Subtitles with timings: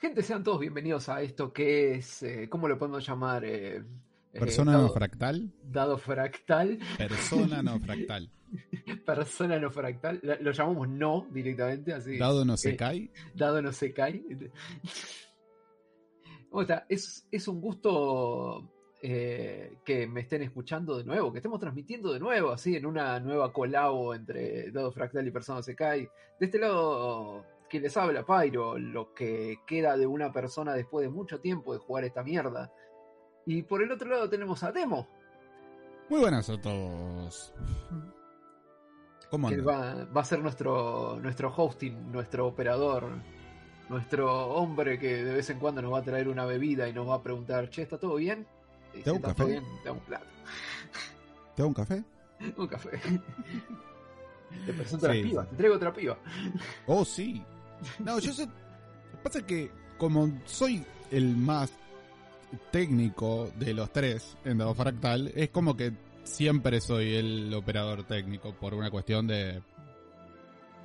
[0.00, 3.44] Gente, sean todos bienvenidos a esto que es, eh, ¿cómo lo podemos llamar?
[3.44, 3.84] Eh, eh,
[4.38, 5.52] ¿Persona dado, no fractal?
[5.64, 6.78] dado fractal.
[6.96, 8.30] Persona no fractal.
[9.04, 10.20] Persona no fractal.
[10.40, 12.16] Lo llamamos no directamente, así.
[12.16, 13.10] Dado no se cae.
[13.34, 14.22] Dado no se cae.
[16.48, 16.86] ¿Cómo está?
[16.88, 18.70] Es, es un gusto
[19.02, 23.18] eh, que me estén escuchando de nuevo, que estemos transmitiendo de nuevo, así, en una
[23.18, 26.08] nueva colabo entre Dado Fractal y Persona se cae.
[26.38, 31.10] De este lado, que les habla Pyro, lo que queda de una persona después de
[31.10, 32.72] mucho tiempo de jugar esta mierda.
[33.46, 35.06] Y por el otro lado tenemos a Demo,
[36.08, 37.52] Muy buenas a todos.
[39.30, 43.10] ¿Cómo que va, va a ser nuestro, nuestro hosting, nuestro operador,
[43.90, 47.08] nuestro hombre que de vez en cuando nos va a traer una bebida y nos
[47.08, 48.46] va a preguntar, che, ¿está todo bien?
[48.94, 49.44] Y ¿Te hago si un todo café?
[49.44, 50.26] bien, te hago un plato.
[51.54, 52.04] ¿Te hago un café?
[52.56, 52.90] Un café.
[54.64, 56.16] Te presento Sí, las pibas, te traigo otra piba.
[56.86, 57.44] Oh, sí.
[57.98, 58.46] No, yo sé.
[58.46, 61.72] Lo que pasa es que, como soy el más
[62.70, 65.92] técnico de los tres en Dado Fractal, es como que
[66.24, 69.62] siempre soy el operador técnico por una cuestión de.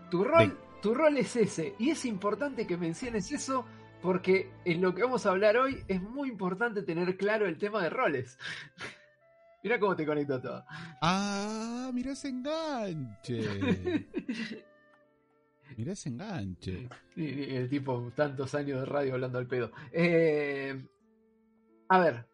[0.09, 1.75] Tu rol, tu rol es ese.
[1.79, 3.65] Y es importante que menciones eso
[4.01, 7.81] porque en lo que vamos a hablar hoy es muy importante tener claro el tema
[7.81, 8.37] de roles.
[9.63, 10.65] Mira cómo te conecto todo.
[11.01, 11.89] ¡Ah!
[11.93, 14.07] ¡Mira ese enganche!
[15.77, 16.87] Mira ese enganche.
[17.15, 19.71] Y- el tipo, tantos años de radio hablando al pedo.
[19.91, 20.85] Eh,
[21.89, 22.25] a ver,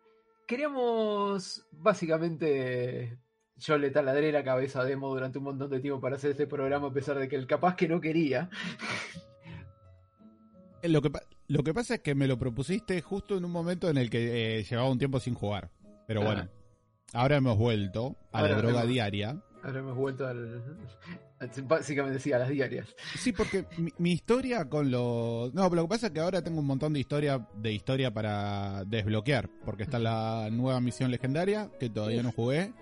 [0.47, 3.17] queríamos básicamente.
[3.57, 6.47] Yo le taladré la cabeza a Demo durante un montón de tiempo para hacer este
[6.47, 8.49] programa, a pesar de que el capaz que no quería.
[10.81, 11.11] Eh, Lo que,
[11.47, 14.59] lo que pasa es que me lo propusiste justo en un momento en el que
[14.59, 15.69] eh, llevaba un tiempo sin jugar.
[16.07, 16.25] Pero Ah.
[16.25, 16.49] bueno,
[17.13, 19.41] ahora hemos vuelto a Ahora la droga hemos- diaria.
[19.61, 20.63] Ahora hemos vuelto al.
[21.67, 22.87] Básicamente sí, a las diarias.
[23.17, 25.53] Sí, porque mi, mi historia con los...
[25.53, 28.13] No, pero lo que pasa es que ahora tengo un montón de historia, de historia
[28.13, 32.73] para desbloquear, porque está la nueva misión legendaria, que todavía no jugué.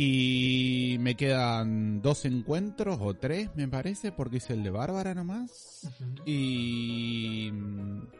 [0.00, 5.90] Y me quedan dos encuentros, o tres, me parece, porque hice el de Bárbara nomás.
[6.24, 7.50] Y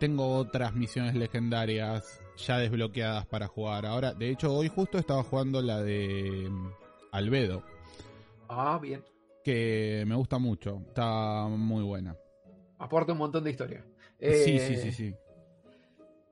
[0.01, 3.87] tengo otras misiones legendarias ya desbloqueadas para jugar.
[3.87, 6.69] Ahora, de hecho, hoy justo estaba jugando la de mm,
[7.13, 7.63] Albedo,
[8.49, 9.05] Ah, bien.
[9.45, 10.83] que me gusta mucho.
[10.89, 12.17] Está muy buena.
[12.79, 13.85] Aporta un montón de historia.
[14.21, 15.15] Sí, Eh, sí, sí, sí.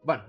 [0.03, 0.25] Bueno,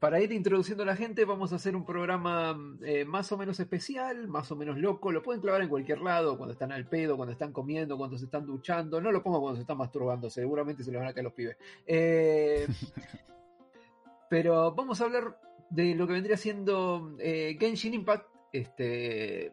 [0.00, 3.58] para ir introduciendo a la gente, vamos a hacer un programa eh, más o menos
[3.58, 5.10] especial, más o menos loco.
[5.12, 8.26] Lo pueden clavar en cualquier lado, cuando están al pedo, cuando están comiendo, cuando se
[8.26, 9.00] están duchando.
[9.00, 11.56] No lo pongo cuando se están masturbando, seguramente se les van a caer los pibes.
[11.86, 12.66] Eh,
[14.28, 15.40] pero vamos a hablar
[15.70, 19.52] de lo que vendría siendo eh, Genshin Impact, este,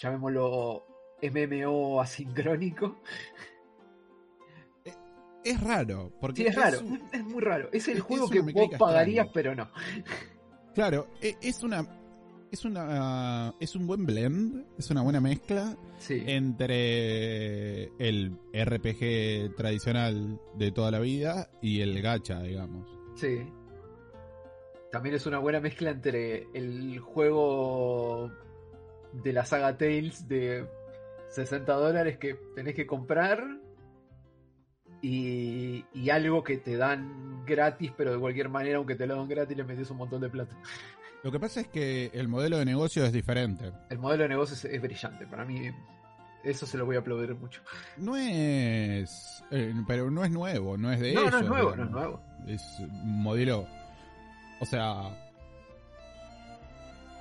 [0.00, 0.86] llamémoslo
[1.22, 3.00] MMO asincrónico.
[5.44, 7.68] Es raro, porque Sí, es raro, un- es muy raro.
[7.72, 9.32] Es el es juego que vos pagarías, extraña.
[9.32, 9.70] pero no.
[10.74, 11.86] claro, e- es una
[12.50, 16.22] es una es un buen blend, es una buena mezcla Sí.
[16.26, 22.86] entre el RPG tradicional de toda la vida y el gacha, digamos.
[23.14, 23.38] Sí.
[24.90, 28.30] También es una buena mezcla entre el juego
[29.22, 30.66] de la saga Tales de
[31.30, 33.44] 60 dólares que tenés que comprar
[35.02, 39.28] y, y algo que te dan gratis, pero de cualquier manera, aunque te lo dan
[39.28, 40.56] gratis, le metes un montón de plata.
[41.22, 43.72] Lo que pasa es que el modelo de negocio es diferente.
[43.90, 45.26] El modelo de negocio es, es brillante.
[45.26, 45.70] Para mí,
[46.44, 47.60] eso se lo voy a aplaudir mucho.
[47.96, 51.84] No es eh, pero no es nuevo, no es de No, no es nuevo, no
[51.84, 52.20] es nuevo.
[52.46, 53.66] es un modelo.
[54.60, 55.25] O sea.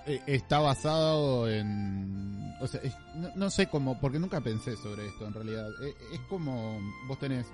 [0.08, 2.54] Eh, Está basado en.
[2.62, 4.00] O sea, es- no, no sé cómo.
[4.00, 5.68] Porque nunca pensé sobre esto en realidad.
[5.84, 6.80] Eh, Es como.
[7.08, 7.46] Vos tenés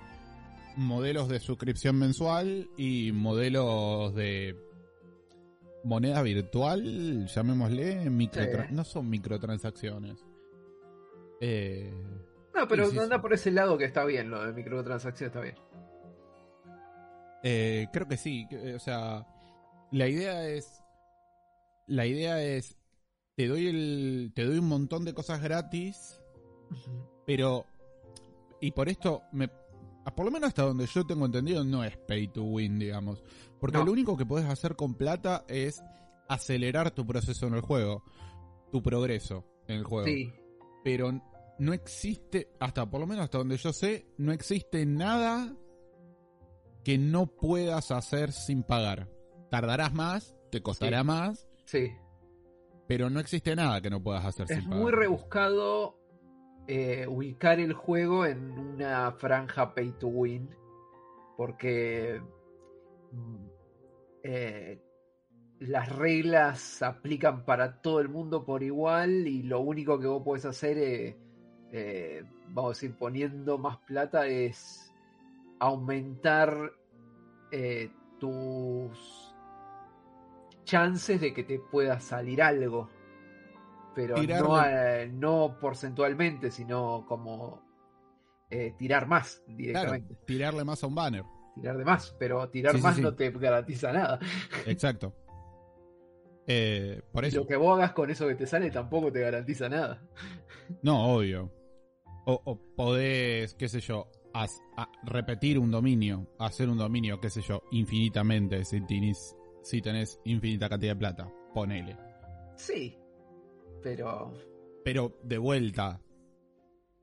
[0.77, 4.55] modelos de suscripción mensual y modelos de.
[5.83, 8.29] Moneda virtual, llamémosle, Sí.
[8.69, 10.23] no son microtransacciones.
[11.39, 11.91] Eh,
[12.53, 15.55] No, pero anda por ese lado que está bien, lo de microtransacción está bien.
[17.43, 18.47] Eh, creo que sí.
[18.75, 19.25] O sea,
[19.91, 20.80] la idea es.
[21.91, 22.77] La idea es.
[23.35, 24.31] Te doy el.
[24.35, 26.21] Te doy un montón de cosas gratis.
[27.25, 27.65] Pero.
[28.61, 29.23] Y por esto.
[29.31, 29.49] Me,
[30.05, 33.23] ah, por lo menos hasta donde yo tengo entendido, no es pay to win, digamos.
[33.59, 33.85] Porque No.
[33.85, 35.83] lo único que puedes hacer con plata es
[36.29, 38.03] acelerar tu proceso en el juego.
[38.71, 40.05] Tu progreso en el juego.
[40.07, 40.31] Sí,
[40.83, 41.21] Pero
[41.59, 42.49] no existe.
[42.59, 44.07] Hasta por lo menos hasta donde yo sé.
[44.17, 45.55] No existe nada
[46.83, 49.09] que no puedas hacer sin pagar.
[49.51, 51.05] Tardarás más, te costará Sí.
[51.05, 51.91] más, sí.
[52.87, 54.81] pero no existe nada que no puedas hacer Es sin pagar.
[54.83, 55.97] muy rebuscado
[56.67, 60.49] eh, ubicar el juego en una franja pay to win.
[61.37, 62.21] porque
[63.11, 63.45] mm,
[64.23, 64.81] eh,
[65.59, 70.23] las reglas se aplican para todo el mundo por igual y lo único que vos
[70.23, 70.77] podés hacer,
[71.71, 74.91] eh, vamos a decir, poniendo más plata es
[75.59, 76.73] aumentar
[78.19, 79.20] tus
[80.71, 82.89] chances de que te pueda salir algo.
[83.93, 84.55] Pero no,
[85.11, 87.61] no porcentualmente, sino como
[88.49, 90.15] eh, tirar más Claro, directamente.
[90.25, 91.23] tirarle más a un banner.
[91.55, 93.01] Tirar de más, pero tirar Sí, más sí.
[93.01, 94.17] no te garantiza nada.
[94.65, 95.13] Exacto.
[96.47, 97.39] Eh, por eso.
[97.41, 100.01] Lo que vos hagas con eso que te sale tampoco te garantiza nada.
[100.81, 101.51] No, obvio.
[102.25, 104.47] O, o podés, qué sé yo, a-
[105.03, 110.69] repetir un dominio, hacer un dominio, qué sé yo, infinitamente si tenés, si tenés infinita
[110.69, 111.31] cantidad de plata.
[111.53, 111.97] Ponele.
[112.55, 112.97] Sí,
[113.83, 114.33] pero
[114.83, 115.99] Pero de vuelta.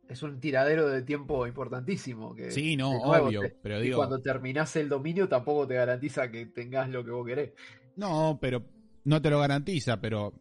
[0.09, 2.35] es un tiradero de tiempo importantísimo.
[2.35, 3.43] Que, Sí, no, obvio.
[3.43, 3.99] te- pero y digo.
[3.99, 7.53] cuando terminás el dominio tampoco te garantiza que tengas lo que vos querés.
[7.97, 8.65] No, pero
[9.05, 10.33] no te lo garantiza, pero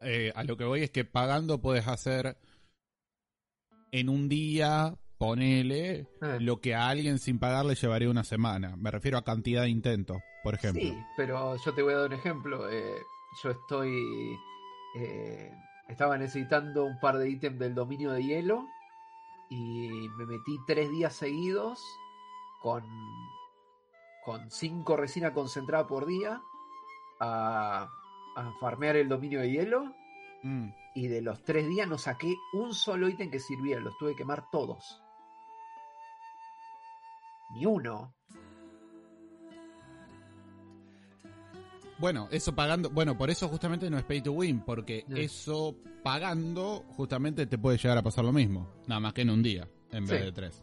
[0.00, 2.36] eh, a lo que voy es que pagando puedes hacer
[3.92, 8.76] en un día, ponele, Eh, lo que a alguien sin pagar le llevaría una semana.
[8.76, 10.80] Me refiero a cantidad de intentos, por ejemplo.
[10.80, 12.70] Sí, pero yo te voy a dar un ejemplo.
[12.70, 13.02] Eh,
[13.42, 14.38] yo estoy.
[14.94, 15.52] eh,
[15.88, 18.64] estaba necesitando un par de ítems del dominio de hielo.
[19.50, 21.82] Y me metí tres días seguidos
[22.62, 22.84] con.
[24.24, 26.40] con cinco resina concentrada por día.
[27.18, 27.88] A,
[28.36, 29.92] a farmear el dominio de hielo.
[30.44, 33.80] Mm, Y de los tres días no saqué un solo ítem que sirviera.
[33.80, 35.02] Los tuve que quemar todos.
[37.50, 38.12] Ni uno.
[41.98, 45.16] Bueno, eso pagando, bueno, por eso justamente no es pay to win, porque No.
[45.16, 49.42] eso pagando justamente te puede llegar a pasar lo mismo, nada más que en un
[49.42, 50.62] día, en vez de tres.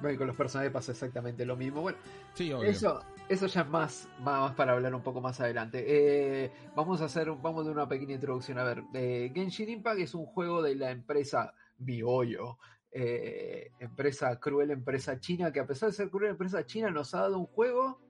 [0.00, 1.80] Bueno, y con los personajes pasa exactamente lo mismo.
[1.82, 1.96] Bueno,
[2.34, 2.68] Sí, obvio.
[2.68, 5.84] eso, eso ya es más, más para hablar un poco más adelante.
[5.86, 8.58] Eh, vamos a hacer, vamos de una pequeña introducción.
[8.58, 12.58] A ver, eh, Genshin Impact es un juego de la empresa Mihoyo.
[12.96, 17.22] eh, empresa cruel, empresa china, que a pesar de ser cruel, empresa china nos ha
[17.22, 18.00] dado un juego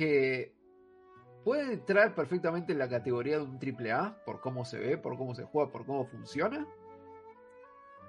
[0.00, 0.54] que
[1.44, 5.18] puede entrar perfectamente en la categoría de un triple A por cómo se ve, por
[5.18, 6.66] cómo se juega, por cómo funciona.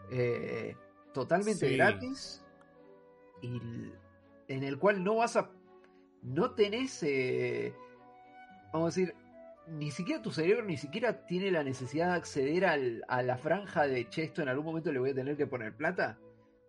[0.10, 0.76] Eh,
[1.14, 1.76] totalmente Sí.
[1.76, 2.46] gratis
[3.42, 3.60] y
[4.48, 5.50] en el cual no vas a
[6.22, 7.74] no tenés eh,
[8.72, 9.16] vamos a decir
[9.68, 13.88] ni siquiera tu cerebro ni siquiera tiene la necesidad de acceder al- a la franja
[13.88, 16.18] de che esto en algún momento le voy a tener que poner plata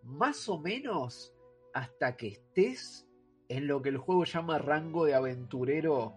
[0.03, 1.33] más o menos
[1.75, 3.07] hasta que estés
[3.56, 6.14] en lo que el juego llama rango de aventurero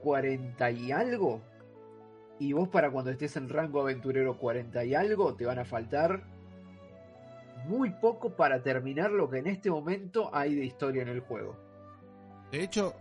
[0.00, 1.40] 40 y algo
[2.38, 6.22] y vos para cuando estés en rango aventurero 40 y algo te van a faltar
[7.66, 11.54] muy poco para terminar lo que en este momento hay de historia en el juego.
[12.50, 12.94] De hecho,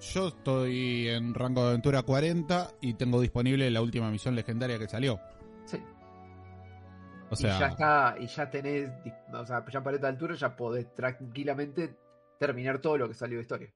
[0.00, 4.88] yo estoy en rango de aventura 40 y tengo disponible la última misión legendaria que
[4.88, 5.20] salió.
[5.66, 5.78] Sí.
[7.30, 8.90] O y ya sea, está, y ya tenés,
[9.32, 11.96] o sea, ya para esta altura ya podés tranquilamente
[12.38, 13.74] terminar todo lo que salió de historia.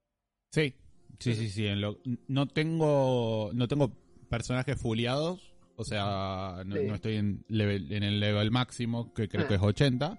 [0.51, 0.75] sí,
[1.19, 1.67] sí, sí, sí.
[1.67, 1.99] en lo-
[2.29, 3.93] no tengo, no tengo
[4.29, 5.47] personajes fuleados.
[5.77, 6.87] O sea, no, Sí.
[6.87, 9.49] no estoy en, level- en el level máximo, que creo Ah.
[9.49, 10.19] que es 80.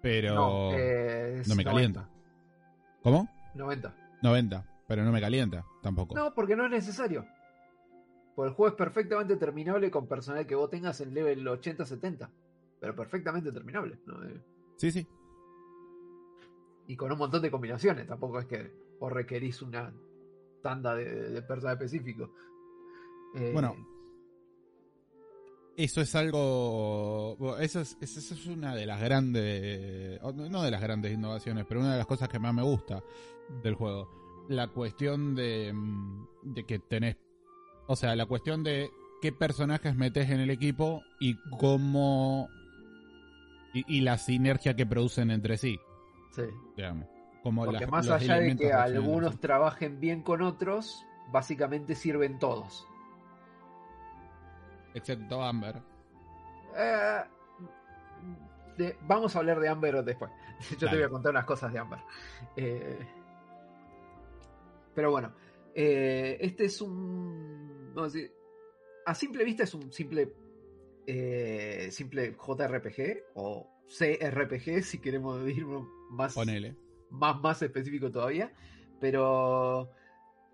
[0.00, 2.08] Pero no, eh, es no me 90, calienta.
[3.02, 3.28] ¿Cómo?
[3.54, 3.94] 90.
[4.22, 4.64] 90.
[4.86, 6.14] Pero no me calienta tampoco.
[6.14, 7.26] No, porque no es necesario.
[8.34, 12.30] Porque el juego es perfectamente terminable con personal que vos tengas en level 80-70.
[12.80, 13.98] Pero perfectamente terminable.
[14.06, 14.24] ¿no?
[14.24, 14.40] Eh,
[14.76, 15.06] Sí, sí.
[16.88, 18.06] Y con un montón de combinaciones.
[18.08, 19.92] Tampoco es que vos requerís una
[20.62, 22.32] tanda de, de personal específico.
[23.36, 23.76] Eh, Bueno,
[25.76, 27.36] Eso es algo.
[27.60, 30.20] Eso es, eso es una de las grandes.
[30.22, 33.02] No de las grandes innovaciones, pero una de las cosas que más me gusta
[33.62, 34.08] del juego.
[34.48, 35.72] La cuestión de.
[35.72, 37.16] mm, de que tenés.
[37.86, 38.90] O sea, la cuestión de
[39.22, 42.48] qué personajes metes en el equipo y cómo.
[43.74, 45.78] Y la sinergia que producen entre sí,
[46.46, 46.50] sí.
[46.76, 47.06] digamos.
[47.42, 52.86] Como Porque las- más allá de que algunos trabajen bien con otros, básicamente sirven todos.
[54.94, 55.80] Excepto Amber.
[56.76, 57.20] Eh,
[58.76, 60.30] de- vamos a hablar de Amber después.
[60.78, 62.00] Yo te voy a contar unas cosas de Amber.
[62.56, 62.98] Eh,
[64.94, 65.32] pero bueno,
[65.74, 67.94] eh, este es un.
[69.06, 70.32] a simple vista es un simple.
[71.90, 75.64] simple JRPG o CRPG, si queremos ir
[76.10, 76.76] más Ponele.
[77.10, 78.52] más, más específico todavía.
[79.00, 79.90] Pero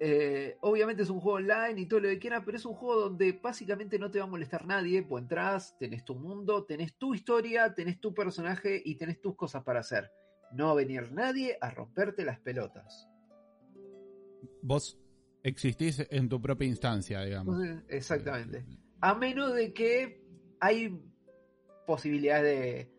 [0.00, 3.00] eh, obviamente es un juego online y todo lo que quieras, pero es un juego
[3.00, 7.14] donde básicamente no te va a molestar nadie, pues entras, tenés tu mundo, tenés tu
[7.14, 10.10] historia, tenés tu personaje y tenés tus cosas para hacer.
[10.52, 13.08] No va a venir nadie a romperte las pelotas.
[14.62, 14.98] Vos
[15.42, 17.56] existís en tu propia instancia, digamos.
[17.88, 18.64] Exactamente.
[19.00, 20.22] A menos de que
[20.60, 21.00] hay
[21.86, 22.93] posibilidades de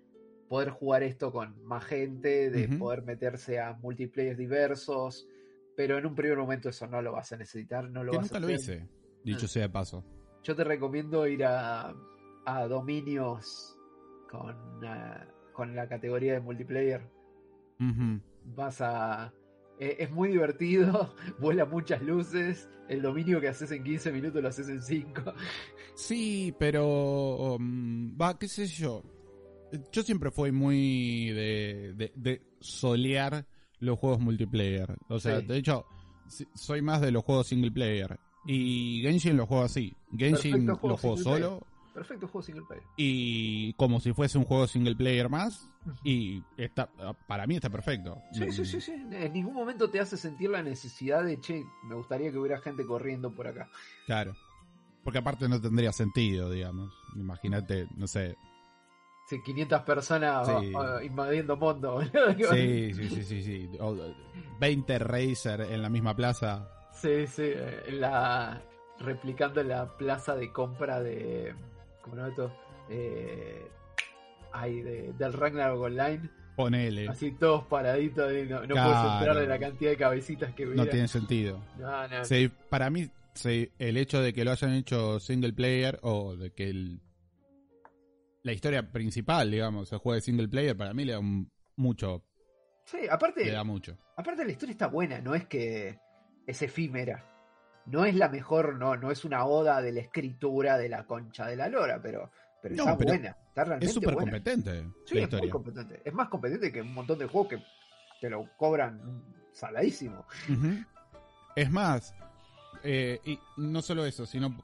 [0.48, 5.28] poder jugar esto con más gente, de poder meterse a multiplayer diversos,
[5.76, 8.32] pero en un primer momento eso no lo vas a necesitar, no lo que vas
[8.32, 8.88] nunca lo hice,
[9.24, 9.50] dicho ah.
[9.50, 10.04] sea de paso.
[10.44, 11.94] Yo te recomiendo ir a,
[12.46, 13.78] a dominios
[14.30, 17.02] con, ah, con la categoría de multiplayer.
[18.56, 19.34] Vas a...
[19.80, 24.48] E, es muy divertido, vuela muchas luces, el dominio que haces en 15 minutos lo
[24.48, 25.34] haces en 5.
[25.96, 27.56] Sí, pero...
[27.56, 29.02] Um, va, qué sé yo.
[29.92, 33.46] Yo siempre fui muy de, de solear
[33.80, 34.96] los juegos multiplayer.
[35.10, 35.86] O sea, de hecho,
[36.54, 38.20] soy más de los juegos single player.
[38.46, 39.96] Y Genshin lo juego así.
[40.16, 41.66] Genshin lo juego solo.
[41.94, 42.84] Perfecto juego single player.
[42.98, 45.70] Y como si fuese un juego single player más.
[46.04, 46.90] Y está
[47.28, 48.22] para mí está perfecto.
[48.34, 48.92] Sí, sí, sí, sí.
[48.92, 52.86] En ningún momento te hace sentir la necesidad de, che, me gustaría que hubiera gente
[52.86, 53.70] corriendo por acá.
[54.06, 54.36] Claro.
[55.04, 56.92] Porque aparte no tendría sentido, digamos.
[57.16, 58.36] Imagínate, no sé,
[59.26, 60.48] Sí, 500 personas
[61.04, 62.02] invadiendo mundo.
[62.52, 63.70] sí, sí, sí, sí, sí.
[64.60, 66.70] 20 Razer en la misma plaza.
[66.94, 67.52] Sí, sí,
[67.88, 68.62] en la
[69.00, 71.54] replicando la plaza de compra de
[72.06, 72.52] ¿cómo no esto?
[72.90, 73.68] Eh,
[74.54, 76.30] ay, de, del Ragnarok Online.
[76.56, 77.10] Ponele.
[77.10, 80.84] Así todos paraditos, no, no puedes esperar de la cantidad de cabecitas que hubiera.
[80.84, 81.62] No tiene sentido.
[81.80, 82.24] No, no.
[82.24, 86.52] Sí, para mí, sí, el hecho de que lo hayan hecho single player o de
[86.52, 87.02] que el
[88.46, 91.20] la historia principal, digamos, el juego de single player, para mí le da
[91.78, 92.24] mucho.
[92.84, 93.44] Sí, aparte.
[93.44, 93.98] Le da mucho.
[94.16, 96.00] Aparte, la historia está buena, no es que
[96.46, 97.26] es efímera.
[97.88, 101.48] No es la mejor, no, no es una oda de la escritura de la concha
[101.48, 102.30] de la lora, pero,
[102.62, 103.36] pero está buena.
[103.48, 104.92] Está realmente es súper competente.
[105.06, 106.02] Sí, es muy competente.
[106.06, 107.64] Es más competente que un montón de juegos que
[108.22, 109.24] te lo cobran
[109.54, 110.24] saladísimo.
[111.56, 112.14] Es más,
[112.84, 114.56] eh, y no solo eso, sino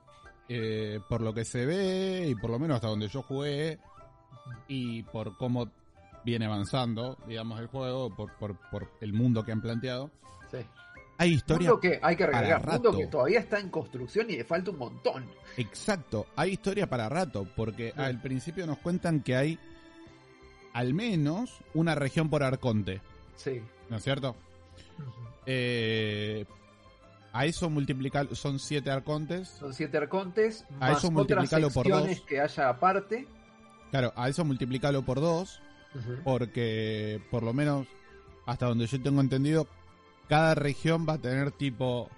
[0.54, 3.80] eh, por lo que se ve y por lo menos hasta donde yo jugué
[4.68, 5.72] y por cómo
[6.26, 10.12] viene avanzando, digamos, el juego, por, por, el mundo que han planteado.
[10.52, 10.58] Sí.
[11.18, 11.70] Hay historia.
[11.70, 14.78] Mundo que hay que arreglar, mundo que todavía está en construcción y le falta un
[14.78, 15.26] montón.
[15.56, 19.60] Exacto, hay historia para rato, porque al principio nos cuentan que hay
[20.74, 23.00] al menos una región por Arconte.
[23.38, 23.62] Sí.
[23.90, 24.36] ¿No es cierto?
[25.46, 26.46] eh,
[27.34, 29.50] a eso multiplicar son siete arcontes.
[29.50, 30.66] Son siete arcontes.
[30.80, 32.22] A eso multiplicarlo por dos.
[32.28, 33.28] que haya aparte.
[33.90, 35.62] Claro, a eso multiplicarlo por dos.
[36.24, 37.88] Porque por lo menos
[38.46, 39.68] hasta donde yo tengo entendido,
[40.30, 42.10] cada región va a tener tipo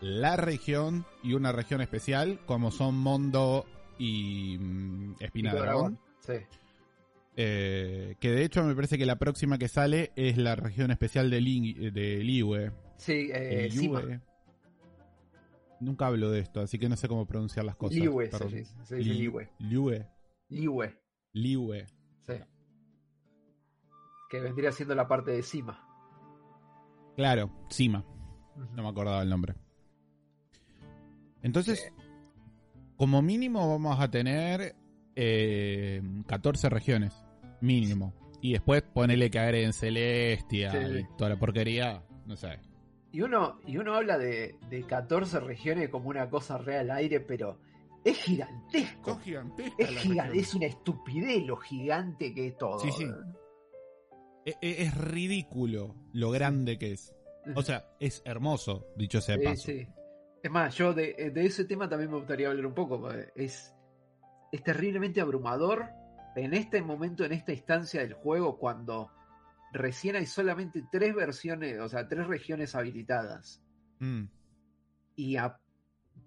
[0.00, 3.64] la región y una región especial, como son Mondo
[3.98, 5.98] y mm, Espina Dragón.
[6.20, 6.34] Sí.
[7.38, 11.30] Eh, que de hecho me parece que la próxima que sale es la región especial
[11.30, 11.40] de,
[11.92, 12.72] de Liwe.
[12.96, 13.68] Sí, eh,
[15.80, 17.98] Nunca hablo de esto, así que no sé cómo pronunciar las cosas.
[17.98, 19.50] Liwe, se, dice Liwe.
[19.58, 20.08] Liwe.
[20.48, 20.98] Liwe.
[21.32, 21.86] Liwe.
[22.26, 22.34] Sí.
[24.30, 25.82] Que vendría siendo la parte de Cima.
[27.16, 28.04] Claro, Cima.
[28.74, 29.54] No me acordaba el nombre.
[31.42, 31.92] Entonces,
[32.96, 34.74] como mínimo vamos a tener
[35.14, 37.14] eh, 14 regiones.
[37.60, 38.14] Mínimo.
[38.40, 42.02] Y después ponele que en Celestia y toda la porquería.
[42.26, 42.58] No sé.
[43.16, 47.58] Y uno, y uno habla de, de 14 regiones como una cosa real aire, pero
[48.04, 49.12] es gigantesco.
[49.12, 49.74] Es gigantesco.
[49.78, 50.04] Es,
[50.34, 52.78] es una estupidez lo gigante que es todo.
[52.78, 53.06] Sí, sí.
[54.44, 57.14] E, e, es, ridículo lo grande que es.
[57.54, 59.62] O sea, es hermoso, dicho sea de paso.
[59.62, 59.88] Sí.
[60.42, 63.10] Es más, yo de, de, ese tema también me gustaría hablar un poco.
[63.34, 63.74] Es,
[64.52, 65.86] es terriblemente abrumador
[66.34, 69.10] en este momento, en esta instancia del juego, cuando
[69.76, 73.62] recién hay solamente tres versiones, o sea, tres regiones habilitadas.
[73.98, 74.24] Mm.
[75.16, 75.36] Y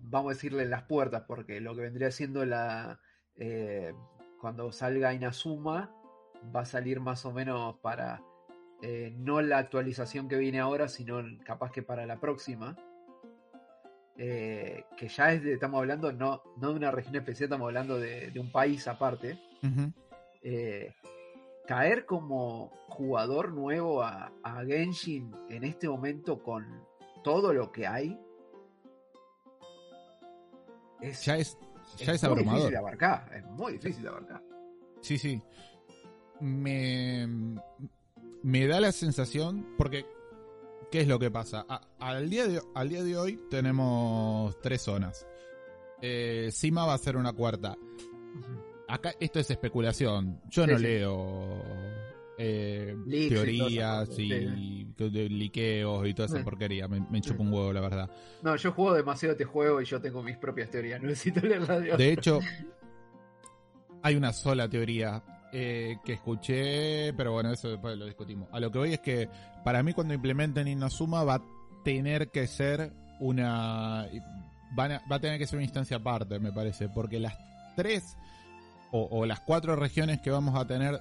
[0.01, 2.99] vamos a decirle en las puertas, porque lo que vendría siendo la.
[3.35, 3.93] Eh,
[4.39, 5.93] cuando salga Inazuma,
[6.55, 8.21] va a salir más o menos para.
[8.81, 12.77] Eh, no la actualización que viene ahora, sino capaz que para la próxima.
[14.21, 17.97] Eh, que ya es de, estamos hablando no, no de una región especial, estamos hablando
[17.97, 19.39] de, un país aparte
[21.69, 24.31] caer como jugador nuevo a,
[24.65, 26.65] Genshin en este momento con
[27.23, 28.19] todo lo que hay
[30.99, 31.59] es, ya es,
[31.95, 34.41] ya es, muy difícil de abarcar, es muy difícil de abarcar.
[35.01, 35.43] Sí, sí.
[36.39, 37.27] Me,
[38.41, 40.07] me da la sensación, porque
[40.91, 41.67] ¿qué es lo que pasa?
[41.69, 45.27] A- al, día de, al día de hoy tenemos tres zonas.
[46.01, 47.77] Eh, Sima va a ser una cuarta.
[48.89, 50.41] Acá esto es especulación.
[50.49, 50.83] Yo Sí, no sí.
[50.83, 51.63] leo
[52.37, 56.87] eh, y teorías y, de liqueos y toda esa porquería.
[56.87, 58.09] Me, me chupa un huevo, la verdad.
[58.41, 61.01] No, yo juego demasiado este juego y yo tengo mis propias teorías.
[61.01, 62.39] No necesito leer la de De hecho,
[64.01, 68.47] hay una sola teoría eh, que escuché, pero bueno, eso después lo discutimos.
[68.51, 69.27] A lo que voy es que
[69.63, 71.41] para mí cuando implementen Inazuma va a
[71.83, 74.07] tener que ser una...
[74.75, 77.35] van a- va a tener que ser una instancia aparte, me parece, porque las
[77.75, 78.15] tres
[78.91, 80.99] o, o las cuatro regiones que vamos a tener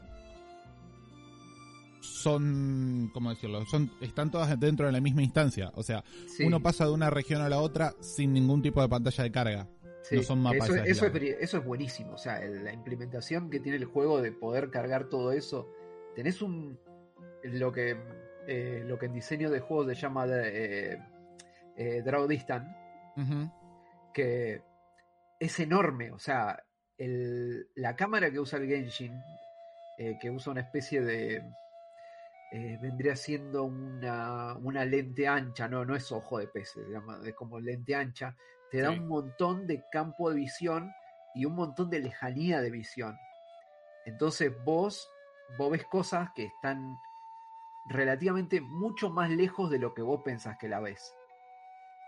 [2.00, 3.64] son, ¿cómo decirlo?
[3.66, 5.70] Son, están todas dentro de la misma instancia.
[5.74, 8.88] O sea, Sí, uno pasa de una región a la otra sin ningún tipo de
[8.88, 9.68] pantalla de carga.
[10.02, 10.16] sí.
[10.16, 12.12] no son mapas Eso, eso, es, eso es buenísimo.
[12.14, 15.68] O sea, la implementación que tiene el juego de poder cargar todo eso.
[16.14, 16.78] Tenés un.
[17.44, 17.96] Lo que,
[18.48, 20.98] eh, lo que en diseño de juegos se llama eh,
[21.76, 22.68] eh, Draw Distance.
[23.16, 23.50] Ujú.
[24.14, 24.62] que
[25.40, 26.12] es enorme.
[26.12, 26.62] O sea,
[26.98, 29.22] el- la cámara que usa el Genshin,
[29.96, 31.42] eh, que usa una especie de.
[32.50, 37.20] eh, vendría siendo una, una lente ancha, no, no es ojo de pez, se llama,
[37.22, 38.34] es como lente ancha.
[38.70, 38.98] Te da Sí.
[38.98, 40.94] un montón de campo de visión
[41.34, 43.18] y un montón de lejanía de visión.
[44.06, 45.06] Entonces vos,
[45.58, 46.96] vos ves cosas que están
[47.84, 51.14] relativamente mucho más lejos de lo que vos pensás que la ves.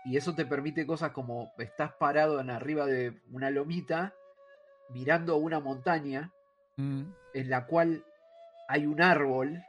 [0.03, 4.15] Y eso te permite cosas como estás parado en arriba de una lomita,
[4.93, 6.31] mirando una montaña
[6.77, 7.03] Mm.
[7.33, 8.03] en la cual
[8.67, 9.61] hay un árbol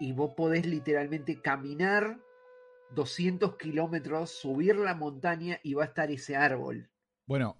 [0.00, 2.18] y vos podés literalmente caminar
[2.90, 6.88] 200 kilómetros, subir la montaña y va a estar ese árbol.
[7.26, 7.56] Bueno,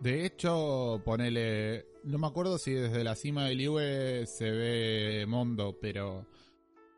[0.00, 1.86] de hecho, ponele.
[2.04, 6.26] No me acuerdo si desde la cima del Iwe se ve Mondo, pero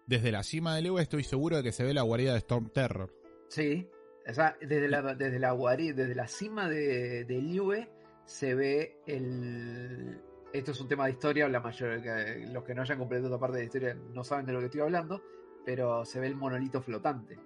[0.06, 2.70] desde la cima del Iwe estoy seguro de que se ve la guarida de Storm
[2.70, 3.12] Terror.
[3.48, 3.88] Sí,
[4.26, 7.90] o sea, desde la, desde la, desde la cima de, del Iwe
[8.24, 10.20] se ve el...
[10.52, 13.40] Esto es un tema de historia, la mayor, que- los que no hayan completado esta
[13.40, 15.20] parte de la historia no saben de lo que estoy hablando,
[15.64, 17.36] pero se ve el monolito flotante.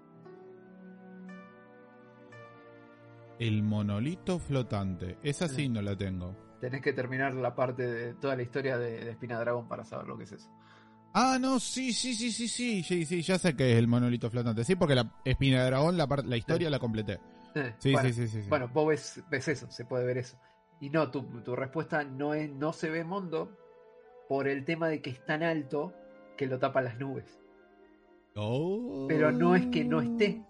[3.38, 5.16] El monolito flotante.
[5.22, 6.34] Esa sí no la tengo.
[6.60, 10.06] Tenés que terminar la parte de toda la historia de, de Espina Dragón para saber
[10.08, 10.50] lo que es eso.
[11.14, 14.30] Ah, no, sí, sí, sí, sí, sí, sí, sí, ya sé que es el monolito
[14.30, 14.64] flotante.
[14.64, 17.18] Sí, porque la espina de dragón, la, la historia la completé.
[17.78, 18.48] Sí, bueno, sí, sí, sí, sí.
[18.48, 20.38] Bueno, vos ves, ves eso, se puede ver eso.
[20.80, 23.56] Y no, tu, tu respuesta no es no se ve Mondo
[24.28, 25.92] por el tema de que es tan alto
[26.36, 27.40] que lo tapan las nubes.
[28.36, 29.06] Oh.
[29.08, 30.44] Pero no es que no esté.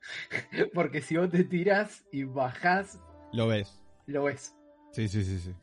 [0.74, 2.98] Porque si vos te tirás y bajás,
[3.32, 3.82] Lo ves.
[4.06, 4.54] lo ves.
[4.92, 5.54] Sí, sí, sí, sí.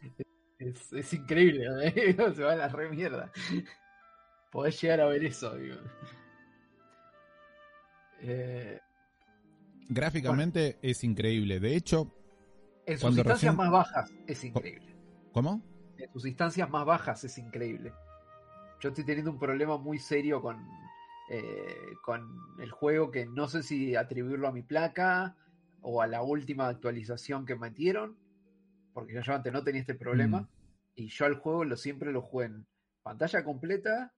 [0.59, 2.15] Es, es increíble, ¿eh?
[2.35, 3.31] se va a la re mierda.
[4.51, 5.77] Podés llegar a ver eso, digo.
[8.21, 8.79] Eh,
[9.89, 11.59] Gráficamente es increíble.
[11.59, 12.13] De hecho,
[12.85, 14.95] en sus instancias recién- más bajas es increíble.
[15.33, 15.61] ¿cómo?
[15.97, 17.93] En sus instancias más bajas es increíble.
[18.79, 20.57] Yo estoy teniendo un problema muy serio con,
[21.29, 22.27] eh, con
[22.59, 25.35] el juego que no sé si atribuirlo a mi placa
[25.81, 28.17] o a la última actualización que metieron,
[28.93, 30.41] porque yo antes no tenía este problema.
[30.41, 30.47] Mm.
[30.95, 32.65] Y yo al juego lo siempre lo jugué en
[33.03, 34.13] pantalla completa,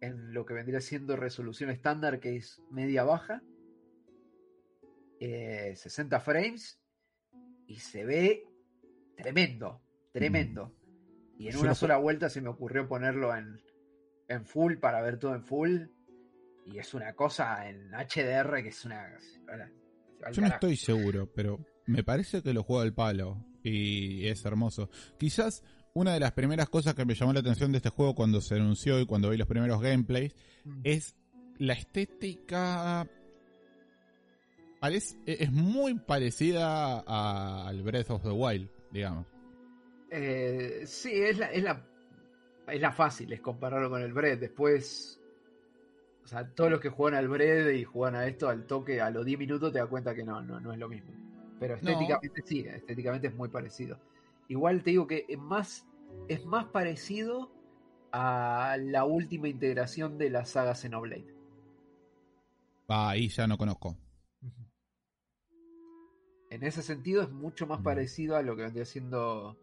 [0.00, 3.42] en lo que vendría siendo resolución estándar, que es media baja,
[5.20, 6.80] eh, 60 frames,
[7.66, 8.46] y se ve
[9.16, 10.74] tremendo, tremendo.
[11.38, 13.60] Y en Yo una sola vuelta se me ocurrió ponerlo en,
[14.28, 15.86] en full para ver todo en full.
[16.66, 19.18] Y es una cosa en HDR que es una.
[20.32, 24.88] Yo no estoy seguro, pero me parece que lo juega al palo y es hermoso.
[25.18, 25.62] Quizás
[25.96, 28.56] una de las primeras cosas que me llamó la atención de este juego cuando se
[28.56, 30.80] anunció y cuando vi los primeros gameplays Mm.
[30.84, 31.14] es
[31.58, 33.08] la estética.
[34.80, 39.24] parece- Es muy parecida a- al Breath of the Wild, digamos.
[40.10, 41.82] Eh, sí, es la, es la
[42.66, 44.38] es la fácil, es compararlo con el Bread.
[44.38, 45.20] Después,
[46.24, 49.10] o sea, todos los que juegan al Bread y juegan a esto al toque, a
[49.10, 51.10] los 10 minutos te das cuenta que no, no, no es lo mismo.
[51.60, 51.80] Pero No.
[51.90, 53.98] estéticamente sí, estéticamente es muy parecido.
[54.48, 55.86] Igual te digo que es más,
[56.28, 57.50] es más parecido
[58.12, 61.34] a la última integración de la saga Xenoblade.
[62.88, 63.96] Ah, ahí ya no conozco.
[66.50, 67.84] En ese sentido es mucho más Mm.
[67.84, 69.58] parecido a lo que vendría siendo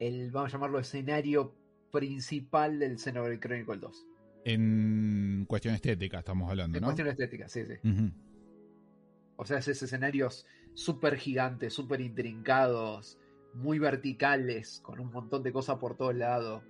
[0.00, 1.54] el, vamos a llamarlo, escenario
[1.92, 4.06] principal del Xenoblade Chronicle 2.
[4.46, 6.86] En cuestión estética estamos hablando, En ¿no?
[6.88, 7.74] cuestión estética, sí, sí.
[9.36, 13.18] O sea, esos escenarios súper gigantes, súper intrincados,
[13.54, 16.62] muy verticales, con un montón de cosas por todos lados.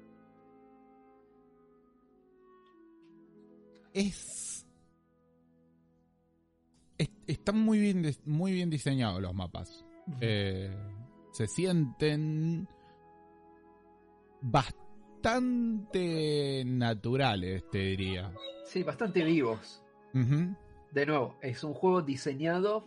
[3.93, 4.45] Es
[7.27, 9.85] están muy bien, muy bien diseñados los mapas.
[10.21, 10.75] Eh,
[11.33, 12.69] se sienten
[14.41, 15.83] bastante
[16.67, 18.33] naturales, te diría.
[18.67, 19.83] Sí, bastante vivos.
[20.13, 22.87] De nuevo, es un juego diseñado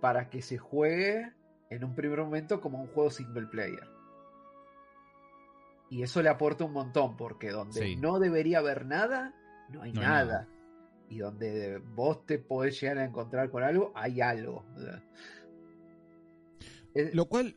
[0.00, 1.32] para que se juegue
[1.70, 3.88] en un primer momento como un juego single player.
[5.90, 7.96] Y eso le aporta un montón, porque donde Sí.
[7.96, 9.34] no debería haber nada,
[9.70, 10.24] no hay No hay nada.
[10.24, 10.48] nada.
[11.08, 14.64] Y donde vos te podés llegar a encontrar con algo, hay algo.
[16.94, 17.54] Eh, Lo cual,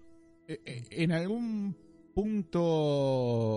[0.47, 1.75] eh, eh, en algún
[2.13, 2.61] punto,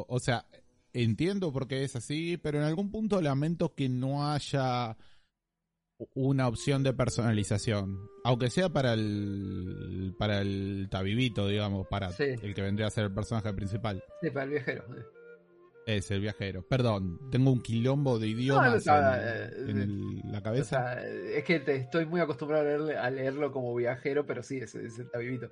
[0.07, 0.47] o sea,
[0.95, 4.97] entiendo por qué es así, pero en algún punto lamento que no haya
[6.15, 12.25] una opción de personalización, aunque sea para el para el tabibito, digamos, para Sí.
[12.43, 14.03] el que vendría a ser el personaje principal.
[14.21, 14.85] sí, para el viajero.
[15.85, 16.63] Es el viajero.
[16.63, 20.95] Perdón, tengo un quilombo de idiomas en, eh, en el- la O cabeza.
[20.95, 24.59] sea, es que te- estoy muy acostumbrado a, leerle- a leerlo como viajero, pero sí,
[24.59, 25.51] es, es el tabibito.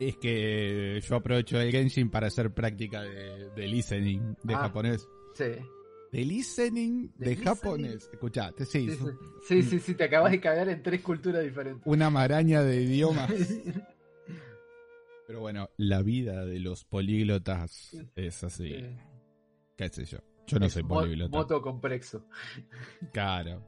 [0.00, 4.58] Es que yo aprovecho el Genshin para hacer práctica de, de listening de Ah.
[4.58, 5.08] japonés.
[5.34, 5.44] Sí.
[6.14, 7.44] De listening ¿De listening?
[7.44, 8.08] japonés.
[8.12, 8.88] Escuchate, sí.
[8.88, 9.06] Sí, sí,
[9.48, 11.82] sí, sí, sí, te acabas de cagar en tres culturas diferentes.
[11.86, 13.30] Una maraña de idiomas.
[15.26, 18.68] Pero bueno, la vida de los políglotas es así.
[18.68, 18.96] Sí.
[19.76, 20.18] ¿Qué sé yo?
[20.46, 21.36] Yo no Es soy políglota.
[21.36, 22.26] Moto complexo.
[23.12, 23.66] Claro.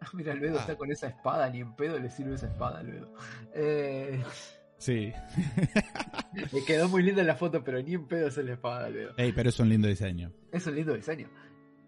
[0.00, 0.60] Ah, Mira, Luedo Ah.
[0.60, 3.14] está con esa espada, ni en pedo le sirve esa espada, Luedo.
[3.54, 4.22] Eh,
[4.82, 5.12] Sí.
[6.52, 9.14] me quedó muy linda la foto, pero ni en pedo es la espada, Luedo.
[9.16, 10.32] Ey, pero es un lindo diseño.
[10.50, 11.28] Es un lindo diseño.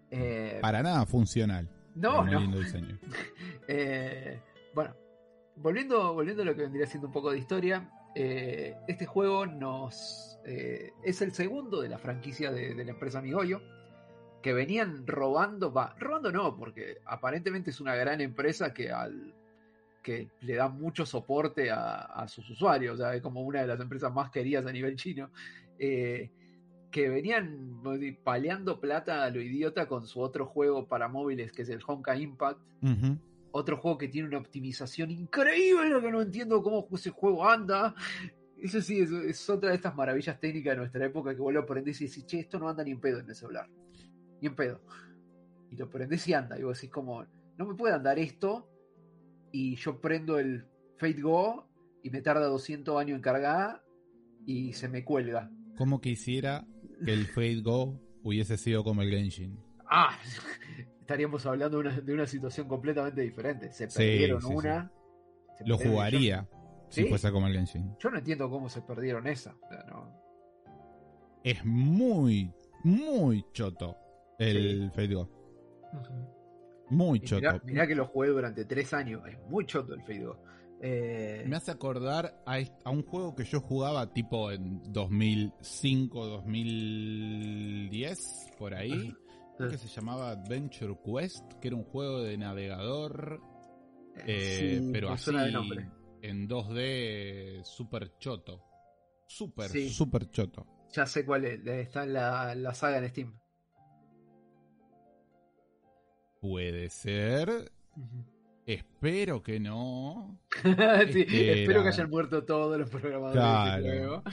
[0.09, 1.69] Eh, Para nada funcional.
[1.95, 2.39] no, no.
[2.39, 2.97] lindo diseño.
[3.67, 4.39] Eh,
[4.73, 4.95] bueno,
[5.57, 10.39] volviendo, volviendo a lo que vendría siendo un poco de historia, eh, este juego nos
[10.45, 13.61] eh, es el segundo de la franquicia de, de la empresa Migoyo,
[14.41, 19.33] que venían robando, va, robando no, porque aparentemente es una gran empresa que al
[20.05, 23.67] que le da mucho soporte a, a sus usuarios, o sea, es como una de
[23.67, 25.31] las empresas más queridas a nivel chino,
[25.79, 26.29] eh,
[26.91, 27.81] que venían
[28.23, 32.15] paleando plata a lo idiota con su otro juego para móviles, que es el Honka
[32.15, 32.61] Impact,
[33.51, 37.95] otro juego que tiene una optimización increíble, que no entiendo cómo ese juego anda.
[38.59, 41.61] Eso sí, es, es otra de estas maravillas técnicas de nuestra época que vos lo
[41.61, 43.67] aprendés y decís, che, esto no anda ni en pedo en el celular.
[44.39, 44.81] Ni en pedo.
[45.71, 46.59] Y lo prendés y anda.
[46.59, 47.25] Y vos decís como,
[47.57, 48.69] no me puede andar esto.
[49.57, 50.65] Y yo prendo el
[50.97, 51.69] Fate Go
[52.03, 53.81] y me tarda 200 años en cargar
[54.45, 55.49] y se me cuelga.
[55.77, 56.67] Como quisiera
[57.05, 59.57] que el Fate Go hubiese sido como el Genshin.
[59.89, 60.09] Ah,
[60.99, 63.71] estaríamos hablando de una, de una situación completamente diferente.
[63.71, 64.53] Se perdieron sí, sí.
[64.53, 64.91] una.
[65.57, 66.49] se Lo perdieron- jugaría
[66.89, 67.07] si ¿Sí?
[67.07, 67.95] fuese como el Genshin.
[67.97, 69.55] Yo no entiendo cómo se perdieron esa.
[69.63, 70.21] O sea, no.
[71.45, 72.51] Es muy,
[72.83, 73.95] muy choto
[74.37, 75.29] el Fate Go.
[76.89, 77.61] Muy choto.
[77.65, 79.21] mirá, que lo jugué durante tres años.
[79.27, 80.27] Es muy choto el Fate.
[80.81, 88.51] Eh, Me hace acordar a, a un juego que yo jugaba tipo en 2005, 2010,
[88.57, 89.13] por ahí,
[89.59, 89.69] Ajá.
[89.71, 93.39] que se llamaba Adventure Quest, que era un juego de navegador,
[94.27, 95.31] eh, sí, pero así
[96.21, 98.61] en 2D super choto.
[99.27, 99.89] Super, Sí.
[99.89, 100.65] super choto.
[100.91, 101.65] Ya sé cuál es.
[101.65, 103.39] Está en la, la saga en Steam.
[106.39, 107.71] Puede ser.
[108.65, 110.39] Espero que no.
[111.11, 113.83] sí, espero que hayan muerto todos los programadores Claro.
[113.83, 114.23] de juego.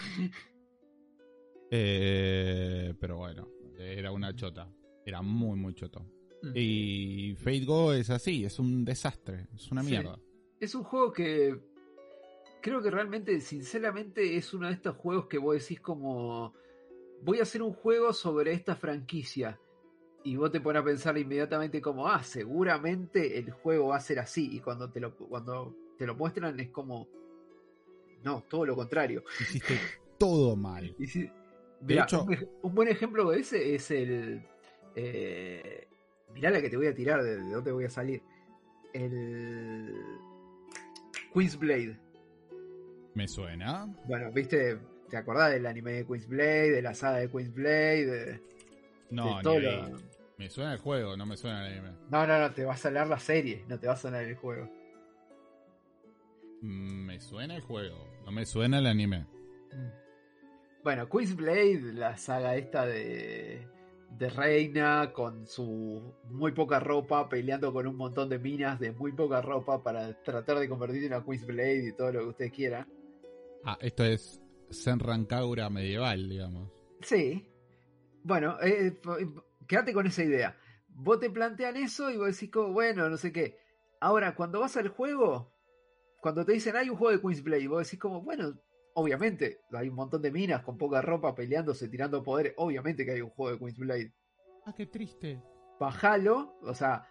[1.71, 4.69] Eh, pero bueno, era una chota.
[5.05, 6.07] Era muy, muy choto.
[6.55, 9.91] Y Fate Go es así, es un desastre, es una Sí.
[9.91, 10.19] mierda.
[10.59, 11.57] Es un juego que
[12.61, 16.55] creo que realmente, sinceramente, es uno de estos juegos que vos decís como
[17.23, 19.59] voy a hacer un juego sobre esta franquicia.
[20.25, 24.19] Y vos te pones a pensar inmediatamente como, ah, seguramente el juego va a ser
[24.21, 24.57] así.
[24.57, 27.09] Y cuando te lo, cuando te lo muestran es como,
[28.23, 29.25] no, todo lo contrario.
[29.41, 29.75] Hiciste
[30.19, 30.95] todo mal.
[31.07, 31.29] Si-
[31.81, 32.25] mirá, hecho-
[32.63, 34.43] un, buen ejemplo de ese es el.
[34.95, 35.89] Eh,
[36.35, 38.23] mirá la que te voy a tirar, de, de dónde voy a salir.
[38.93, 39.93] El.
[41.35, 41.99] Queen's Blade.
[43.15, 43.87] ¿Me suena?
[44.07, 48.07] Bueno, viste, ¿te acordás del anime de Queen's Blade, de la saga de Queen's Blade?
[48.07, 48.41] De,
[49.11, 50.12] No, de todo lo-
[50.43, 51.97] Me suena el juego, no me suena el anime.
[52.11, 54.35] No, no, no, te va a sonar la serie, no te va a sonar el
[54.35, 54.69] juego.
[56.63, 59.25] Mm, Me suena el juego, no me suena el anime.
[60.83, 63.69] Bueno, Queen's Blade, la saga esta de,
[64.19, 69.13] de reina con su muy poca ropa, peleando con un montón de minas de muy
[69.13, 72.53] poca ropa para tratar de convertirse en una Queen's Blade y todo lo que usted
[72.53, 72.85] quiera.
[73.65, 76.69] Ah, esto es Senran Kagura medieval, digamos.
[77.01, 77.47] Sí.
[78.25, 78.97] Bueno, eh,
[79.67, 80.57] quédate con esa idea.
[80.89, 83.59] vos te plantean eso y vos decís como, bueno, no sé qué.
[84.01, 85.53] Ahora, cuando vas al juego,
[86.21, 88.55] cuando te dicen hay un juego de Queen's Blade, vos decís como, bueno,
[88.95, 93.21] obviamente, hay un montón de minas con poca ropa peleándose, tirando poderes, obviamente que hay
[93.21, 94.13] un juego de Queen's Blade.
[94.67, 95.43] Ah, qué triste.
[95.81, 97.09] Bajalo, o sea,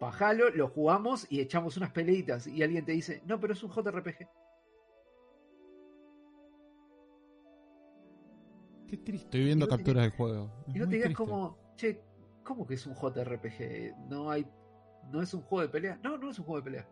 [0.00, 3.70] bajalo, lo jugamos y echamos unas peleitas y alguien te dice, no, pero es un
[3.70, 4.28] JRPG.
[8.88, 9.26] Qué triste.
[9.26, 10.52] Estoy viendo capturas del juego.
[10.66, 12.00] y no te digas como, che,
[12.44, 13.96] ¿cómo que es un JRPG?
[14.08, 14.46] No hay.
[15.10, 15.98] ¿No es un juego de pelea?
[16.02, 16.88] No, no es un juego de pelea.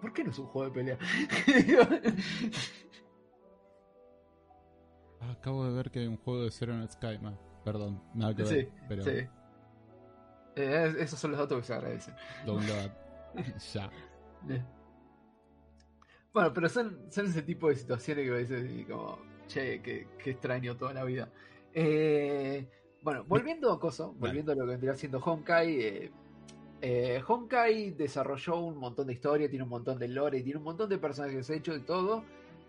[0.00, 0.98] ¿Por qué no es un juego de pelea?
[5.20, 7.20] Acabo de ver que hay un juego de Zero en Sky,
[7.64, 8.64] Perdón, nada que ver.
[8.64, 9.04] Sí, pero...
[9.04, 9.28] sí.
[10.56, 12.14] Eh, esos son los datos que se agradecen.
[12.44, 12.90] Download.
[13.72, 13.90] ya.
[16.32, 20.76] Bueno, pero son, son ese tipo de situaciones que a veces como, che, qué, extraño
[20.76, 21.30] toda la vida.
[21.74, 22.66] Eh,
[23.02, 26.12] bueno, volviendo a Coso, volviendo a lo que vendría siendo Honkai, eh,
[26.80, 30.88] eh, Honkai desarrolló un montón de historia, tiene un montón de lore, tiene un montón
[30.88, 32.24] de personajes hechos y todo.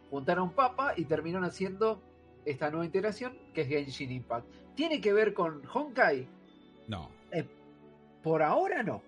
[0.10, 2.02] Juntaron papa y terminaron haciendo
[2.46, 4.48] esta nueva integración que es Genshin Impact.
[4.76, 6.28] ¿Tiene que ver con Honkai?
[6.88, 7.10] No.
[7.32, 7.46] Eh,
[8.24, 9.04] por ahora no.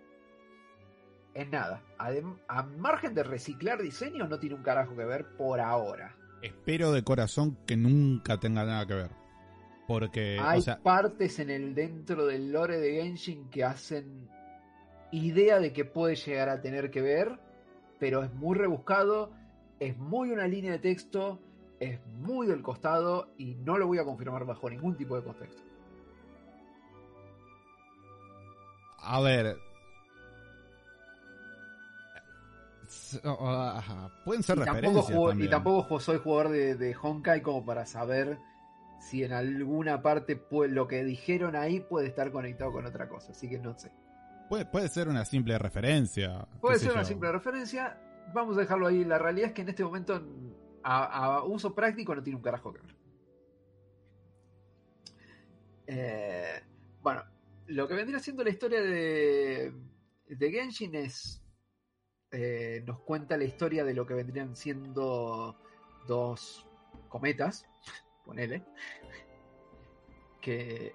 [1.33, 1.81] En nada.
[1.97, 6.15] a margen de reciclar diseños, no tiene un carajo que ver por ahora.
[6.41, 9.20] Espero de corazón que nunca tenga nada que ver.
[9.91, 10.39] Porque.
[10.41, 14.29] Hay partes en el dentro del lore de Genshin que hacen
[15.11, 17.37] idea de que puede llegar a tener que ver,
[17.99, 19.31] pero es muy rebuscado,
[19.81, 21.39] es muy una línea de texto,
[21.81, 25.61] es muy del costado y no lo voy a confirmar bajo ningún tipo de contexto.
[28.99, 29.57] A ver.
[34.23, 35.07] Pueden ser y referencias.
[35.07, 38.37] Tampoco y tampoco soy jugador de, de, Honkai como para saber
[39.01, 43.31] si en alguna parte lo que dijeron ahí puede estar conectado con otra cosa.
[43.31, 43.91] Así que no sé.
[44.47, 46.47] Puede, puede ser una simple referencia.
[46.61, 47.99] Puede ser una simple referencia.
[48.33, 49.03] Vamos a dejarlo ahí.
[49.03, 50.21] La realidad es que en este momento
[50.83, 52.95] a, uso práctico no tiene un carajo que ver.
[55.87, 56.63] Eh,
[57.01, 57.23] bueno,
[57.67, 59.73] lo que vendría siendo la historia de,
[60.27, 61.39] de Genshin es.
[62.33, 65.57] Eh, nos cuenta la historia de lo que vendrían siendo
[66.07, 66.65] dos
[67.09, 67.65] cometas,
[68.25, 68.63] ponele,
[70.41, 70.93] que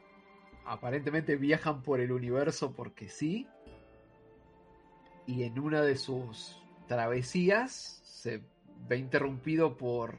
[0.64, 3.46] aparentemente viajan por el universo porque sí,
[5.26, 8.42] y en una de sus travesías se
[8.88, 10.18] ve interrumpido por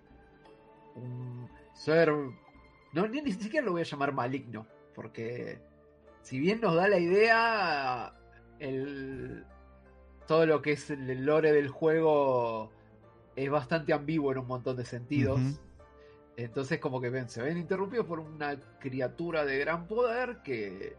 [0.96, 2.12] un ser,
[2.94, 5.60] no, ni, siquiera lo voy a llamar maligno, porque
[6.22, 8.14] si bien nos da la idea,
[10.28, 12.72] todo lo que es el lore del juego
[13.36, 15.40] es bastante ambiguo en un montón de sentidos.
[16.38, 20.96] Entonces como que ven, se ven interrumpidos por una criatura de gran poder que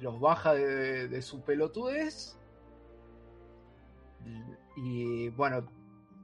[0.00, 2.38] los baja de, su pelotudez.
[4.76, 5.66] Y bueno,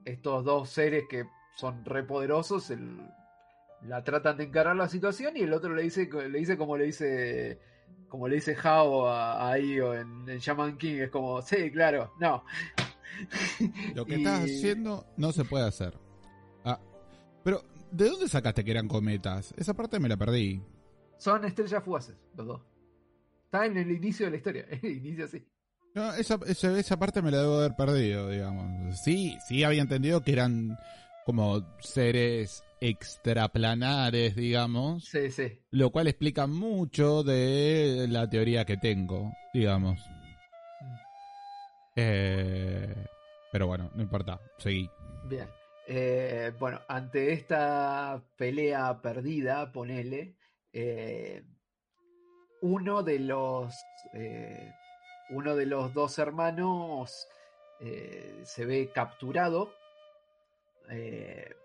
[0.05, 2.73] estos dos seres que son repoderosos
[3.83, 6.85] la tratan de encarar la situación y el otro le dice, le dice como le
[6.85, 7.61] dice
[8.09, 12.45] como le dice Hao a, Io en, en, Shaman King, es como, sí, claro, no.
[13.95, 15.99] Lo que estás haciendo no se puede hacer.
[16.63, 16.79] Ah,
[17.43, 19.55] pero, ¿de dónde sacaste que eran cometas?
[19.57, 20.63] Esa parte me la perdí.
[21.19, 22.63] Son estrellas fugaces, los dos.
[23.45, 25.45] Está en el inicio de la historia, el inicio así.
[25.95, 28.99] No, esa, esa, esa, parte me la debo haber perdido, digamos.
[29.05, 30.79] Sí, sí había entendido que eran
[31.27, 35.05] como seres extraplanares, digamos.
[35.05, 35.61] Sí, sí.
[35.71, 40.01] Lo cual explica mucho de la teoría que tengo, digamos.
[40.01, 40.95] Mm.
[41.97, 43.07] Eh,
[43.53, 44.89] pero bueno, no importa, seguí.
[45.29, 45.47] Bien.
[45.87, 50.37] Eh, bueno, ante esta pelea perdida, ponele,
[50.73, 51.45] eh,
[52.61, 53.75] uno de los
[55.31, 57.27] uno de los dos hermanos
[58.45, 59.73] se ve capturado
[60.91, 61.57] eh,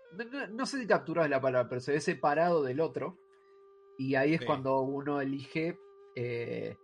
[0.50, 3.18] no, sé si capturado es la palabra, pero se ve separado del otro.
[3.98, 5.78] Y ahí es cuando uno elige
[6.14, 6.76] eh,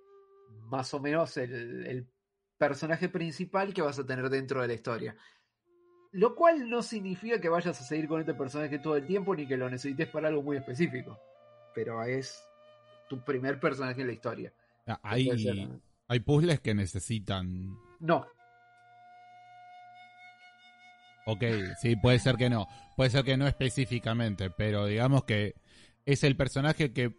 [0.66, 2.08] más o menos el,
[2.56, 5.16] personaje principal que vas a tener dentro de la historia.
[6.14, 9.46] Lo cual no significa que vayas a seguir con este personaje todo el tiempo ni
[9.46, 11.18] que lo necesites para algo muy específico.
[11.74, 12.42] Pero es
[13.08, 14.52] tu primer personaje en la historia.
[14.86, 15.28] Ah, hay,
[16.08, 17.76] hay puzzles que necesitan.
[18.00, 18.26] No,
[21.26, 21.42] Ok,
[21.80, 22.68] sí, puede ser que no.
[22.96, 25.54] Puede ser que no específicamente, pero digamos que
[26.04, 27.12] es el personaje que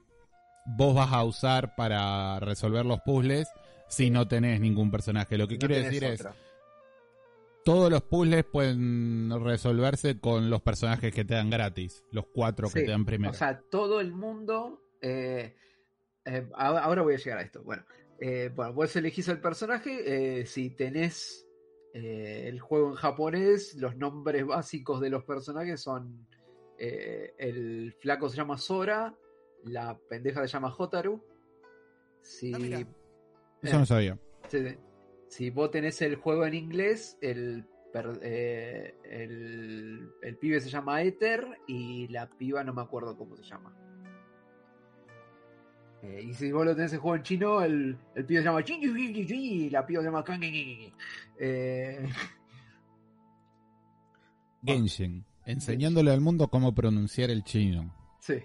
[0.66, 3.48] vos vas a usar para resolver los puzzles
[3.88, 5.38] si no tenés ningún personaje.
[5.38, 6.24] Lo que quiero decir es,
[7.66, 12.84] todos los puzzles pueden resolverse con los personajes que te dan gratis, los cuatro que
[12.84, 13.32] te dan primero.
[13.32, 14.82] O sea, todo el mundo...
[15.02, 15.56] Eh,
[16.26, 17.62] eh, ahora voy a llegar a esto.
[17.64, 17.84] Bueno,
[18.20, 20.40] eh, bueno vos elegís el personaje.
[20.42, 21.46] eh, si tenés
[21.94, 26.28] eh, el juego en japonés, los nombres básicos de los personajes son.
[26.80, 29.16] eh, el flaco se llama Sora,
[29.66, 31.24] la pendeja se llama Hotaru.
[32.22, 32.86] Si, Ah, eh,
[33.62, 34.18] Eso no sabía.
[34.50, 34.76] Sí, sí.
[35.28, 37.66] Si vos tenés el juego en inglés, el,
[38.22, 43.44] eh, el, el pibe se llama Ether y la piba no me acuerdo cómo se
[43.44, 43.76] llama.
[46.02, 48.62] Eh, y si vos lo tenés el juego en chino, el, el pibe se llama
[48.62, 50.24] y la piba se llama.
[51.40, 52.10] Eh,
[54.64, 55.26] Genshin.
[55.46, 57.94] Enseñándole al mundo cómo pronunciar el chino.
[58.20, 58.42] Sí.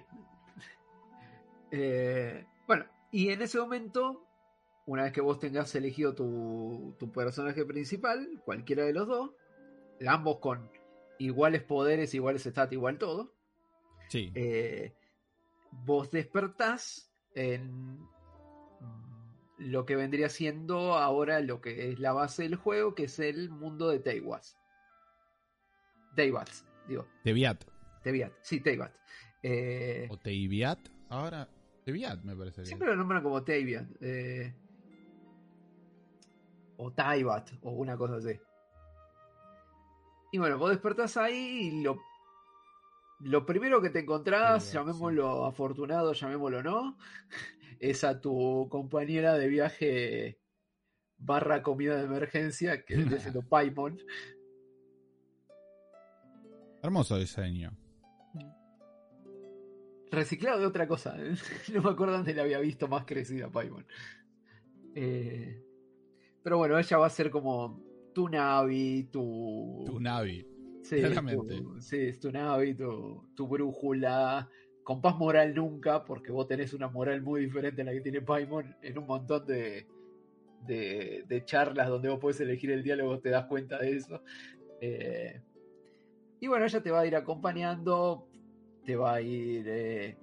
[1.70, 4.26] Eh, bueno, y en ese momento,
[4.90, 9.30] una vez que vos tengas elegido tu, tu personaje principal, cualquiera de los dos,
[10.06, 10.68] ambos con
[11.18, 13.32] iguales poderes, iguales stats, igual todo,
[14.08, 14.32] Sí.
[14.34, 14.94] eh,
[15.70, 18.00] vos despertás en
[19.58, 23.50] lo que vendría siendo ahora lo que es la base del juego, que es el
[23.50, 24.56] mundo de Teiwas.
[26.16, 27.62] Teibats, digo, Teviat.
[28.02, 28.92] Teviat, sí, Teibat.
[29.42, 30.80] Eh, O Teiviat.
[31.08, 31.48] Ahora,
[31.84, 32.64] Teviat me parece.
[32.64, 33.94] Siempre lo nombran como Tavian.
[34.00, 34.54] eh,
[36.80, 38.40] o Taibat, o una cosa así.
[40.32, 41.98] Y bueno, vos despertás ahí y lo,
[43.20, 46.96] lo primero que te encontrás, llamémoslo afortunado, llamémoslo no,
[47.80, 50.40] es a tu compañera de viaje
[51.18, 53.98] barra comida de emergencia, que es siendo Paimon.
[56.82, 57.76] Hermoso diseño.
[60.10, 61.14] Reciclado de otra cosa.
[61.18, 61.34] ¿eh?
[61.74, 63.86] No me acuerdo dónde la había visto más crecida Paimon.
[64.94, 65.62] Eh,
[66.42, 67.80] pero bueno, ella va a ser como
[68.14, 69.84] tu Navi, tu.
[69.86, 70.46] Tu Navi.
[70.82, 71.58] sí, claramente.
[71.60, 74.48] tu- sí, es tu Navi, tu, tu brújula.
[74.82, 78.74] Compás moral nunca, porque vos tenés una moral muy diferente a la que tiene Paimon
[78.82, 79.86] en un montón de,
[80.66, 84.22] de, de charlas donde vos podés elegir el diálogo, te das cuenta de eso.
[84.80, 85.40] Eh,
[86.40, 88.26] y bueno, ella te va a ir acompañando,
[88.84, 90.16] te va a ir eh,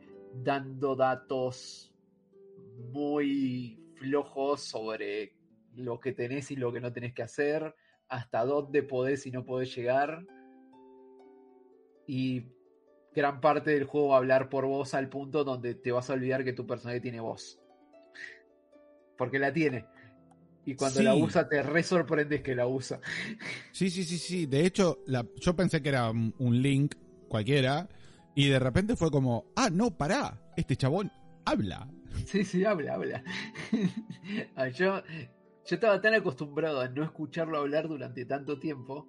[0.44, 1.94] dando datos
[2.92, 5.37] muy flojos sobre
[5.78, 7.76] lo que tenés y lo que no tenés que hacer,
[8.10, 10.26] hasta dónde podés y no podés llegar.
[12.08, 12.44] Y
[13.14, 16.14] gran parte del juego va a hablar por vos al punto donde te vas a
[16.14, 17.60] olvidar que tu personaje tiene voz.
[19.18, 19.86] Porque la tiene.
[20.66, 21.06] Y cuando Sí.
[21.06, 23.00] la usa te re sorprendes que la usa.
[23.72, 24.46] Sí, sí, sí, sí.
[24.46, 26.96] De hecho, la- yo pensé que era un link
[27.28, 27.88] cualquiera.
[28.36, 30.40] Y de repente fue como, ah, no, pará.
[30.56, 31.12] Este chabón
[31.46, 31.88] habla.
[32.26, 33.24] Sí, sí, habla, habla.
[34.76, 35.02] Yo,
[35.68, 39.06] yo estaba tan acostumbrado a no escucharlo hablar durante tanto tiempo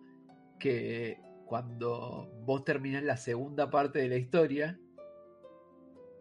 [0.58, 4.76] que cuando vos terminás la segunda parte de la historia,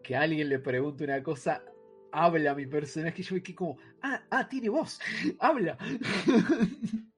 [0.04, 1.64] que alguien le pregunte una cosa,
[2.12, 5.00] habla mi personaje, yo me quedé como, ah, ah, tiene voz,
[5.40, 5.78] habla.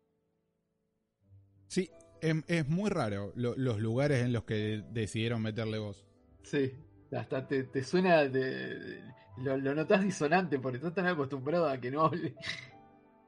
[1.68, 1.88] Sí,
[2.22, 6.04] em- es, muy raro lo- los lugares en los que decidieron meterle voz.
[6.42, 6.74] Sí,
[7.12, 9.04] hasta te, te suena, de,
[9.38, 12.34] lo, lo notás disonante porque estás tan acostumbrado a que no hable.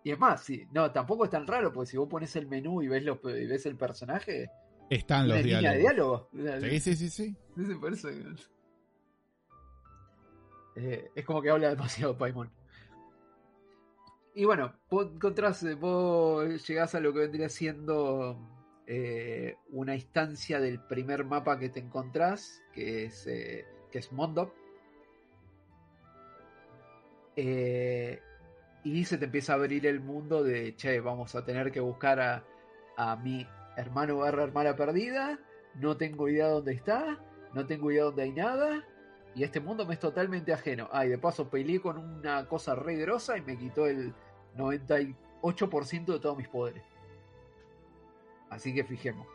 [0.03, 2.81] Y es más, sí, no, tampoco es tan raro, porque si vos pones el menú
[2.81, 4.49] y ves, los, y ves el personaje,
[4.89, 6.27] Están los de diálogos.
[6.33, 6.69] diálogo.
[6.71, 7.35] Sí, sí, sí, sí.
[7.79, 8.09] por eso
[10.75, 12.49] Eh, es como que habla demasiado Paimon.
[14.33, 18.39] Y bueno, vos encontrás, eh, vos llegás a lo que vendría siendo
[18.87, 24.53] eh, una instancia del primer mapa que te encontrás, que es, eh, que es Mondop.
[27.35, 28.19] Eh,
[28.83, 32.19] y se te empieza a abrir el mundo de, che, vamos a tener que buscar
[32.19, 32.43] a,
[32.97, 35.39] a mi hermano barra hermana perdida,
[35.75, 37.19] no tengo idea dónde está,
[37.53, 38.83] no tengo idea dónde hay nada,
[39.35, 40.89] y este mundo me es totalmente ajeno.
[40.91, 44.13] Ah, y de paso peleé con una cosa re grosa y me quitó el
[44.57, 46.83] 98% de todos mis poderes.
[48.49, 49.25] Así que fijemos.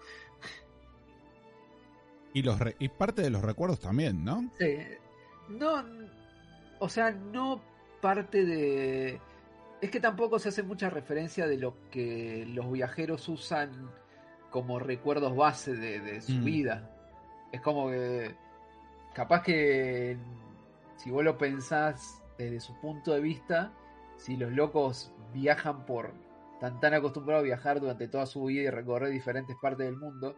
[2.34, 4.50] Y, los re- y parte de los recuerdos también, ¿no?
[4.58, 4.76] Sí.
[5.48, 5.82] No,
[6.78, 7.62] o sea, no
[8.02, 9.18] parte de...
[9.80, 13.90] Es que tampoco se hace mucha referencia de lo que los viajeros usan
[14.50, 16.44] como recuerdos base de, de su Mm.
[16.44, 16.90] vida.
[17.52, 18.34] Es como que...
[19.14, 20.18] Capaz que
[20.96, 23.72] si vos lo pensás desde su punto de vista,
[24.16, 26.12] si los locos viajan por...
[26.54, 30.36] Están tan acostumbrados a viajar durante toda su vida y recorrer diferentes partes del mundo,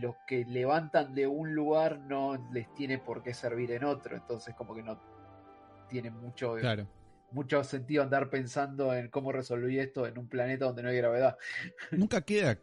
[0.00, 4.56] los que levantan de un lugar no les tiene por qué servir en otro, entonces
[4.56, 5.00] como que no
[5.88, 6.88] tiene mucho, Claro.
[7.30, 11.36] Mucho sentido andar pensando en cómo resolví esto en un planeta donde no hay gravedad.
[11.90, 12.58] nunca queda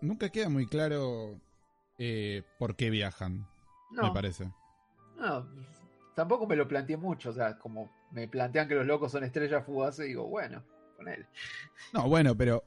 [0.00, 1.40] nunca queda muy claro
[1.98, 3.46] eh, por qué viajan,
[3.90, 4.50] No, me parece.
[5.16, 5.46] no,
[6.14, 9.64] tampoco me lo planteé mucho, o sea, como me plantean que los locos son estrellas
[9.64, 10.62] fugaces, digo, bueno,
[10.96, 11.26] con él.
[11.92, 12.64] No, bueno, pero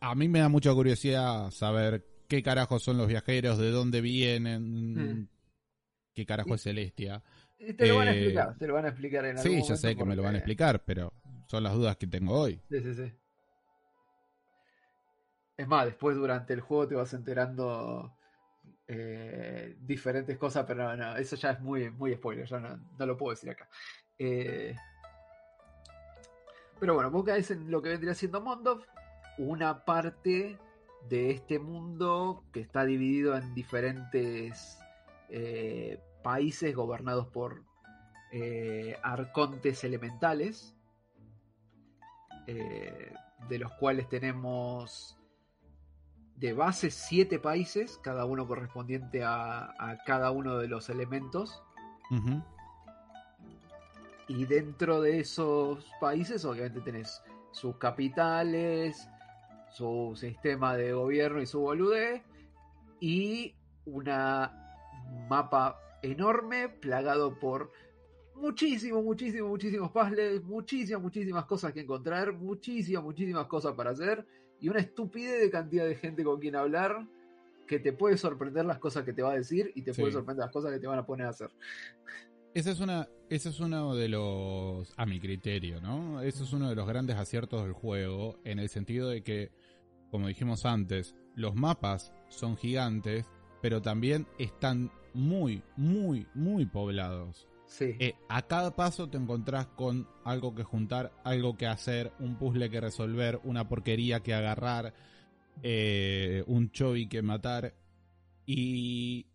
[0.00, 5.20] a, mí me da mucha curiosidad saber qué carajos son los viajeros, de dónde vienen,
[5.20, 5.28] mm.
[6.14, 7.22] qué carajo es Celestia.
[7.58, 9.76] Te lo van a eh, explicar, te lo van a explicar en algún Sí, ya
[9.76, 11.12] sé que me lo van a explicar, pero
[11.46, 12.60] son las dudas que tengo hoy.
[12.68, 13.12] Sí, sí, sí.
[15.56, 18.16] Es más, después durante el juego te vas enterando
[18.88, 23.30] eh, diferentes cosas, pero no, eso ya es muy, muy spoiler, ya no, lo puedo
[23.30, 23.68] decir acá.
[24.18, 24.74] Eh,
[26.80, 28.84] pero bueno, vos caes en lo que vendría siendo Mondov,
[29.38, 30.58] una parte
[31.08, 34.78] de este mundo que está dividido en diferentes
[35.28, 37.62] eh, países gobernados por
[39.04, 40.74] arcontes elementales,
[42.46, 45.16] de los cuales tenemos
[46.36, 51.62] de base siete países, cada uno correspondiente a, cada uno de los elementos.
[54.26, 57.22] Y dentro de esos países, obviamente, tenés
[57.52, 59.08] sus capitales,
[59.70, 62.22] su sistema de gobierno y su boludez,
[63.00, 63.54] y
[63.84, 64.80] una
[65.28, 67.72] mapa enorme plagado por
[68.34, 74.26] muchísimos, muchísimos, muchísimos puzzles, muchísimas, muchísimas cosas que encontrar, muchísimas, muchísimas cosas para hacer
[74.60, 77.06] y una estupidez de cantidad de gente con quien hablar
[77.66, 80.44] que te puede sorprender las cosas que te va a decir y te puede sorprender
[80.44, 81.50] las cosas que te van a poner a hacer.
[82.52, 86.22] Ese es, una, ese es uno de los, a mi criterio, ¿no?
[86.22, 89.50] Ese es uno de los grandes aciertos del juego, en el sentido de que,
[90.10, 93.26] como dijimos antes, los mapas son gigantes,
[93.60, 97.48] pero también están muy, muy, muy poblados.
[97.80, 102.70] Eh, a cada paso te encontrás con algo que juntar, algo que hacer, un puzzle
[102.70, 104.94] que resolver, una porquería que agarrar,
[105.62, 107.74] eh, un choy que matar.
[108.46, 109.26] Y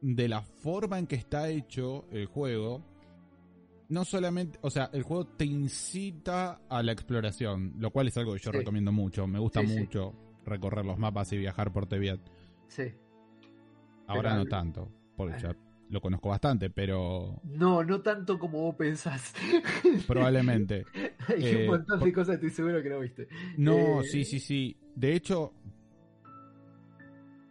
[0.00, 2.82] de la forma en que está hecho el juego,
[3.88, 8.34] no solamente, o sea, el juego te incita a la exploración, lo cual es algo
[8.34, 9.26] que yo recomiendo mucho.
[9.26, 10.14] Me gusta mucho
[10.44, 12.20] recorrer los mapas y viajar por Teviat.
[12.68, 12.94] Sí.
[14.08, 15.38] Ahora no tanto, porque ah.
[15.38, 15.56] ya
[15.90, 17.40] lo conozco bastante, pero...
[17.44, 19.34] No, no tanto como vos pensás.
[20.06, 20.84] Probablemente.
[21.28, 23.28] Hay un eh, montón de cosas, estoy seguro que no viste.
[23.56, 24.76] No, eh, sí, sí, sí.
[24.94, 25.52] De hecho,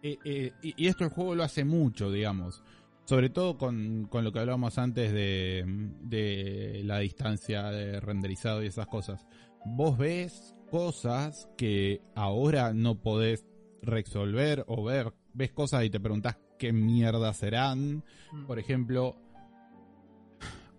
[0.03, 2.63] eh, y, esto el juego lo hace mucho, digamos.
[3.05, 5.63] Sobre todo con, lo que hablábamos antes de,
[6.01, 9.25] de la distancia de renderizado y esas cosas.
[9.65, 13.45] Vos ves cosas que ahora no podés
[13.81, 15.13] resolver o ver.
[15.33, 18.03] Ves cosas y te preguntás qué mierda serán.
[18.31, 18.45] Mm.
[18.45, 19.15] Por ejemplo,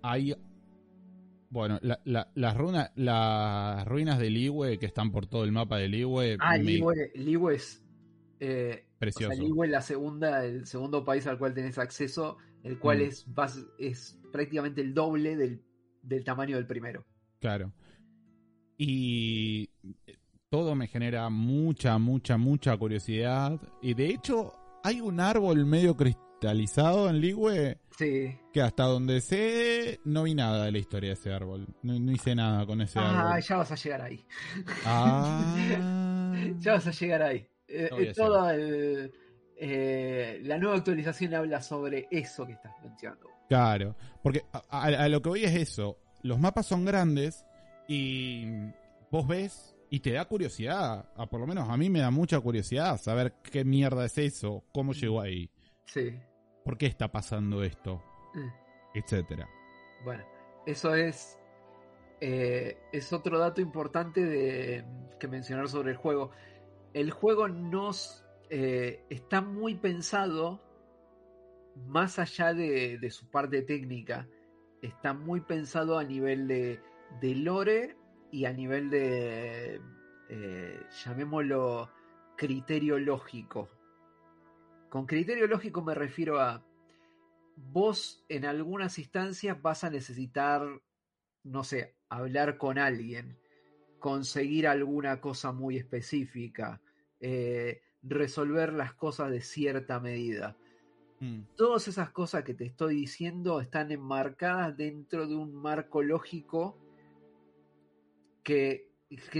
[0.02, 0.34] hay.
[1.50, 6.36] Bueno, las, runas, las ruinas de Liwe que están por todo el mapa de Liwe.
[6.40, 7.82] Ah, Liwe, es.
[8.40, 9.40] Eh, Precioso.
[9.40, 13.02] Liwe es la segunda, el segundo país al cual tenés acceso, el cual mm.
[13.02, 13.26] es,
[13.78, 15.62] es prácticamente el doble del,
[16.02, 17.06] del tamaño del primero.
[17.40, 17.72] Claro.
[18.76, 19.70] Y
[20.50, 23.60] todo me genera mucha, mucha, mucha curiosidad.
[23.82, 24.52] Y de hecho,
[24.82, 27.78] hay un árbol medio cristalizado en Ligüe.
[27.96, 28.38] Sí.
[28.52, 31.66] Que hasta donde sé, no vi nada de la historia de ese árbol.
[31.82, 33.32] No, hice nada con ese ah, árbol.
[33.34, 34.26] Ah, ya vas a llegar ahí.
[34.84, 36.34] Ah.
[36.58, 37.48] ya vas a llegar ahí.
[37.66, 39.10] Eh, eh,
[39.60, 43.28] eh, la nueva actualización habla sobre eso que estás mencionando.
[43.48, 45.98] Claro, porque a lo que voy es eso.
[46.22, 47.44] Los mapas son grandes
[47.88, 48.46] y
[49.10, 52.40] vos ves y te da curiosidad, a por lo menos a mí me da mucha
[52.40, 55.50] curiosidad saber qué mierda es eso, cómo llegó ahí.
[55.86, 56.14] Sí.
[56.64, 58.02] ¿Por qué está pasando esto?
[58.34, 58.98] Mm.
[58.98, 59.48] Etcétera.
[60.04, 60.24] Bueno,
[60.66, 61.38] eso es
[62.20, 64.84] eh, es otro dato importante de,
[65.20, 66.30] que mencionar sobre el juego.
[66.92, 70.60] El juego nos eh, está muy pensado
[71.86, 74.28] más allá de, de, su parte técnica.
[74.82, 76.80] Está muy pensado a nivel de,
[77.20, 77.96] de lore
[78.30, 79.80] y a nivel de,
[80.28, 81.90] eh, llamémoslo,
[82.36, 83.68] criterio lógico.
[84.88, 86.64] Con criterio lógico me refiero a,
[87.56, 90.62] vos en algunas instancias vas a necesitar,
[91.44, 93.38] no sé, hablar con alguien,
[93.98, 96.80] conseguir alguna cosa muy específica,
[97.20, 100.56] eh, resolver las cosas de cierta medida.
[101.20, 101.40] Mm.
[101.56, 106.78] Todas esas cosas que te estoy diciendo están enmarcadas dentro de un marco lógico
[108.48, 108.88] que,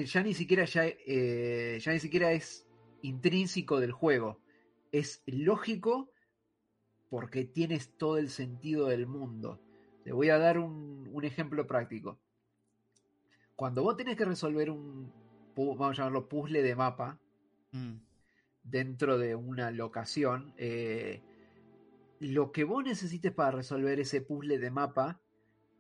[0.04, 2.66] ya ni siquiera ya, eh, ya ni siquiera es
[3.00, 4.38] intrínseco del juego.
[4.92, 6.11] Es lógico
[7.09, 9.62] porque tienes todo el sentido del mundo.
[10.04, 12.18] Te voy a dar un, ejemplo práctico.
[13.56, 15.11] Cuando vos tenés que resolver un,
[15.56, 17.18] vamos a llamarlo, puzzle de mapa,
[17.72, 17.94] mm.
[18.62, 21.22] dentro de una locación, eh,
[22.20, 25.18] lo que vos necesites para resolver ese puzzle de mapa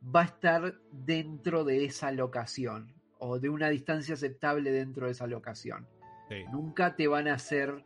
[0.02, 5.26] va a estar dentro de esa locación o de una distancia aceptable dentro de esa
[5.26, 5.86] locación.
[6.28, 6.44] Sí.
[6.52, 7.84] Nunca te van a hacer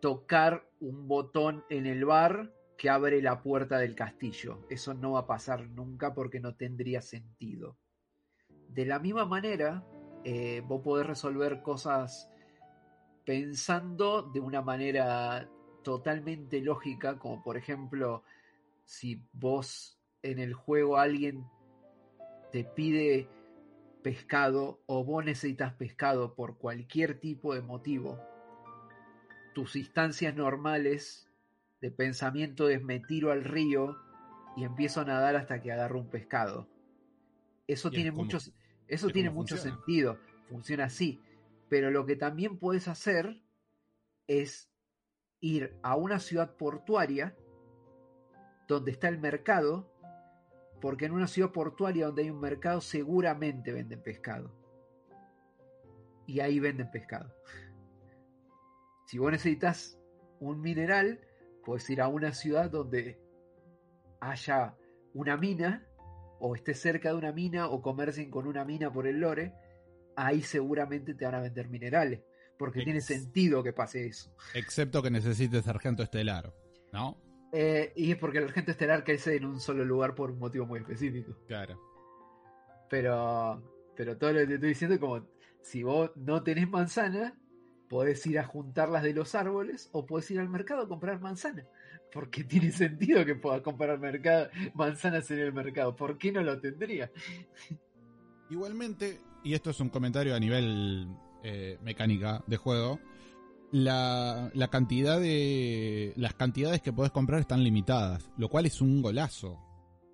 [0.00, 4.66] tocar un botón en el bar que abre la puerta del castillo.
[4.68, 7.76] Eso no va a pasar nunca porque no tendría sentido.
[8.68, 9.84] De la misma manera,
[10.24, 12.30] eh, vos podés resolver cosas
[13.24, 15.48] pensando de una manera
[15.82, 18.22] totalmente lógica, como por ejemplo,
[18.84, 21.44] si vos en el juego alguien
[22.52, 23.28] te pide
[24.06, 28.20] pescado o vos necesitas pescado por cualquier tipo de motivo,
[29.52, 31.28] tus instancias normales
[31.80, 33.96] de pensamiento es me tiro al río
[34.56, 36.68] y empiezo a nadar hasta que agarro un pescado.
[37.66, 38.52] Eso tiene muchos,
[38.86, 39.76] eso es tiene mucho funciona.
[39.76, 41.20] sentido, funciona así.
[41.68, 43.42] Pero lo que también puedes hacer
[44.28, 44.70] es
[45.40, 47.36] ir a una ciudad portuaria
[48.68, 49.92] donde está el mercado,
[50.80, 54.52] porque en una ciudad portuaria donde hay un mercado seguramente venden pescado.
[56.26, 57.32] Y ahí venden pescado.
[59.06, 59.96] Si vos necesitas
[60.40, 61.20] un mineral,
[61.64, 63.20] puedes ir a una ciudad donde
[64.18, 64.74] haya
[65.14, 65.86] una mina,
[66.40, 69.54] o esté cerca de una mina, o comercien con una mina por el lore,
[70.16, 72.20] ahí seguramente te van a vender minerales,
[72.58, 74.34] porque tiene sentido que pase eso.
[74.54, 76.52] Excepto que necesites sargento estelar,
[76.92, 77.16] ¿no?
[77.52, 80.66] Eh, y es porque el agente estelar crece en un solo lugar por un motivo
[80.66, 81.36] muy específico.
[81.46, 81.80] Claro.
[82.90, 83.62] Pero,
[83.94, 85.26] pero todo lo que te estoy diciendo es como,
[85.62, 87.34] si vos no tenés manzana,
[87.88, 91.64] podés ir a juntarlas de los árboles o podés ir al mercado a comprar manzana.
[92.12, 95.94] Porque tiene sentido que puedas comprar mercado, manzanas en el mercado.
[95.96, 97.10] ¿Por qué no lo tendría?
[98.50, 101.08] Igualmente, y esto es un comentario a nivel
[101.42, 103.00] eh, mecánica de juego,
[103.72, 106.12] la, la cantidad de.
[106.16, 109.58] las cantidades que podés comprar están limitadas, lo cual es un golazo.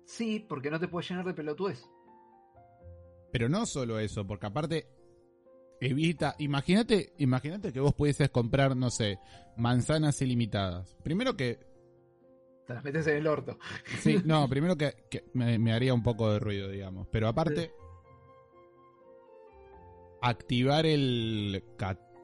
[0.05, 1.89] Sí, porque no te puedes llenar de pelotudez.
[3.31, 4.87] Pero no solo eso, porque aparte
[5.79, 9.19] evita, imagínate, imagínate que vos pudieses comprar, no sé,
[9.57, 10.95] manzanas ilimitadas.
[11.03, 11.59] Primero que
[12.67, 13.57] Te las metes en el orto.
[13.99, 17.71] sí, no, primero que, que me, me haría un poco de ruido, digamos, pero aparte
[20.21, 21.63] activar el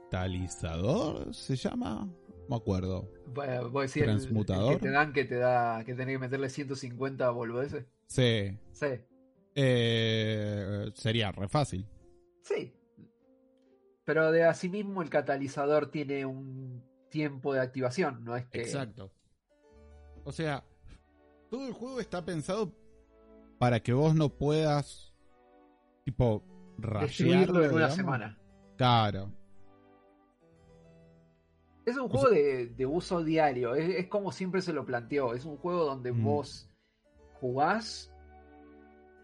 [0.10, 3.10] catalizador, se llama, no me acuerdo.
[3.28, 4.74] Voy a decir el- el Transmutador.
[4.74, 7.86] que te dan que te da que tenés que meterle 150 boludeces.
[8.07, 8.88] Sí, Sí,
[9.55, 11.86] eh, sería re fácil.
[12.43, 12.74] sí.
[14.05, 19.12] Pero de asimismo el catalizador tiene un tiempo de activación, no es que Exacto.
[20.26, 20.64] O sea,
[21.51, 22.74] todo el juego está pensado
[23.60, 25.14] para que vos no puedas,
[26.05, 26.43] tipo,
[26.80, 27.95] rayarlo en una digamos.
[27.95, 28.39] semana.
[28.78, 29.32] Claro.
[31.90, 35.34] Es un juego de, de uso diario, es, es como siempre se lo planteó.
[35.34, 36.24] Es un juego donde Mm.
[36.24, 36.70] vos
[37.40, 38.12] jugás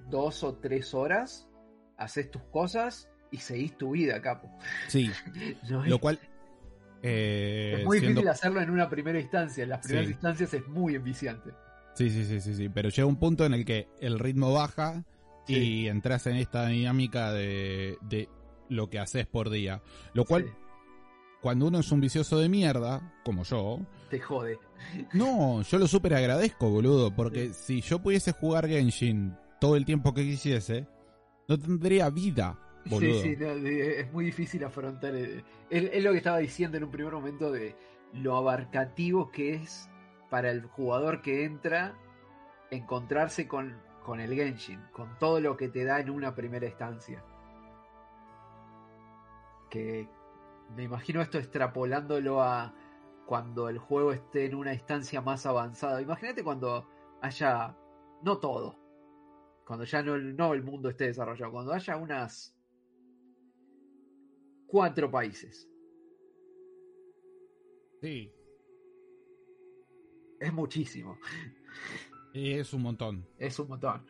[0.09, 1.47] dos o tres horas,
[1.97, 4.49] haces tus cosas y seguís tu vida, capo.
[4.88, 5.09] Sí,
[5.70, 6.20] No es, lo cual...
[7.01, 9.63] eh, es muy siendo- difícil hacerlo en una primera instancia.
[9.63, 10.13] En las primeras Sí.
[10.13, 11.51] instancias es muy enviciante.
[11.95, 15.03] Sí, sí, sí, sí, sí, pero llega un punto en el que el ritmo baja
[15.47, 15.55] Sí.
[15.84, 18.28] y entras en esta dinámica de, de
[18.70, 19.82] lo que haces por día.
[20.13, 20.51] Lo cual, Sí,
[21.46, 23.80] cuando uno es un vicioso de mierda, como yo,
[24.10, 24.58] te jode.
[25.14, 30.12] No, yo lo súper agradezco, boludo, porque si yo pudiese jugar Genshin todo el tiempo
[30.16, 30.88] que quisiese,
[31.48, 33.22] no tendría vida, boludo.
[33.22, 35.14] Sí, sí, no, es muy difícil afrontar.
[35.14, 37.76] Es, es lo que estaba diciendo en un primer momento de
[38.12, 39.88] lo abarcativo que es
[40.32, 41.93] para el jugador que entra
[42.72, 47.24] encontrarse con, con el Genshin, con todo lo que te da en una primera instancia.
[49.70, 50.10] Que
[50.76, 52.74] me imagino esto extrapolándolo a
[53.26, 56.01] cuando el juego esté en una instancia más avanzada.
[56.01, 56.88] Imagínate cuando
[57.22, 57.76] haya,
[58.24, 58.80] no todo,
[59.66, 62.55] cuando ya no, no el mundo esté desarrollado, cuando haya unas
[64.68, 65.70] cuatro países.
[68.01, 68.32] Sí,
[70.39, 71.18] Es muchísimo,
[72.34, 73.26] es un montón.
[73.38, 74.05] es un montón.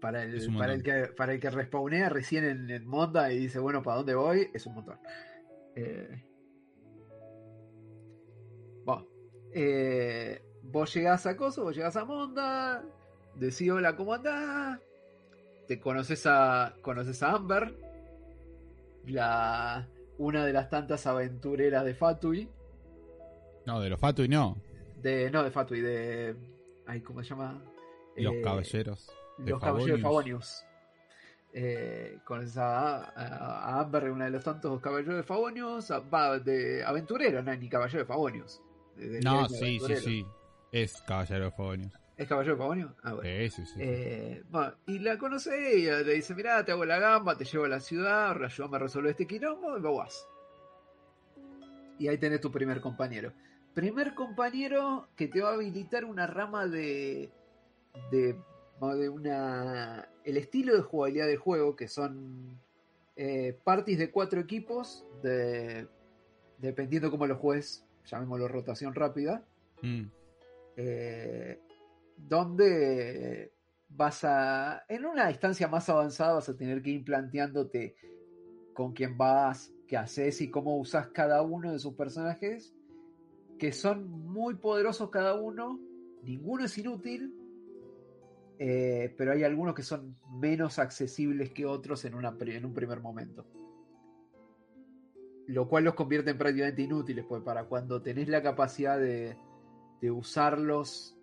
[0.00, 3.58] Para el, para el que para el que respawnea recién en, en Monda y dice,
[3.58, 4.48] bueno, ¿para dónde voy?
[4.54, 4.98] Es un montón.
[5.74, 6.24] Eh,
[8.84, 9.06] bueno,
[9.52, 12.84] eh, vos llegás a Coso, vos llegás a Monda,
[13.34, 14.78] decís hola, ¿cómo andás?
[15.66, 17.74] Te conoces a, conoces a Amber,
[19.06, 19.86] la,
[20.16, 22.48] una de las tantas aventureras de Fatui.
[23.66, 24.56] No, de los Fatui no,
[25.02, 26.34] De, no, de Fatui, de.
[26.86, 27.60] Ay, ¿Cómo se llama?
[28.16, 29.10] los Eh, caballeros.
[29.38, 30.02] Los caballeros de Favonius.
[30.02, 30.64] Favonius.
[31.54, 35.90] Eh, conoces a, a- a Amber, una de los tantos caballeros de Favonius.
[35.90, 38.60] a- va, de aventurero, no ni caballero de Favonius.
[39.22, 40.26] No, sí, sí, sí.
[40.72, 41.92] Es Caballero de Fogonios.
[42.16, 42.94] ¿Es Caballero de Pavonia?
[43.04, 43.30] Ah, bueno.
[43.30, 43.78] Sí, sí, sí.
[43.80, 47.64] Eh, bueno, y la conoce y le dice, mirá, te hago la gamba, te llevo
[47.66, 50.26] a la ciudad, ayúdame a resolver este quilombo y vas.
[52.00, 53.32] Y ahí tenés tu primer compañero.
[53.72, 57.30] Primer compañero que te va a habilitar una rama de...
[58.10, 58.36] de,
[58.80, 60.08] de una...
[60.24, 62.58] el estilo de jugabilidad del juego, que son
[63.16, 65.88] eh, parties de cuatro equipos, de,
[66.58, 69.44] dependiendo cómo lo juegues, llamémoslo rotación rápida.
[69.80, 70.06] Mm.
[70.76, 71.60] eh,
[72.16, 73.52] donde
[73.88, 77.94] vas a, en una instancia más avanzada, vas a tener que ir planteándote
[78.74, 82.74] con quién vas, qué haces y cómo usas cada uno de sus personajes,
[83.58, 85.80] que son muy poderosos cada uno,
[86.22, 87.34] ninguno es inútil,
[88.58, 93.46] eh, pero hay algunos que son menos accesibles que otros en, un primer momento.
[95.46, 99.36] Lo cual los convierte en prácticamente inútiles, pues para cuando tenés la capacidad de,
[100.10, 101.16] usarlos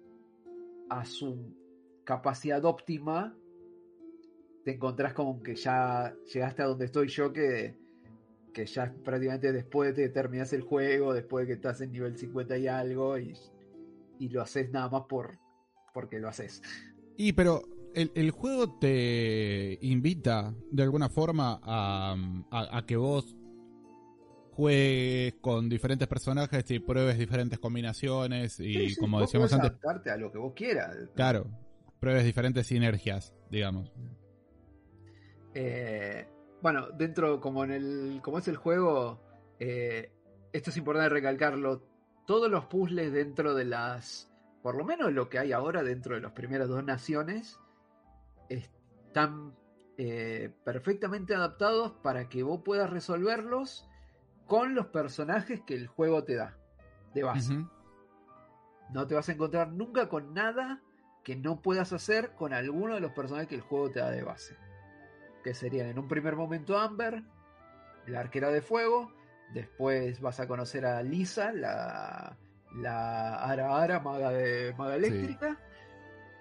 [0.89, 1.55] a su
[2.05, 3.35] capacidad óptima,
[4.63, 7.77] te encontrás con que ya llegaste a donde estoy yo, que,
[8.53, 12.57] que ya prácticamente después de terminas el juego, después de que estás en nivel 50
[12.57, 13.33] y algo, y,
[14.19, 15.37] y lo haces nada más por
[15.93, 16.61] porque lo haces.
[17.17, 17.63] Y pero
[17.93, 22.15] el, el juego te invita de alguna forma a,
[22.51, 23.35] a- a que vos
[24.51, 30.17] juegues con diferentes personajes y pruebes diferentes combinaciones y Sí, como decíamos antes, adaptarte a
[30.17, 30.95] lo que vos quieras.
[31.13, 31.47] claro,
[31.99, 33.91] pruebes diferentes sinergias, digamos.
[35.53, 36.27] Eh,
[36.61, 38.19] bueno, dentro, como en el.
[38.21, 39.19] como es el juego,
[39.59, 40.11] eh,
[40.51, 41.83] esto es importante recalcarlo.
[42.25, 44.31] Todos los puzzles dentro de las.
[44.65, 47.59] Por lo menos lo que hay ahora dentro de las primeras dos naciones.
[48.49, 49.53] Están
[49.95, 53.87] eh, perfectamente adaptados para que vos puedas resolverlos
[54.47, 56.57] con los personajes que el juego te da.
[57.13, 57.63] De base.
[58.89, 60.81] No te vas a encontrar nunca con nada
[61.23, 64.23] que no puedas hacer con alguno de los personajes que el juego te da de
[64.23, 64.57] base.
[65.43, 67.23] Que serían en un primer momento Amber,
[68.07, 69.13] la arquera de fuego.
[69.53, 72.35] Después vas a conocer a Lisa, la,
[72.81, 75.57] la Ara Ara, maga, de, maga eléctrica.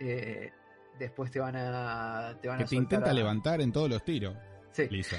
[0.01, 0.51] Eh,
[0.99, 2.37] después te van a.
[2.41, 4.37] Te van Que a te intenta a- levantar en todos los tiros,
[4.73, 4.87] Sí.
[4.91, 5.17] Lisa.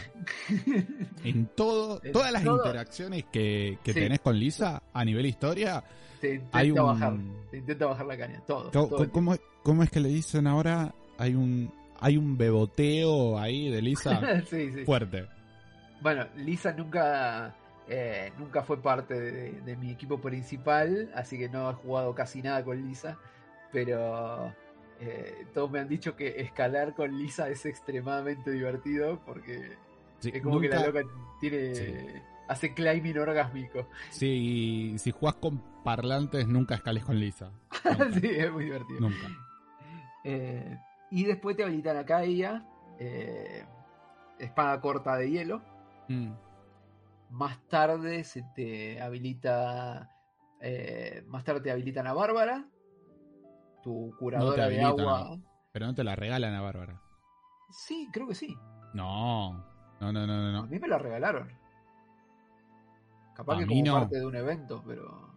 [1.23, 2.57] En todo, todas las todo.
[2.57, 3.99] interacciones que, que Sí.
[3.99, 5.83] tenés con Lisa a nivel historia,
[6.21, 6.77] Te intenta hay un...
[6.85, 7.13] bajar.
[7.51, 8.41] Te intenta bajar la caña.
[8.45, 8.71] Todo.
[8.71, 10.93] ¿Cómo, todo cómo- cómo es que le dicen ahora?
[11.17, 14.83] Hay un hay un beboteo ahí de Lisa sí.
[14.85, 15.25] fuerte.
[16.01, 17.55] Bueno, Lisa nunca,
[17.87, 22.41] eh, nunca fue parte de, de mi equipo principal, así que no he jugado casi
[22.41, 23.17] nada con Lisa,
[23.71, 24.53] pero
[24.99, 29.77] eh, todos me han dicho que escalar con Lisa es extremadamente divertido porque
[30.19, 31.01] Sí, es como que la loca
[31.41, 31.75] tiene...
[31.75, 31.95] Sí.
[32.47, 33.87] hace climbing orgásmico.
[34.11, 37.51] Si, si jugás con parlantes, nunca escales con Lisa.
[38.19, 39.01] Sí, es muy divertido.
[39.01, 39.27] nunca.
[40.23, 40.79] Eh,
[41.11, 42.65] y después te habilitan a Kaia,
[42.97, 43.63] eh,
[44.39, 45.61] espada corta de hielo.
[46.07, 46.31] Mm.
[47.29, 50.11] Más tarde se te habilita.
[50.61, 52.67] eh, más tarde te habilitan a Bárbara.
[53.83, 55.37] Tu curadora de agua.
[55.71, 57.01] Pero no te la regalan a Bárbara.
[57.71, 58.55] Sí, creo que sí.
[58.93, 59.53] No.
[59.99, 60.59] No, no, no, no.
[60.59, 60.67] A no.
[60.67, 61.49] mí me la regalaron.
[63.35, 63.93] Capaz A que como no.
[63.93, 65.35] parte de un evento, pero.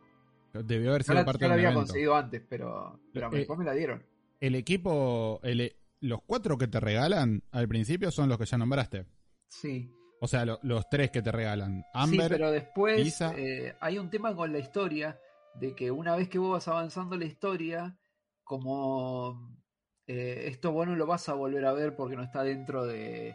[0.52, 1.86] Debió haber sido la, parte yo la del había evento.
[1.88, 3.00] conseguido antes, pero.
[3.12, 4.04] Pero Eh, después me la dieron.
[4.40, 8.56] El equipo, el, e- los cuatro que te regalan al principio son los que ya
[8.56, 9.04] nombraste.
[9.48, 9.90] Sí.
[10.20, 11.82] O sea, lo- los tres que te regalan.
[11.82, 13.32] sí, Amber, pero después Lisa.
[13.36, 15.18] eh, hay un tema con la historia.
[15.54, 17.96] De que una vez que vos vas avanzando la historia,
[18.44, 19.58] como
[20.06, 23.34] eh, esto vos no lo vas a volver a ver porque no está dentro de,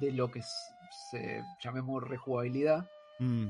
[0.00, 0.42] de lo que
[1.10, 2.90] se llamemos rejugabilidad.
[3.20, 3.48] mm,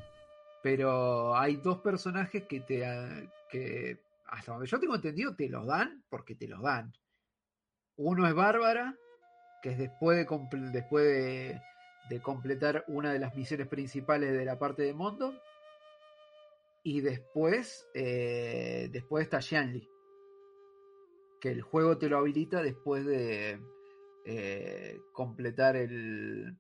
[0.63, 5.67] Pero hay dos personajes que te ah, que hasta donde yo tengo entendido te los
[5.67, 6.93] dan porque te los dan.
[7.97, 8.95] Uno es Bárbara,
[9.63, 11.61] que es después de después de,
[12.09, 15.35] de completar una de las misiones principales de la parte de Mondo.
[16.85, 19.89] Y después, eh, después está Shanley.
[21.41, 23.61] Que el juego te lo habilita después de
[24.27, 26.57] eh, completar el,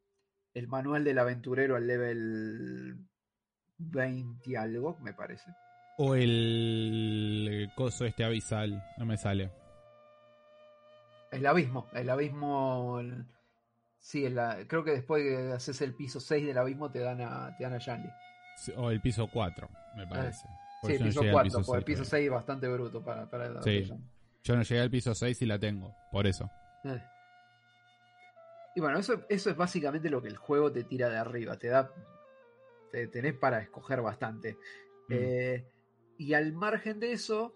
[0.55, 2.97] el manual del aventurero al level
[3.79, 5.51] 20 y algo, me parece.
[5.99, 8.83] o el coso este abisal.
[8.99, 9.51] No me sale.
[11.31, 12.99] El abismo, el abismo.
[13.01, 13.25] el-
[14.03, 17.21] sí, el- la- creo que después que haces el piso 6 del abismo te dan
[17.23, 17.81] a, te dan a.
[17.81, 20.47] Sí, O el piso 4, me parece.
[20.83, 22.11] Porque Sí, no piso llegué al 4, porque el piso todavía.
[22.11, 23.91] 6 es bastante bruto para, para el Sí.
[24.45, 26.51] Yo no llegué al piso 6 y la tengo, por eso.
[26.85, 27.01] Eh.
[28.75, 31.57] Y bueno, eso, eso es básicamente lo que el juego te tira de arriba.
[31.57, 31.93] Te da.
[32.91, 34.55] Te tenés para escoger bastante.
[35.09, 35.13] Mm.
[35.13, 35.65] Eh,
[36.19, 37.55] y al margen de eso,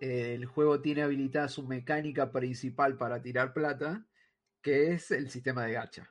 [0.00, 4.04] eh, el juego tiene habilitada su mecánica principal para tirar plata,
[4.64, 6.08] que es el sistema de gacha.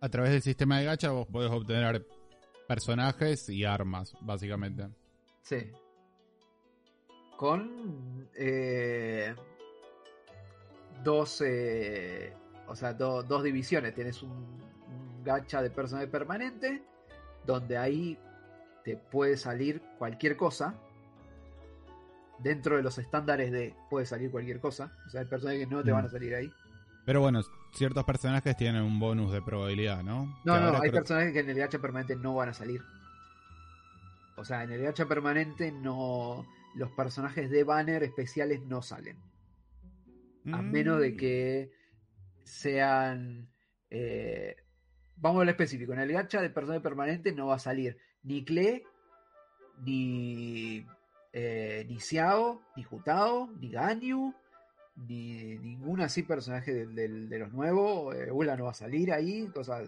[0.00, 2.06] A través del sistema de gacha vos podés obtener
[2.68, 4.88] personajes y armas, básicamente.
[5.40, 5.72] Sí.
[7.36, 9.34] Con eh,
[11.02, 12.34] dos, eh,
[12.66, 13.94] o sea, do- dos divisiones.
[13.94, 16.82] Tienes un, un gacha de personaje permanente,
[17.46, 18.18] donde ahí
[18.84, 20.78] te puede salir cualquier cosa.
[22.38, 24.92] Dentro de los estándares de puede salir cualquier cosa.
[25.06, 25.94] O sea, hay personajes que no te Mm.
[25.94, 26.52] van a salir ahí.
[27.04, 27.40] Pero bueno,
[27.72, 30.26] ciertos personajes tienen un bonus de probabilidad, ¿no?
[30.44, 32.82] No, Que no, hay personajes que en el gacha permanente no van a salir.
[34.36, 36.44] O sea, en el gacha permanente no.
[36.74, 39.16] Los personajes de banner especiales no salen.
[40.52, 40.70] A Mm.
[40.70, 41.70] menos de que
[42.44, 43.48] sean.
[43.90, 44.56] eh,
[45.16, 45.92] vamos a lo específico.
[45.92, 48.82] En el gacha de personaje permanente no va a salir ni Cle,
[49.84, 50.84] ni.
[51.38, 54.32] Eh, ni Xiao, ni Jutao, ni Ganyu,
[55.06, 58.14] ni ningún así personaje de, los nuevos.
[58.16, 59.46] Eh, Ula no va a salir ahí.
[59.48, 59.86] Cosas.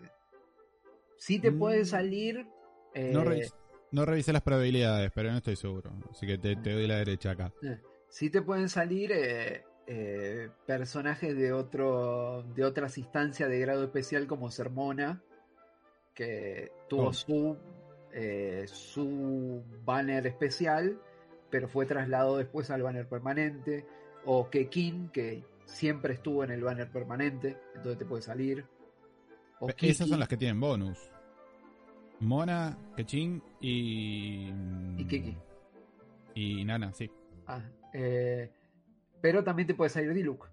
[1.17, 1.59] Sí te Mm.
[1.59, 2.47] puede salir.
[2.95, 3.55] eh, No, revis-
[3.93, 5.91] no revisé las probabilidades, pero no estoy seguro.
[6.11, 7.51] Así que te, te doy la derecha acá.
[8.11, 14.27] sí te pueden salir eh, eh, personajes de otro de otras instancias de grado especial
[14.27, 15.23] como Sermona
[16.15, 17.13] que tuvo Oh.
[17.13, 17.57] su
[18.13, 20.99] eh, su banner especial
[21.51, 23.87] pero fue trasladado después al banner permanente
[24.25, 28.65] o Kekin que siempre estuvo en el banner permanente entonces te puede salir
[29.61, 29.91] o Pe- Kiki.
[29.91, 30.99] Esas son las que tienen bonus.
[32.21, 34.49] Mona, Kechin y...
[34.97, 35.37] Y Kiki.
[36.35, 37.11] Y Nana, sí.
[37.47, 38.51] Ah, eh,
[39.21, 40.49] pero también te puede salir Diluc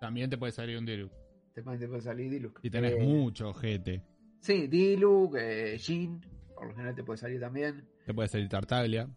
[0.00, 1.12] También te puede salir un Diluc.
[1.54, 4.02] también te puede salir Diluc Y tenés Eh, mucho ojete.
[4.40, 6.20] Sí, Diluc, eh, Jin,
[6.54, 7.86] por lo general te puede salir también.
[8.06, 9.08] Te puede salir Tartaglia.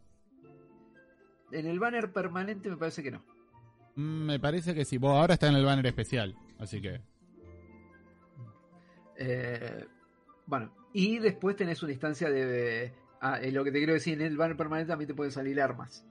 [1.54, 3.24] En el banner permanente me parece que no.
[3.96, 4.98] Mm, me parece que sí.
[4.98, 6.36] Vos ahora está en el banner especial.
[6.60, 7.00] Así que...
[9.18, 9.86] Eh,
[10.46, 12.94] bueno, y después tenés una instancia de...
[13.22, 16.06] Ah, lo que te quiero decir, en el banner permanente también te pueden salir armas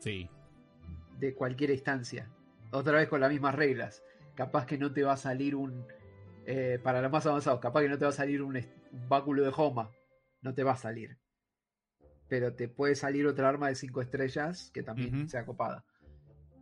[0.00, 0.28] Sí.
[1.18, 2.30] de cualquier instancia.
[2.72, 4.02] Otra vez con las mismas reglas.
[4.34, 5.86] Capaz que no te va a salir un...
[6.44, 9.42] eh, para los más avanzados, capaz que no te va a salir un, un báculo
[9.42, 9.90] de Homa.
[10.42, 11.16] No te va a salir.
[12.28, 15.28] Pero te puede salir otra arma de 5 estrellas que también Ujú.
[15.28, 15.84] sea copada.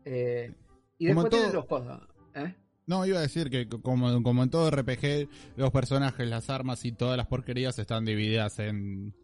[0.05, 0.53] Eh,
[0.99, 2.01] y Como después todo- los cosas.
[2.35, 2.55] ¿eh?
[2.87, 6.93] No, iba a decir que como, como en todo RPG, los personajes, las armas y
[6.93, 9.15] todas las porquerías están divididas en,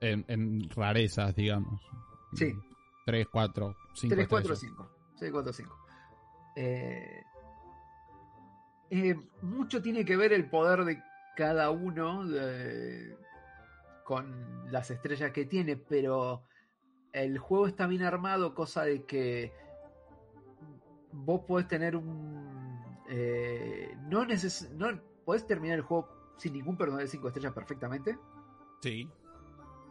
[0.00, 1.80] en, en rarezas, digamos.
[2.34, 2.52] Sí.
[3.06, 4.90] 3, 4, 5 3, 4, 5.
[5.18, 5.76] 6, 4, 5.
[6.56, 7.22] Eh,
[8.90, 11.02] eh, mucho tiene que ver el poder de
[11.36, 13.16] cada uno de-
[14.06, 16.44] con las estrellas que tiene, pero
[17.12, 19.52] el juego está bien armado, cosa de que
[21.12, 22.80] vos podés tener un...
[23.08, 28.16] eh, no, neces no podés terminar el juego sin ningún personaje de 5 estrellas perfectamente.
[28.80, 29.10] Sí.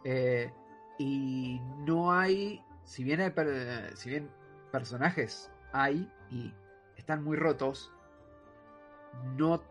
[0.04, 0.50] Eh,
[0.98, 4.30] y no hay, si bien hay per- si bien
[4.72, 6.54] personajes hay y
[6.96, 7.92] están muy rotos,
[9.36, 9.62] no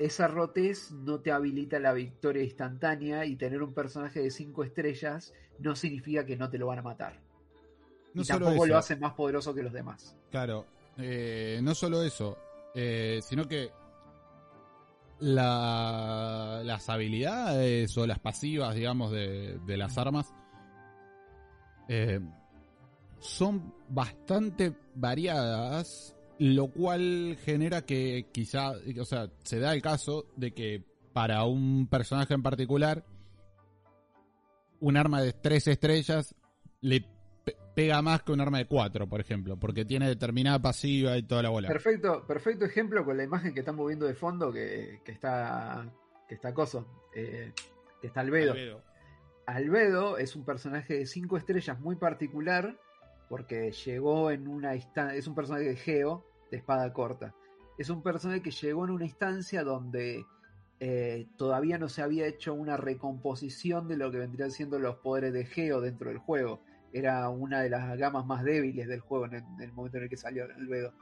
[0.00, 5.32] esa rotez no te habilita la victoria instantánea y tener un personaje de 5 estrellas
[5.58, 7.20] no significa que no te lo van a matar.
[8.14, 10.16] No y solo tampoco eso, lo hace más poderoso que los demás.
[10.30, 12.36] Claro, eh, no solo eso,
[12.74, 13.70] eh, sino que
[15.20, 20.32] la- las habilidades o las pasivas, digamos, de, de las armas
[21.88, 22.20] eh,
[23.18, 30.52] son bastante variadas, lo cual genera que quizá, o sea, se da el caso de
[30.52, 30.82] que
[31.12, 33.04] para un personaje en particular,
[34.80, 36.34] un arma de tres estrellas
[36.80, 37.04] le
[37.44, 41.22] pe- pega más que un arma de cuatro, por ejemplo, porque tiene determinada pasiva y
[41.24, 41.68] toda la bola.
[41.68, 45.86] Perfecto, perfecto ejemplo con la imagen que estamos viendo de fondo que, que está
[46.26, 47.52] que está coso, eh,
[48.00, 48.52] que está Albedo.
[48.52, 48.82] Albedo.
[49.46, 52.78] Albedo es un personaje de 5 estrellas muy particular
[53.28, 57.34] porque llegó en una instancia, es un personaje de Geo de espada corta.
[57.78, 60.24] Es un personaje que llegó en una instancia donde
[60.80, 65.32] eh, todavía no se había hecho una recomposición de lo que vendrían siendo los poderes
[65.32, 66.60] de Geo dentro del juego.
[66.92, 70.04] Era una de las gamas más débiles del juego en el, en el momento en
[70.04, 70.92] el que salió Albedo.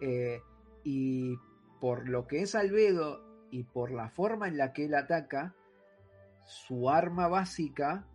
[0.00, 0.40] Eh,
[0.84, 1.36] y
[1.80, 5.54] por lo que es Albedo y por la forma en la que él ataca,
[6.46, 8.06] su arma básica,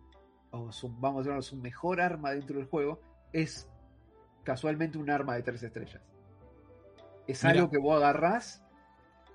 [0.50, 3.00] o su, vamos a llamarlo su mejor arma dentro del juego,
[3.32, 3.68] es
[4.44, 6.02] casualmente un arma de tres estrellas.
[7.26, 7.54] Es Mira.
[7.56, 8.62] algo que vos agarrás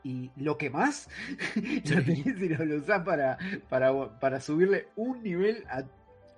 [0.04, 1.10] y lo que más
[1.56, 3.38] lo tenés y lo, lo usás para,
[3.70, 5.84] para, para subirle un nivel a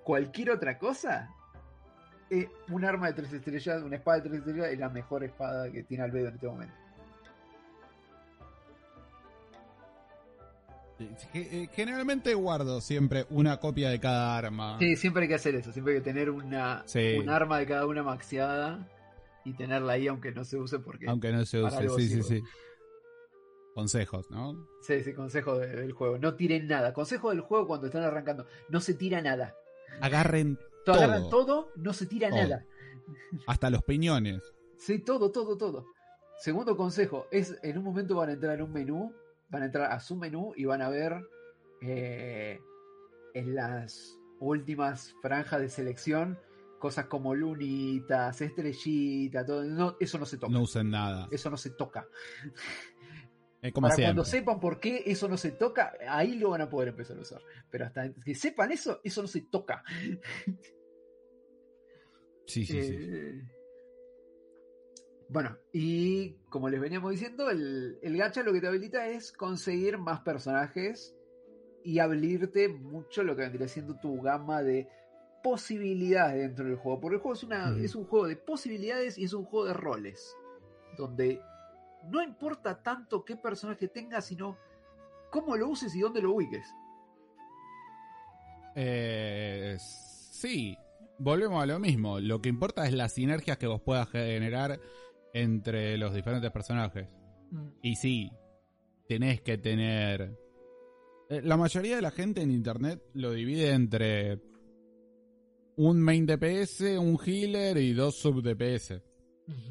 [0.03, 1.29] cualquier otra cosa.
[2.29, 5.71] eh, un arma de tres estrellas, una espada de tres estrellas es la mejor espada
[5.71, 6.73] que tiene Albedo en este momento.
[11.33, 14.77] Eh, Generalmente guardo siempre una copia de cada arma.
[14.79, 17.17] Sí, siempre hay que hacer eso, siempre hay que tener una, Sí.
[17.19, 18.79] un arma de cada una maxiada
[19.45, 21.07] y tenerla ahí aunque no se use porque...
[21.07, 22.43] Aunque no se use, sí, sí, sí.
[23.73, 24.67] Consejos, ¿no?
[24.81, 26.17] Sí, sí, consejo de- del juego.
[26.19, 26.93] No tiren nada.
[26.93, 28.45] Consejo del juego cuando están arrancando.
[28.69, 29.55] No se tira nada.
[29.99, 31.03] Agarren Todo, Todo.
[31.05, 32.39] agarran todo, no se tira Todo.
[32.39, 32.65] nada.
[33.47, 34.41] hasta los piñones.
[34.77, 35.85] Sí, todo, todo, todo.
[36.37, 39.13] Segundo consejo, es en un momento van a entrar a un menú,
[39.49, 41.15] van a entrar a su menú y van a ver
[41.81, 42.59] eh,
[43.33, 46.37] en las últimas franjas de selección
[46.83, 49.63] cosas como lunitas, estrellitas, todo.
[49.63, 50.51] No, eso no se toca.
[50.51, 51.29] No usen nada.
[51.31, 52.05] Eso no se toca.
[53.61, 54.09] Eh, como Para siempre.
[54.09, 57.21] cuando sepan por qué eso no se toca, ahí lo van a poder empezar a
[57.21, 57.41] usar.
[57.71, 59.81] Pero hasta que sepan eso, eso no se toca.
[62.45, 62.97] Sí, sí, sí.
[62.99, 63.41] Eh,
[65.29, 69.97] Bueno, y como les veníamos diciendo, el, el gacha lo que te habilita es conseguir
[69.97, 71.15] más personajes
[71.85, 74.89] y abrirte mucho lo que vendría siendo tu gama de
[75.43, 76.99] posibilidades dentro del juego.
[76.99, 77.83] Porque el juego es, una, Ujú.
[77.83, 80.35] es un juego de posibilidades y es un juego de roles.
[80.97, 81.39] Donde
[82.09, 84.57] no importa tanto qué personaje tengas, sino
[85.31, 86.65] cómo lo uses y dónde lo ubiques.
[88.75, 90.77] Eh, sí,
[91.19, 92.19] volvemos a lo mismo.
[92.19, 94.79] Lo que importa es las sinergias que vos puedas generar
[95.33, 97.07] entre los diferentes personajes.
[97.81, 98.31] Y sí,
[99.07, 100.37] tenés que tener...
[101.29, 104.39] eh, La mayoría de la gente en internet lo divide entre
[105.77, 109.01] un main DPS, un healer y dos sub DPS.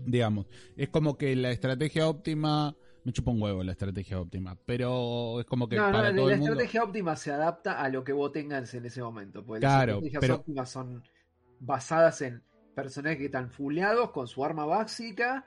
[0.06, 0.46] Digamos,
[0.76, 2.76] es como que la estrategia óptima...
[3.04, 6.16] Me chupa un huevo la estrategia óptima, pero es como que No, no, para la,
[6.16, 6.52] todo la el mundo...
[6.52, 9.44] estrategia óptima se adapta a lo que vos tengas en ese momento.
[9.44, 11.02] Porque Claro, las estrategias pero- óptimas son
[11.58, 12.42] basadas en
[12.76, 15.44] personajes que están fuleados con su arma básica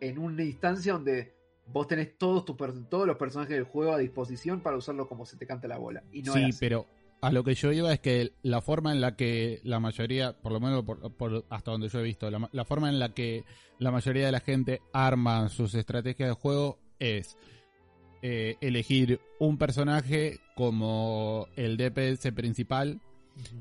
[0.00, 1.34] en una instancia donde
[1.66, 2.56] vos tenés todos, tus
[2.88, 6.02] todos los personajes del juego a disposición para usarlo como se te canta la bola.
[6.12, 6.86] Y no sí, pero
[7.20, 10.52] a lo que yo iba es que la forma en la que la mayoría, por
[10.52, 13.12] lo menos por, por hasta donde yo he visto, la, ma- la forma en la
[13.14, 13.44] que
[13.78, 17.36] la mayoría de la gente arma sus estrategias de juego es
[18.22, 23.00] eh, elegir un personaje como el DPS principal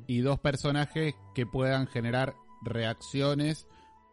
[0.07, 2.33] y dos personajes que puedan generar
[2.63, 3.67] reacciones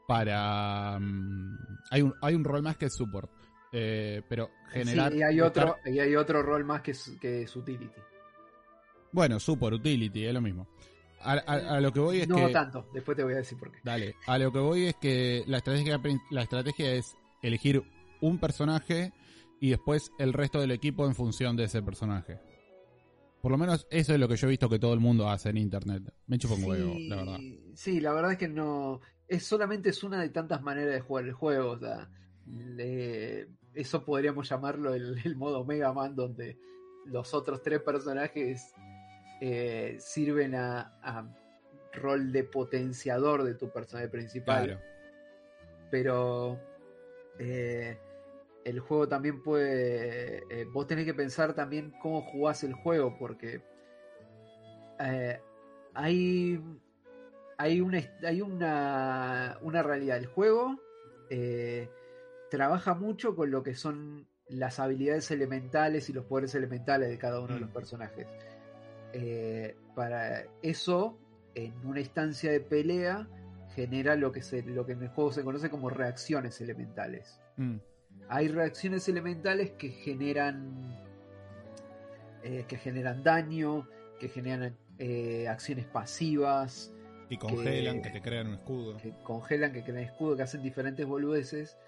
[0.06, 0.98] para...
[1.00, 1.58] mm,
[1.90, 3.30] hay, un, hay un rol más que es support,
[3.72, 5.12] eh, pero generar...
[5.12, 8.00] Sí, y hay otro, y hay otro rol más que es, que es utility.
[9.14, 10.68] Bueno, support, utility, es lo mismo.
[11.20, 12.52] A, a- a lo que voy es no que...
[12.52, 13.78] tanto, después te voy a decir por qué.
[13.84, 16.00] Dale, a lo que voy es que la estrategia,
[16.30, 17.82] la estrategia es elegir
[18.20, 19.12] un personaje
[19.60, 22.40] y después el resto del equipo en función de ese personaje.
[23.40, 25.50] Por lo menos eso es lo que yo he visto que todo el mundo hace
[25.50, 26.02] en internet.
[26.26, 27.38] Me chupo un huevo, la verdad.
[27.74, 29.00] Sí, la verdad es que no.
[29.28, 31.70] Es solamente es una de tantas maneras de jugar el juego.
[31.72, 32.10] O sea,
[32.46, 36.58] le- eso podríamos llamarlo el, el modo Mega Man, donde
[37.06, 38.72] los otros tres personajes
[39.46, 41.28] eh, sirven a, a
[41.92, 44.64] rol de potenciador de tu personaje principal.
[44.64, 44.80] Claro.
[45.90, 46.58] Pero
[47.38, 47.98] eh,
[48.64, 50.38] el juego también puede.
[50.48, 53.60] eh, vos tenés que pensar también cómo jugás el juego, porque
[55.94, 56.60] hay.
[57.56, 60.16] Hay una, hay una, una realidad.
[60.16, 60.80] El juego
[62.50, 67.40] trabaja mucho con lo que son las habilidades elementales y los poderes elementales de cada
[67.40, 67.72] uno de los Mm.
[67.72, 68.26] personajes.
[69.16, 71.16] Eh, para eso,
[71.54, 73.28] en una instancia de pelea,
[73.76, 77.40] genera lo que, se, lo que en el juego se conoce como reacciones elementales.
[77.56, 77.76] Mm,
[78.28, 80.98] Hay reacciones elementales que generan
[82.42, 83.88] eh, que generan daño,
[84.20, 86.92] que generan eh, acciones pasivas,
[87.30, 88.96] Y congelan, Que- que te crean un escudo.
[88.98, 91.78] que congelan, que crean escudo, que hacen diferentes boludeces.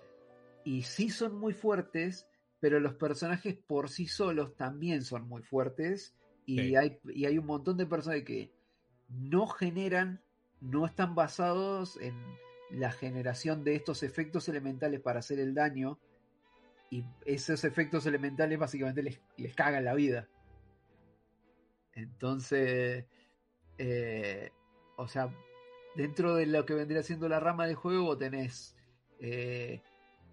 [0.65, 2.27] Y sí son muy fuertes,
[2.59, 6.15] pero los personajes por sí solos también son muy fuertes.
[6.47, 6.77] Y, Sí.
[6.77, 8.53] hay, y hay un montón de personajes que
[9.09, 10.23] no generan,
[10.61, 12.15] no están basados en
[12.71, 15.99] la generación de estos efectos elementales para hacer el daño.
[16.91, 20.29] Y esos efectos elementales básicamente les, les cagan la vida.
[21.93, 23.07] Entonces,
[23.79, 24.51] eh,
[24.97, 25.35] o sea,
[25.97, 28.77] dentro de lo que vendría siendo la rama del juego, tenés
[29.19, 29.83] eh,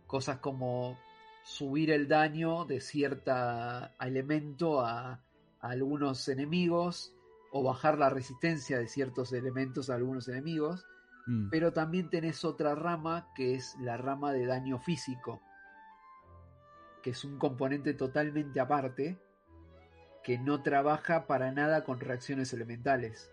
[0.06, 1.00] cosas como
[1.44, 5.23] subir el daño de cierta elemento a,
[5.64, 7.16] a algunos enemigos
[7.52, 10.86] o bajar la resistencia de ciertos elementos a algunos enemigos,
[11.26, 15.42] Mm, pero también tenés otra rama que es la rama de daño físico.
[17.02, 19.18] que es un componente totalmente aparte,
[20.24, 23.30] que no trabaja para nada con reacciones elementales.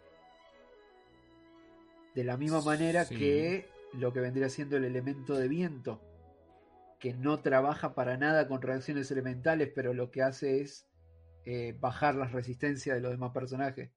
[2.17, 3.17] De la misma manera Sí.
[3.17, 6.01] que lo que vendría siendo el elemento de viento,
[6.99, 10.90] que no trabaja para nada con reacciones elementales, pero lo que hace es
[11.53, 13.91] eh, bajar las resistencias de los demás personajes.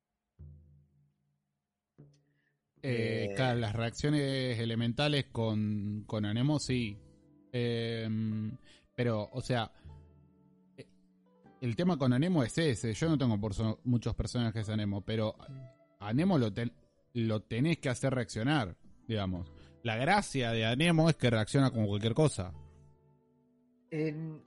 [2.82, 6.98] Eh, Eh, claro, las reacciones elementales con, con Anemo sí.
[7.52, 8.10] Eh,
[8.96, 9.72] pero, o sea,
[11.62, 12.94] el tema con Anemo es ese.
[12.94, 15.36] Yo no tengo por so- muchos personajes Anemo, pero
[16.00, 16.74] Anemo lo, ten-
[17.14, 18.76] lo tenés que hacer reaccionar,
[19.08, 19.52] digamos.
[19.84, 22.52] La gracia de Anemo es que reacciona con cualquier cosa.
[23.92, 24.44] En-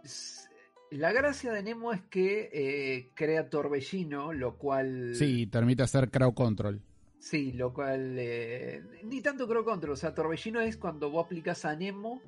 [0.91, 5.15] la gracia de Nemo es que eh, crea torbellino, lo cual.
[5.15, 6.81] Sí, permite hacer crowd control.
[7.19, 8.17] Sí, lo cual.
[8.19, 9.93] eh, ni tanto creo control.
[9.95, 12.21] O sea, torbellino es cuando vos aplicas a Nemo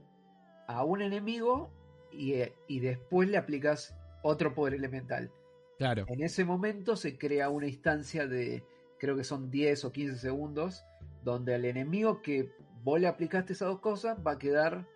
[0.67, 1.71] a un enemigo
[2.13, 5.31] y, eh, y después le aplicas otro poder elemental.
[5.79, 6.05] Claro.
[6.09, 8.65] En ese momento se crea una instancia de,
[8.99, 10.85] creo que son 10 o 15 segundos,
[11.23, 12.51] donde al enemigo que
[12.83, 14.87] vos le aplicaste esas dos cosas va a quedar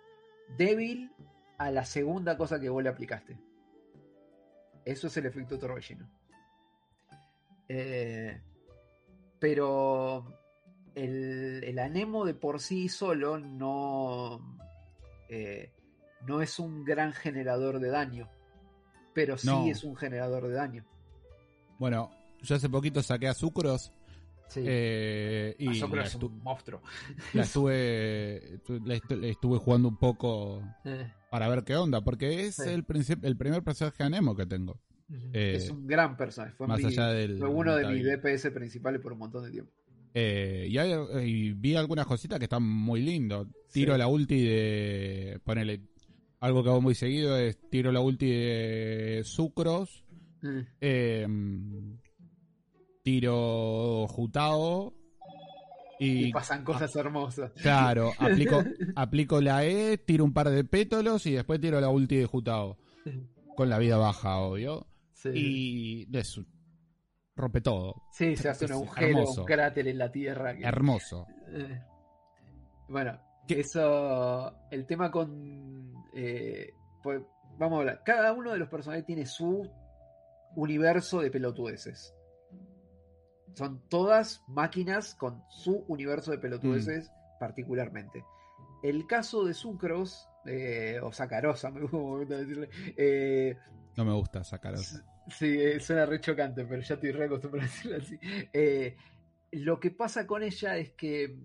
[0.56, 1.12] débil
[1.58, 3.38] a la segunda cosa que vos le aplicaste.
[4.84, 6.08] Eso es el efecto torbellino.
[7.68, 8.40] Eh,
[9.38, 10.24] pero
[10.94, 14.58] el, el anemo de por sí solo no,
[15.28, 15.72] eh,
[16.26, 18.28] no es un gran generador de daño.
[19.14, 19.66] Pero sí No.
[19.66, 20.84] es un generador de daño.
[21.78, 22.10] Bueno,
[22.40, 23.92] yo hace poquito saqué a Sucros
[24.48, 24.60] Sí.
[24.66, 26.82] eh, y la, es un monstruo.
[27.32, 32.44] la estuve, la estu- la estuve jugando un poco Eh, para ver qué onda, porque
[32.44, 32.68] es Sí.
[32.68, 32.84] el,
[33.22, 34.78] el primer personaje anemo que tengo.
[35.32, 36.54] Eh, es un gran personaje.
[36.54, 37.38] Fue, más mi- allá del.
[37.38, 38.04] fue uno de mis.
[38.04, 39.72] DPS principales por un montón de tiempo.
[40.14, 40.92] Eh, y, hay-
[41.24, 43.46] y vi algunas cositas que están muy lindos.
[43.72, 43.98] Tiro Sí.
[43.98, 45.40] la ulti de.
[45.42, 45.80] Ponele.
[46.40, 50.04] Algo que hago muy seguido es tiro la ulti de Sucros.
[50.42, 51.26] Eh, eh,
[53.02, 54.94] tiro Jutao.
[56.02, 57.52] Y, Y, pasan cosas hermosas.
[57.52, 58.62] claro, aplico,
[58.96, 62.76] aplico la E, tiro un par de pétalos y después tiro la ulti de Jutao.
[63.56, 64.86] Con la vida baja, obvio.
[65.12, 65.28] Sí,
[66.10, 66.40] Y es-
[67.36, 68.02] rompe todo.
[68.12, 69.40] Sí, se hace un agujero, hermoso.
[69.42, 70.56] un cráter en la tierra.
[70.56, 71.26] que- Hermoso.
[71.48, 71.80] Eh,
[72.88, 73.60] Bueno, ¿Qué?
[73.60, 74.52] eso.
[74.70, 75.94] El tema con.
[76.14, 76.72] eh,
[77.02, 77.22] pues,
[77.58, 78.02] vamos a hablar.
[78.04, 79.70] Cada uno de los personajes tiene su
[80.56, 82.14] universo de pelotudeces.
[83.54, 87.38] Son todas máquinas con su universo de pelotudeces, Mm.
[87.38, 88.24] particularmente.
[88.82, 92.68] El caso de Sucros, eh, o Sacarosa, me gusta decirle.
[92.96, 93.56] eh,
[93.96, 94.98] No me gusta sacar eso.
[95.28, 98.18] Sí, eh, suena re chocante, pero ya estoy re acostumbrado a decirlo así.
[98.52, 98.96] Eh,
[99.52, 101.36] lo que pasa con ella es que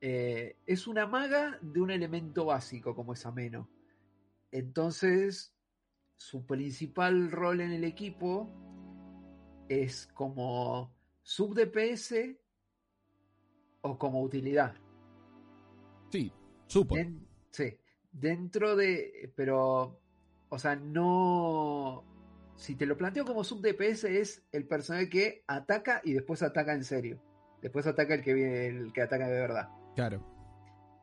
[0.00, 3.68] es una maga de un elemento básico como es ameno.
[4.52, 5.52] Entonces,
[6.16, 8.48] su principal rol en el equipo
[9.68, 10.95] es como
[11.26, 12.38] sub DPS
[13.80, 14.74] o como utilidad.
[16.12, 16.32] Sí,
[16.68, 16.94] supo.
[16.94, 17.76] Den- sí,
[18.12, 19.32] dentro de.
[19.34, 20.00] Pero.
[20.48, 22.04] O sea, no.
[22.54, 26.72] Si te lo planteo como sub DPS, es el personaje que ataca y después ataca
[26.74, 27.20] en serio.
[27.60, 29.68] Después ataca el que viene, el que ataca de verdad.
[29.96, 30.22] Claro.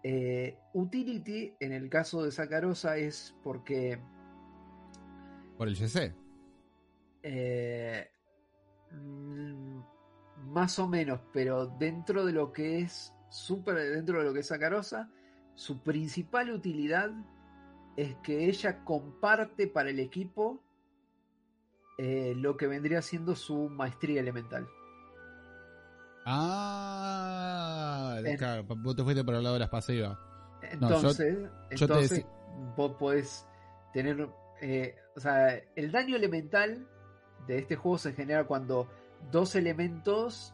[0.03, 3.99] Eh, utility, en el caso de Sacarosa, es porque.
[5.57, 6.13] Por el GC.
[7.23, 8.07] eh,
[8.91, 9.79] mm,
[10.45, 14.47] más o menos, pero dentro de lo que es super dentro de lo que es
[14.47, 15.09] Sacarosa,
[15.55, 17.11] su principal utilidad
[17.97, 20.61] es que ella comparte para el equipo
[21.99, 24.67] eh, lo que vendría siendo su maestría elemental.
[26.25, 30.17] Ah, En- claro, vos te fuiste por el lado de las pasivas.
[30.79, 31.37] No, yo- Entonces,
[31.71, 32.25] yo entonces
[32.75, 33.45] vos podés
[33.93, 34.27] tener,
[34.61, 36.87] eh, o sea, el daño elemental
[37.47, 38.89] de este juego se genera cuando
[39.31, 40.53] dos elementos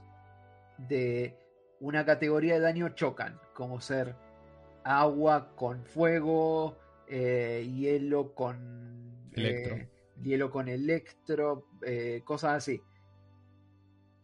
[0.78, 1.38] de
[1.80, 4.15] una categoría de daño chocan, como ser
[4.84, 9.76] agua con fuego, eh, hielo con Electro.
[9.76, 9.89] eh,
[10.22, 12.82] hielo con electro, eh, cosas así.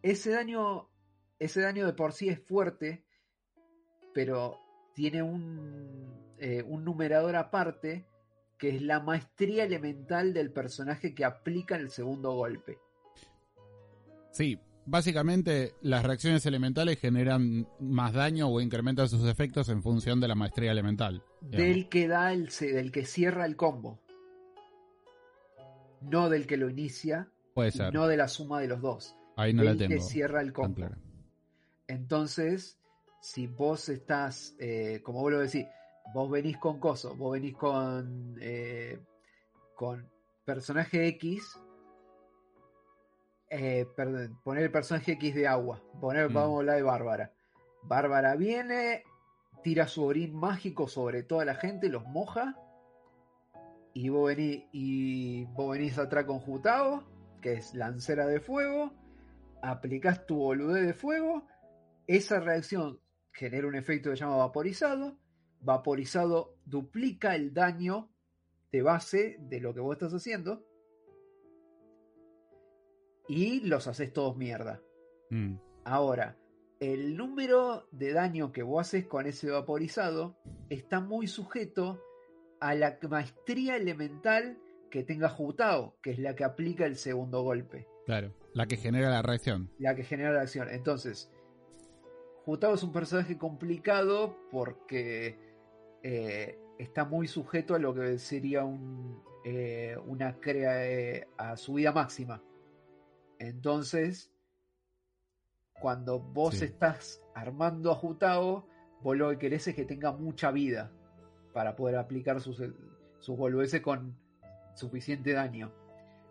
[0.02, 0.88] Ese daño,
[1.38, 3.04] ese daño de por sí es fuerte,
[4.12, 4.58] pero
[4.94, 6.34] tiene un,
[6.66, 8.06] un numerador aparte
[8.58, 12.78] que es la maestría elemental del personaje que aplica el segundo golpe.
[14.36, 20.28] Sí, básicamente las reacciones elementales generan más daño o incrementan sus efectos en función de
[20.28, 21.22] la maestría elemental.
[21.40, 21.66] digamos.
[21.66, 23.98] Del que da el del que cierra el combo.
[26.02, 27.94] No del que lo inicia, Puede ser.
[27.94, 29.16] no de la suma de los dos.
[29.36, 30.02] Ahí no del la que tengo.
[30.06, 30.86] cierra el combo.
[31.88, 32.78] Entonces,
[33.22, 35.64] si vos estás, eh, como vos lo decís,
[36.12, 39.00] vos venís con coso, vos venís con, eh,
[39.74, 40.06] con
[40.44, 41.58] personaje X.
[43.58, 45.82] eh, perdón, poner el personaje X de agua.
[46.00, 46.34] Poner, Mm.
[46.34, 47.32] vamos a hablar de Bárbara.
[47.82, 49.02] Bárbara viene,
[49.62, 52.56] tira su orín mágico sobre toda la gente, los moja.
[53.94, 57.04] Y vos venís, y vos venís atrás con Jutao,
[57.40, 58.92] que es lancera de fuego.
[59.62, 61.46] Aplicás tu boludez de fuego.
[62.06, 63.00] Esa reacción
[63.32, 65.16] genera un efecto que se llama vaporizado.
[65.60, 68.10] Vaporizado duplica el daño
[68.70, 70.65] de base de lo que vos estás haciendo.
[73.28, 74.80] Y los haces todos mierda.
[75.30, 75.54] Mm.
[75.84, 76.36] Ahora,
[76.80, 80.36] el número de daño que vos haces con ese vaporizado
[80.68, 82.00] está muy sujeto
[82.60, 84.58] a la maestría elemental
[84.90, 89.10] que tenga Jutao, que es la que aplica el segundo golpe, Claro, la que genera
[89.10, 89.70] la reacción.
[89.78, 90.68] la que genera la acción.
[90.70, 91.30] Entonces,
[92.44, 95.36] Jutao es un personaje complicado porque
[96.02, 101.74] eh, está muy sujeto a lo que sería un, eh, una crea eh, a su
[101.74, 102.42] vida máxima.
[103.38, 104.32] Entonces,
[105.80, 106.64] cuando vos Sí.
[106.66, 108.66] estás armando a Jutao,
[109.02, 110.90] vos lo que querés es que tenga mucha vida
[111.52, 112.62] para poder aplicar sus,
[113.18, 114.16] sus boludeces con
[114.74, 115.72] suficiente daño.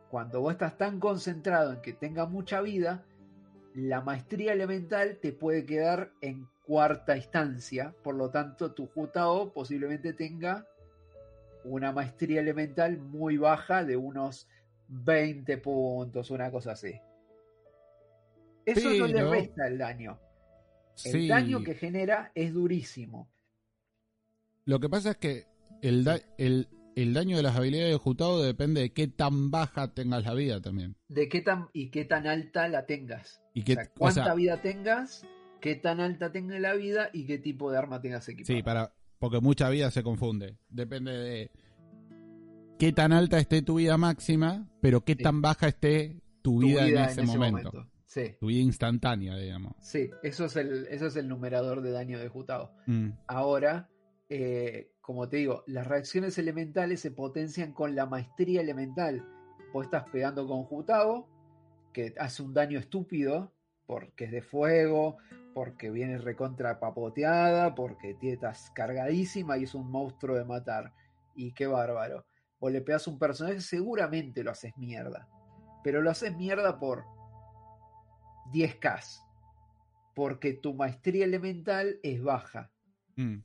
[0.09, 3.03] Cuando vos estás tan concentrado en que tenga mucha vida,
[3.73, 10.13] la maestría elemental te puede quedar en cuarta instancia, por lo tanto tu Jutao posiblemente
[10.13, 10.65] tenga
[11.63, 14.47] una maestría elemental muy baja de unos
[14.87, 16.93] 20 puntos, una cosa así.
[18.65, 20.19] Eso no le resta el daño.
[21.03, 21.27] El Sí.
[21.27, 23.29] daño que genera es durísimo.
[24.65, 25.45] Lo que pasa es que
[25.81, 29.93] el, da- el, el daño de las habilidades de Jutao depende de qué tan baja
[29.93, 30.95] tengas la vida también.
[31.09, 33.41] De qué tan y qué tan alta la tengas.
[33.53, 35.25] Y O o cuánta sea, vida tengas,
[35.61, 38.57] qué tan alta tenga la vida y qué tipo de arma tengas equipada.
[38.57, 40.57] sí, para, porque mucha vida se confunde.
[40.69, 41.51] Depende de
[42.77, 45.23] qué tan alta esté tu vida máxima, pero qué Sí.
[45.23, 47.87] tan baja esté tu, Tu vida, en ese, momento.
[48.05, 49.73] Sí, Tu vida instantánea, digamos.
[49.79, 52.71] sí, eso es el, eso es el numerador de daño de Jutao.
[52.85, 53.89] Mm, Ahora,
[54.29, 59.25] eh, como te digo, las reacciones elementales se potencian con la maestría elemental.
[59.73, 61.27] Vos estás pegando con Jutao,
[61.93, 63.51] que hace un daño estúpido,
[63.85, 65.17] porque es de fuego,
[65.53, 70.93] porque viene recontra papoteada, porque estás cargadísima y es un monstruo de matar.
[71.35, 72.25] Y qué bárbaro.
[72.65, 75.27] O le pegas a un personaje, seguramente lo haces mierda.
[75.83, 77.03] Pero lo haces mierda por
[78.53, 79.21] 10k.
[80.15, 82.71] Porque tu maestría elemental es baja
[83.17, 83.35] mm.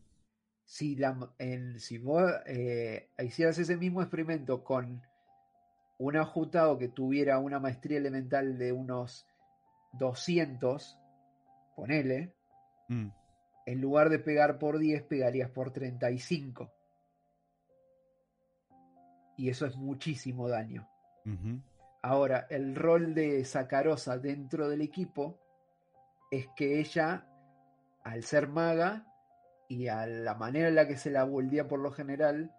[0.64, 5.02] si, la, en- si vos eh, hicieras ese mismo experimento con
[5.98, 9.26] un ajustado que tuviera una maestría elemental de unos
[9.94, 10.96] 200,
[11.76, 12.32] ponele,
[12.88, 13.08] Mm.
[13.66, 16.72] en lugar de pegar por 10, pegarías por 35.
[19.40, 20.86] Y eso es muchísimo daño.
[22.02, 25.40] Ahora, el rol de Sacarosa dentro del equipo
[26.30, 27.26] es que ella,
[28.04, 29.06] al ser maga
[29.66, 32.54] y a la manera en la que se la buildea por lo general,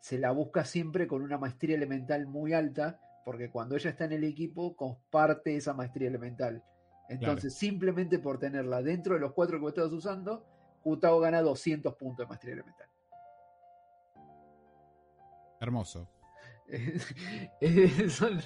[0.00, 4.12] se la busca siempre con una maestría elemental muy alta, porque cuando ella está en
[4.12, 6.62] el equipo comparte esa maestría elemental.
[7.08, 10.44] Entonces, simplemente por tenerla dentro de los cuatro que vos estás usando,
[10.82, 12.87] Jutao gana 200 puntos de maestría elemental.
[15.60, 16.08] Hermoso.
[17.60, 18.40] Eh, son,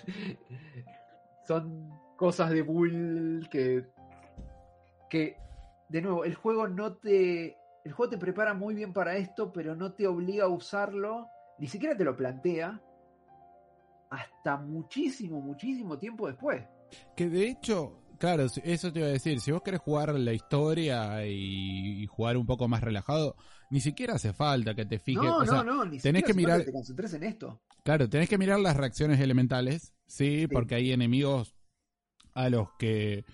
[1.45, 3.89] son cosas de bull que,
[5.11, 5.37] que,
[5.89, 7.57] de nuevo, el juego no te.
[7.85, 11.27] El juego te prepara muy bien para esto, pero no te obliga a usarlo,
[11.59, 12.81] ni siquiera te lo plantea,
[14.09, 16.62] hasta muchísimo, muchísimo tiempo después.
[17.16, 21.27] Que de hecho, claro, eso te iba a decir, si vos querés jugar la historia
[21.27, 23.35] y, y jugar un poco más relajado,
[23.70, 25.24] ni siquiera hace falta que te fijes.
[25.24, 27.61] no, o sea, no, no, ni tenés siquiera que mirar- te concentres en esto.
[27.85, 30.47] Claro, tenés que mirar las reacciones elementales, sí, Sí.
[30.47, 31.55] porque hay enemigos
[32.35, 33.24] a los que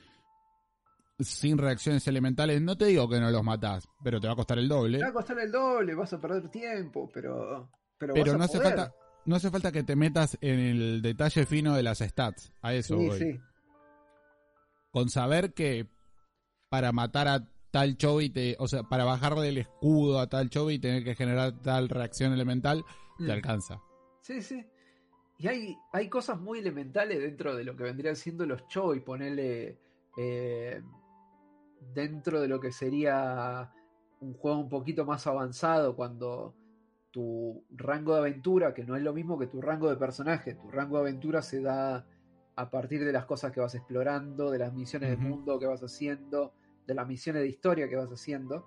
[1.20, 4.59] sin reacciones elementales, no te digo que no los matás, pero te va a costar
[4.59, 4.98] el doble.
[4.98, 7.70] Te va a costar el doble, vas a perder tiempo, pero.
[7.98, 8.77] Pero, Pero vas a no hace poder.
[8.77, 8.94] falta,
[9.27, 12.52] no hace falta que te metas en el detalle fino de las stats.
[12.62, 13.19] A eso Sí, voy.
[13.19, 13.40] sí.
[14.99, 15.87] Con saber que
[16.69, 20.81] para matar a tal Chovy, te, o sea, para bajarle el escudo a tal Chovy,
[20.81, 22.85] tener que generar tal reacción elemental,
[23.16, 23.31] te Mm.
[23.31, 23.81] alcanza.
[24.23, 24.66] Sí, sí.
[25.39, 29.79] Y hay, hay cosas muy elementales dentro de lo que vendrían siendo los Choi, ponerle
[30.16, 30.83] eh,
[31.95, 33.70] dentro de lo que sería
[34.19, 36.57] un juego un poquito más avanzado cuando
[37.12, 40.69] tu rango de aventura, que no es lo mismo que tu rango de personaje, tu
[40.73, 42.05] rango de aventura se da
[42.59, 45.22] a partir de las cosas que vas explorando, de las misiones Ujú.
[45.22, 46.52] de mundo que vas haciendo,
[46.89, 48.66] de las misiones de historia que vas haciendo.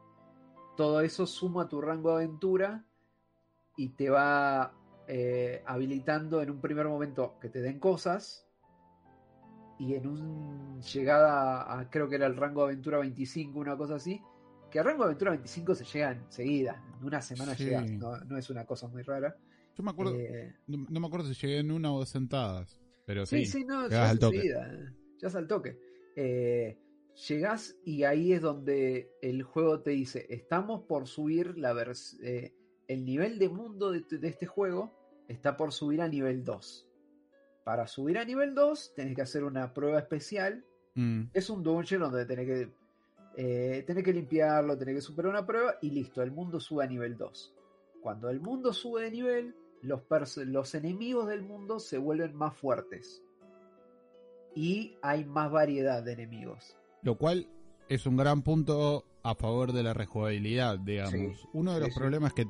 [0.77, 2.85] Todo eso suma tu rango de aventura
[3.75, 4.73] y te va
[5.07, 8.47] eh, habilitando en un primer momento que te den cosas
[9.77, 13.95] y en un llegada a creo que era el rango de aventura 25, una cosa
[13.95, 14.21] así,
[14.69, 17.65] que el rango de aventura 25 se llega enseguida, en una semana Sí.
[17.65, 19.35] llegas, no, no es una cosa muy rara.
[19.75, 22.80] Yo me acuerdo, Eh, no, no me acuerdo si llegué en una o dos sentadas,
[23.11, 23.45] pero sí.
[23.45, 24.55] Sí, sí, no, ya al toque.
[25.19, 25.77] ya al toque.
[26.15, 26.77] Eh,
[27.27, 31.75] llegás y ahí es donde el juego te dice, estamos por subir la
[32.23, 32.53] eh,
[32.87, 34.97] el nivel de mundo de, de este juego
[35.27, 36.87] está por subir a nivel 2.
[37.65, 40.63] Para subir a nivel 2 tenés que hacer una prueba especial.
[40.95, 42.69] Mm, Es un dungeon donde tenés que,
[43.35, 46.87] eh, tenés que limpiarlo, tenés que superar una prueba y listo, el mundo sube a
[46.87, 47.55] nivel 2.
[48.01, 53.23] Cuando el mundo sube de nivel, los, enemigos del mundo se vuelven más fuertes.
[54.55, 56.75] Y hay más variedad de enemigos.
[57.03, 57.47] Lo cual
[57.87, 61.11] es un gran punto a favor de la rejugabilidad, digamos.
[61.13, 61.99] Sí, Uno de los sí, sí.
[61.99, 62.47] problemas que,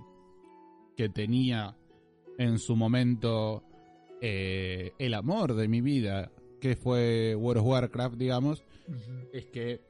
[0.97, 1.77] que tenía
[2.37, 3.63] en su momento
[4.19, 8.63] eh, el amor de mi vida, que fue World of Warcraft, digamos,
[9.31, 9.81] es que...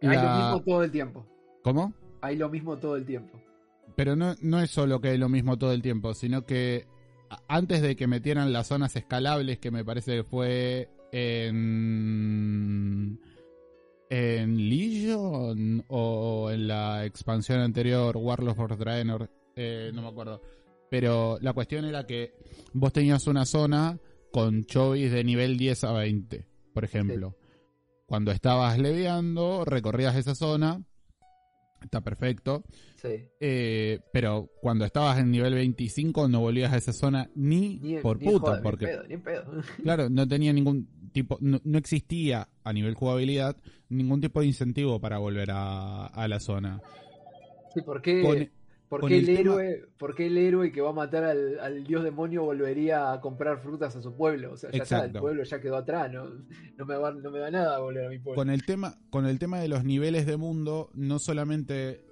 [0.00, 1.26] Hay lo mismo todo el tiempo.
[1.62, 1.92] ¿Cómo?
[2.20, 3.40] Hay lo mismo todo el tiempo.
[3.96, 6.86] Pero no, no es solo que hay lo mismo todo el tiempo, sino que
[7.48, 13.20] antes de que metieran las zonas escalables, que me parece que fue en.
[14.10, 20.42] en Legion o en la expansión anterior, Warlord of Draenor, eh, no me acuerdo.
[20.90, 22.34] Pero la cuestión era que
[22.72, 23.98] vos tenías una zona
[24.32, 27.36] con chovis de nivel 10 a 20, por ejemplo.
[28.06, 30.82] Cuando estabas leveando, recorrías esa zona,
[31.82, 32.64] está perfecto.
[32.96, 33.28] Sí.
[33.40, 38.18] Eh, pero cuando estabas en nivel 25 no volvías a esa zona ni, Ni, por
[38.18, 39.44] ni ni en porque pedo, ni en pedo.
[39.82, 43.56] claro, no tenía ningún tipo, no, no existía a nivel jugabilidad
[43.88, 46.80] ningún tipo de incentivo para volver a, a la zona.
[47.74, 48.50] Sí, ¿por qué, Con-
[48.88, 51.84] por qué el tema- héroe, por qué el héroe que va a matar al, al
[51.84, 54.52] dios demonio volvería a comprar frutas a su pueblo?
[54.52, 56.24] O sea, ya está, el pueblo ya quedó atrás, no,
[56.76, 58.36] no, me, va, no me da nada volver a mi pueblo.
[58.36, 62.04] Con el tema, con el tema de los niveles de mundo, no solamente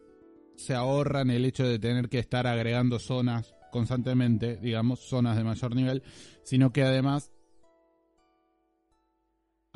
[0.56, 5.74] se ahorran el hecho de tener que estar agregando zonas constantemente, digamos, zonas de mayor
[5.74, 6.02] nivel,
[6.44, 7.32] sino que además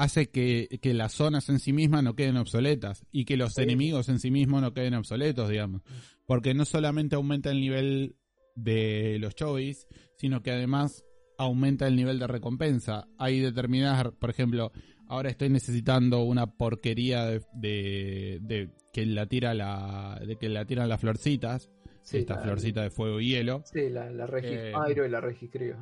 [0.00, 3.62] hace que, que las zonas en sí mismas no queden obsoletas y que los Sí.
[3.62, 5.82] enemigos en sí mismos no queden obsoletos, digamos.
[6.26, 8.16] Porque no solamente aumenta el nivel
[8.54, 9.86] de los chovis,
[10.16, 11.04] sino que además
[11.38, 13.08] aumenta el nivel de recompensa.
[13.18, 14.72] Hay determinadas, por ejemplo,
[15.06, 20.64] ahora estoy necesitando una porquería de, de- de que la tira la de que la
[20.64, 21.70] tiran las florcitas,
[22.02, 23.62] Sí, esta la- florcita de fuego y hielo.
[23.66, 25.76] Sí, la, la Regis Eh, y la Regis Crio.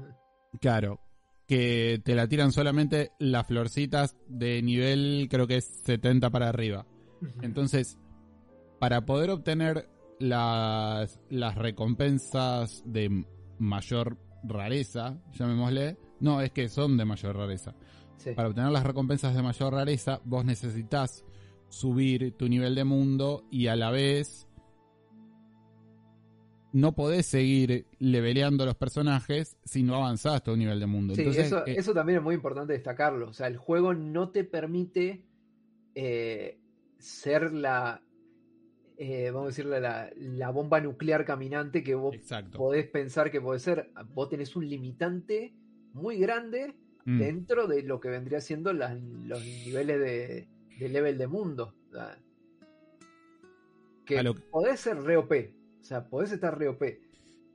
[0.60, 1.00] Claro,
[1.48, 6.86] que te la tiran solamente las florcitas de nivel creo que es 70 para arriba.
[7.40, 7.98] Entonces,
[8.78, 9.88] para poder obtener
[10.20, 13.24] las, las recompensas de
[13.58, 17.74] mayor rareza, llamémosle, no, es que son de mayor rareza.
[18.18, 18.32] Sí.
[18.32, 21.24] Para obtener las recompensas de mayor rareza, vos necesitas
[21.70, 24.47] subir tu nivel de mundo y a la vez
[26.72, 31.14] no podés seguir leveleando los personajes si no avanzás tu nivel de mundo.
[31.14, 33.28] Sí, Entonces, eso, eh, eso también es muy importante destacarlo.
[33.28, 35.24] O sea, el juego no te permite
[35.94, 36.58] eh,
[36.98, 38.02] ser la,
[38.98, 42.58] eh, vamos a decirle, la, la bomba nuclear caminante que vos exacto.
[42.58, 43.90] podés pensar que puede ser.
[44.14, 45.54] Vos tenés un limitante
[45.92, 46.74] muy grande
[47.04, 51.74] Mm, dentro de lo que vendría siendo las- los niveles de, de level de mundo.
[51.88, 52.18] O sea,
[54.04, 55.54] que A podés ser re OP,
[55.88, 56.82] sea, podés estar re OP,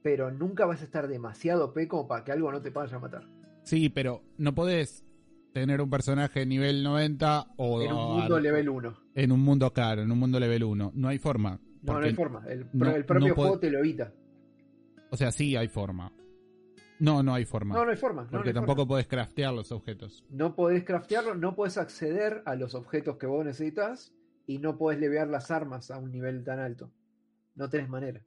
[0.02, 3.00] pero nunca vas a estar demasiado OP como para que algo no te vaya a
[3.00, 3.24] matar.
[3.64, 5.06] Sí, pero no podés
[5.54, 8.98] tener un personaje nivel 90 o En un mundo level 1.
[9.16, 10.92] en un mundo caro, en un mundo level 1.
[10.96, 11.60] No hay forma.
[11.84, 12.44] No, no hay forma.
[12.48, 14.12] El, no- el propio no juego te lo evita.
[15.12, 16.12] O sea, sí hay forma.
[17.00, 17.76] No, no hay forma.
[17.76, 18.24] No, no hay forma.
[18.24, 18.88] no porque hay tampoco forma.
[18.90, 20.24] podés craftear los objetos.
[20.30, 24.14] No podés craftearlo, no podés acceder a los objetos que vos necesitas
[24.48, 26.92] y no podés levear las armas a un nivel tan alto.
[27.56, 28.22] No tenés manera.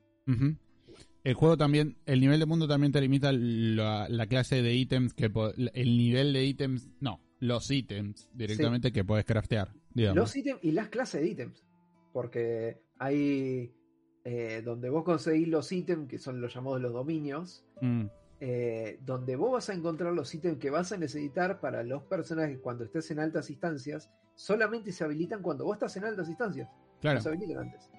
[1.25, 5.13] El juego también, el nivel de mundo también te limita la, la clase de ítems
[5.13, 5.31] que
[5.75, 10.17] el nivel de ítems, no, los ítems directamente que podés craftear, digamos.
[10.17, 11.65] Los ítems y las clases de ítems.
[12.13, 13.75] Porque hay
[14.25, 18.07] eh, donde vos conseguís los ítems, que son los llamados los dominios, Mm,
[18.41, 22.59] eh, donde vos vas a encontrar los ítems que vas a necesitar para los personajes
[22.61, 26.69] cuando estés en altas instancias, solamente se habilitan cuando vos estás en altas instancias.
[27.01, 27.19] claro.
[27.19, 27.91] No se habilitan antes.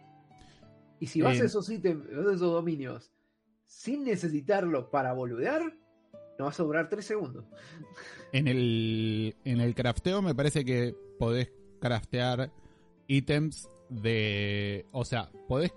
[1.00, 3.12] Y si vas Eh, a esos ítems, vas a esos dominios,
[3.66, 5.62] sin necesitarlo para boludear,
[6.40, 7.46] no vas a durar 3 segundos.
[8.32, 12.52] En el, en el crafteo me parece que podés craftear
[13.08, 14.86] ítems de...
[14.92, 15.74] O sea, podés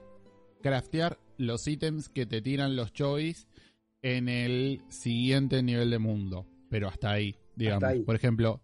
[0.62, 3.47] craftear los ítems que te tiran los choice
[4.02, 6.47] en el siguiente nivel de mundo.
[6.68, 7.84] Pero hasta ahí, digamos.
[7.84, 8.02] ahí.
[8.02, 8.60] Por ejemplo,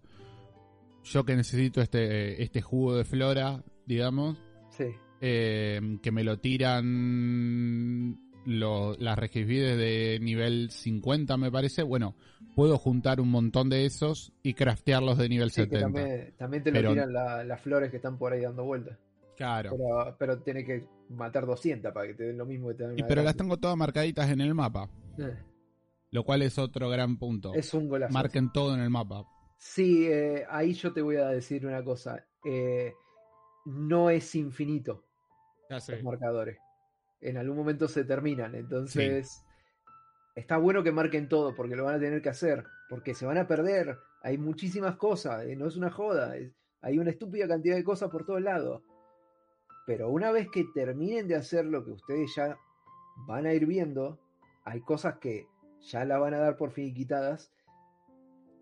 [1.04, 4.36] yo que necesito este, este jugo de flora, digamos,
[4.70, 4.86] Sí.
[5.20, 11.82] Eh, que me lo tiran lo- las regivides de nivel 50, me parece.
[11.82, 12.14] Bueno,
[12.54, 15.80] puedo juntar un montón de esos y craftearlos de nivel Sí, que 70.
[15.86, 18.98] también, también te lo Pero- tiran la- las flores que están por ahí dando vueltas.
[19.36, 19.70] Claro.
[19.72, 22.92] Pero, pero tiene que matar 200 para que te den lo mismo que te dan
[22.92, 24.88] Y una pero las tengo todas marcaditas en el mapa,
[25.18, 25.34] Eh,
[26.10, 27.52] lo cual es otro gran punto.
[27.52, 28.12] Es un golazo.
[28.14, 29.26] Marquen todo en el mapa.
[29.58, 32.24] Sí, eh, ahí yo te voy a decir una cosa.
[32.44, 32.94] Eh,
[33.66, 35.04] no es infinito
[35.96, 36.58] los marcadores.
[37.20, 38.54] En algún momento se terminan.
[38.54, 39.42] Entonces,
[40.34, 42.64] está bueno que marquen todo porque lo van a tener que hacer.
[42.88, 43.98] Porque se van a perder.
[44.22, 45.44] Hay muchísimas cosas.
[45.44, 46.36] eh, no es una joda.
[46.36, 46.52] es-
[46.82, 48.82] hay una estúpida cantidad de cosas por todos lados.
[49.86, 52.56] Pero una vez que terminen de hacer lo que ustedes ya
[53.26, 54.18] van a ir viendo,
[54.64, 55.46] hay cosas que
[55.80, 57.50] ya la van a dar por finiquitadas.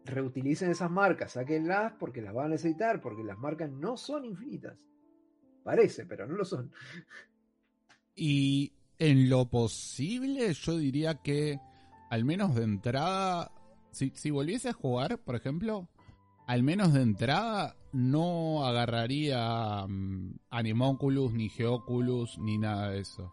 [0.07, 4.77] Reutilicen esas marcas, sáquenlas porque las van a necesitar, porque las marcas no son infinitas.
[5.65, 6.71] Parece, pero no lo son.
[8.15, 11.59] Y en lo posible, yo diría que
[12.11, 13.51] al menos de entrada,
[13.91, 15.89] si, si volviese a jugar, por ejemplo,
[16.47, 23.33] al menos de entrada no agarraría mm, Animoculus, ni Geoculus, ni nada de eso.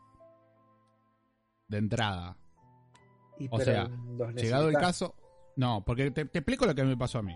[1.67, 2.37] De entrada.
[3.37, 3.89] Y, O sea,
[4.35, 5.15] Llegado el caso,
[5.57, 7.35] no, porque te, te explico lo que me pasó a mí.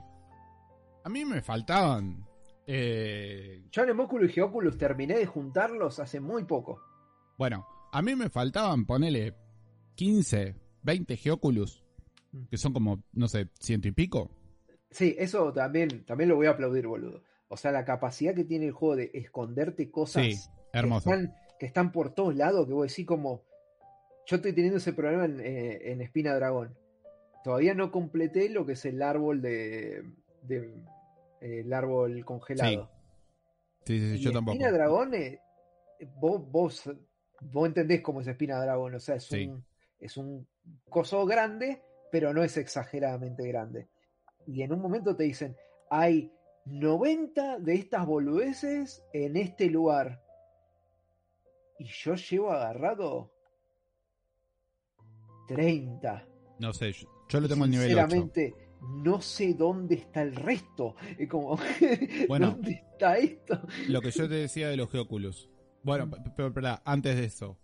[1.03, 2.25] A mí me faltaban...
[2.67, 6.81] eh, Yo y Geoculus terminé de juntarlos hace muy poco.
[7.37, 9.33] Bueno, a mí me faltaban, ponele
[9.95, 11.83] 15, 20 Geoculus,
[12.49, 14.31] que son como, no sé, ciento y pico.
[14.91, 17.21] Sí, eso también, también lo voy a aplaudir, boludo.
[17.47, 20.35] O sea, la capacidad que tiene el juego de esconderte cosas Sí,
[20.73, 21.09] hermoso.
[21.09, 23.43] Que, están, que están por todos lados, que vos decís como...
[24.25, 26.75] Yo estoy teniendo ese problema en, eh, en Espina Dragón.
[27.43, 30.03] Todavía no completé lo que es el árbol de...
[30.41, 30.73] de-
[31.45, 32.89] el árbol congelado.
[33.85, 34.53] Sí, sí, sí, yo tampoco.
[34.53, 35.39] Espina Dragón, eh,
[36.19, 36.89] vos, vos,
[37.41, 39.47] vos entendés cómo es Espina Dragón, o sea, es, Sí.
[39.47, 39.63] un,
[39.99, 40.47] es un
[40.89, 41.81] coso grande,
[42.11, 43.87] pero no es exageradamente grande.
[44.47, 45.55] Y en un momento te dicen,
[45.89, 46.31] hay
[46.65, 50.23] 90 de estas boludeces en este lugar.
[51.77, 53.31] Y yo llevo agarrado
[55.47, 56.25] 30.
[56.59, 58.15] No sé, yo, yo lo tengo en nivel 8.
[58.89, 60.95] No sé dónde está el resto.
[61.17, 61.57] Es como,
[62.27, 62.51] Bueno.
[62.51, 63.59] ¿dónde está esto?
[63.87, 65.49] Lo que yo te decía de los Geoculus.
[65.83, 67.57] Bueno, pero, pero, antes de eso.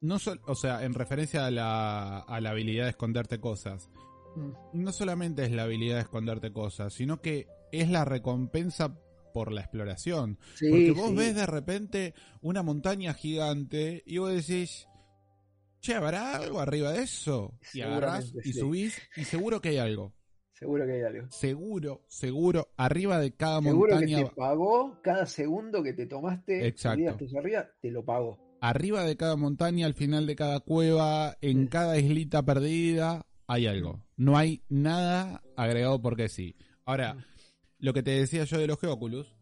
[0.00, 0.16] No
[0.46, 3.90] o sea, en referencia a la, a la habilidad de esconderte cosas.
[4.36, 4.50] Mm.
[4.72, 8.96] No solamente es la habilidad de esconderte cosas, sino que es la recompensa
[9.32, 10.38] por la exploración.
[10.54, 11.16] Sí, Porque vos sí.
[11.16, 14.88] ves de repente una montaña gigante y vos decís,
[15.80, 17.58] che, ¿habrá algo arriba de eso?
[17.72, 20.12] Y agarrás y subís y seguro que hay algo.
[20.52, 21.30] Seguro que hay algo.
[21.30, 26.66] Seguro, seguro, arriba de cada Seguro montaña, que te pagó cada segundo que te tomaste,
[26.66, 27.16] Exacto.
[27.38, 28.38] arriba, te lo pagó.
[28.60, 31.68] arriba de cada montaña, al final de cada cueva, en Sí.
[31.68, 34.04] cada islita perdida, hay algo.
[34.16, 36.56] No hay nada agregado porque sí.
[36.84, 37.24] Ahora, Mm.
[37.78, 39.32] lo que te decía yo de los Geoculus,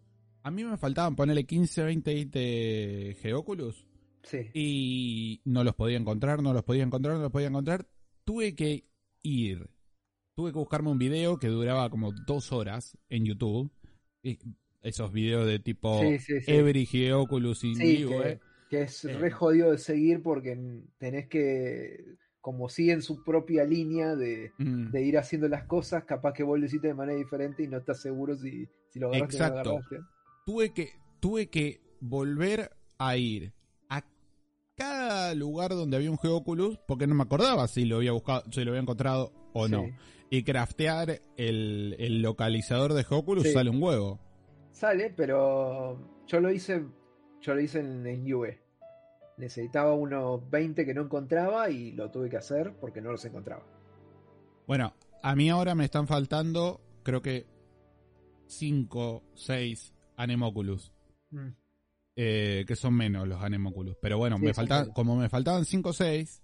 [0.42, 3.86] a mí me faltaban ponerle 15, 20, 20 Geoculus
[4.26, 4.50] Sí.
[4.54, 7.86] y no los podía encontrar, no los podía encontrar, no los podía encontrar.
[8.24, 8.84] Tuve que
[9.22, 9.70] ir,
[10.34, 13.70] tuve que buscarme un video que duraba como dos horas en YouTube.
[14.22, 14.38] Y
[14.82, 16.50] esos videos de tipo Sí, sí, sí.
[16.52, 18.40] Every Geoculus vivo, que, eh.
[18.68, 19.16] que es Eh.
[19.16, 20.58] re jodido de seguir porque
[20.98, 24.90] tenés que, como siguen su propia línea de, Mm.
[24.90, 27.78] de ir haciendo las cosas, capaz que vos lo hiciste de manera diferente y no
[27.78, 29.70] estás seguro si, si lo agarraste o no Exacto.
[29.70, 29.96] agarraste.
[30.44, 30.88] tuve que
[31.20, 33.52] tuve que volver a ir
[34.76, 38.62] cada lugar donde había un Geoculus porque no me acordaba si lo había buscado si
[38.64, 39.72] lo había encontrado o Sí.
[39.72, 39.84] no
[40.28, 43.52] y craftear el, el localizador de Geoculus Sí.
[43.52, 44.20] sale un huevo
[44.72, 46.84] Sale, pero yo lo hice,
[47.40, 48.60] yo lo hice en, en UE.
[49.38, 53.64] Necesitaba unos 20 que no encontraba y lo tuve que hacer porque no los encontraba.
[54.66, 54.92] bueno
[55.22, 57.46] a mí ahora me están faltando creo que
[58.46, 60.92] 5 6 Anemoculus
[61.30, 61.48] Mm.
[62.16, 65.90] Eh, que son menos los Anemoculus pero bueno Sí, me falta, como me faltaban 5
[65.90, 66.42] o 6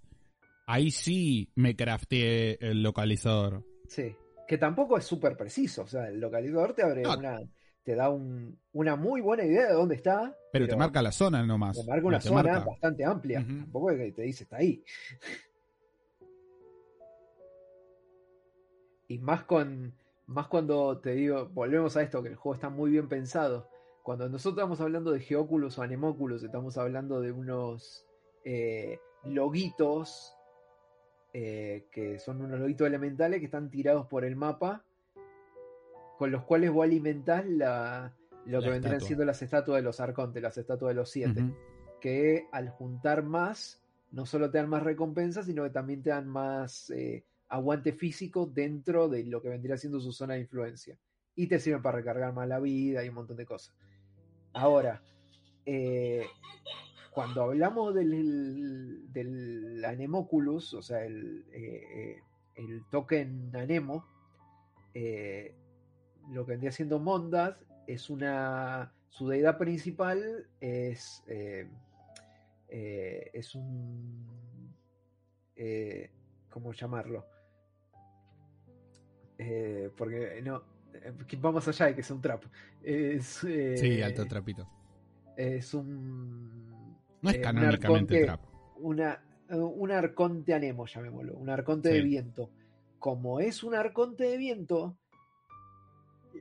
[0.67, 4.15] ahí sí me crafteé el localizador Sí,
[4.49, 5.83] que tampoco es súper preciso.
[5.83, 7.17] O sea, el localizador te abre No.
[7.19, 7.41] una,
[7.85, 10.35] te da un- una muy buena idea de dónde está.
[10.53, 11.77] Pero te marca la zona nomás.
[11.79, 12.65] te marca una te zona marca.
[12.65, 13.45] bastante amplia.
[13.47, 14.83] Tampoco es que te dice está ahí.
[19.09, 19.95] y más con
[20.27, 23.69] más cuando te digo, volvemos a esto, que el juego está muy bien pensado.
[24.03, 28.05] Cuando nosotros estamos hablando de Geoculus o Anemóculus, estamos hablando de unos
[28.45, 30.35] eh, loguitos
[31.35, 34.85] eh, que son unos lobitos elementales que están tirados por el mapa,
[36.19, 38.13] con los cuales vos alimentás la,
[38.45, 41.45] lo La que vendrían siendo las estatuas de los arcontes, las estatuas de los siete,
[42.01, 43.81] que al juntar más,
[44.11, 48.45] no solo te dan más recompensas, sino que también te dan más eh, aguante físico
[48.45, 50.99] dentro de lo que vendría siendo su zona de influencia.
[51.35, 53.75] Y te sirven para recargar más la vida y un montón de cosas.
[54.55, 55.03] Ahora,
[55.65, 56.27] eh,
[57.11, 62.23] cuando hablamos del, del Anemoculus, o sea, el, eh, eh,
[62.57, 64.07] el token Anemo,
[64.95, 67.57] lo que vendría siendo Mondas
[67.87, 68.93] es una.
[69.09, 71.23] Su deidad principal es.
[72.69, 74.75] es un.
[76.51, 77.27] ¿Cómo llamarlo?
[79.97, 80.72] Porque no.
[80.95, 82.45] Eh, que va más allá de que sea un trap.
[82.83, 84.69] Es, eh, Sí, alto trapito.
[85.37, 86.97] Es un.
[87.23, 88.41] No es eh, un canónicamente arconte- trap.
[88.79, 91.95] una, eh, un arconte anemo, llamémoslo, un arconte Sí.
[91.97, 92.51] de viento.
[92.99, 94.97] Como es un arconte de viento,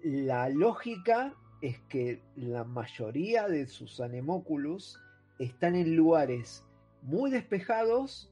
[0.04, 5.00] la lógica es que la mayoría de sus anemóculos
[5.40, 6.66] están en lugares
[7.02, 8.32] muy despejados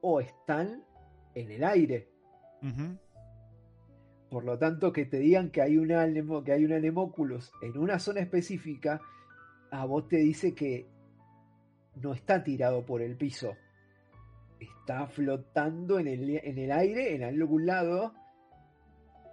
[0.00, 0.84] o están
[1.34, 2.08] en el aire.
[4.30, 7.76] Por lo tanto, que te digan que hay, un anemo- que hay un anemóculus en
[7.76, 9.00] una zona específica,
[9.72, 10.86] a vos te dice que
[11.96, 13.54] no está tirado por el piso.
[14.60, 18.14] Está flotando en el, en el aire, en algún lado.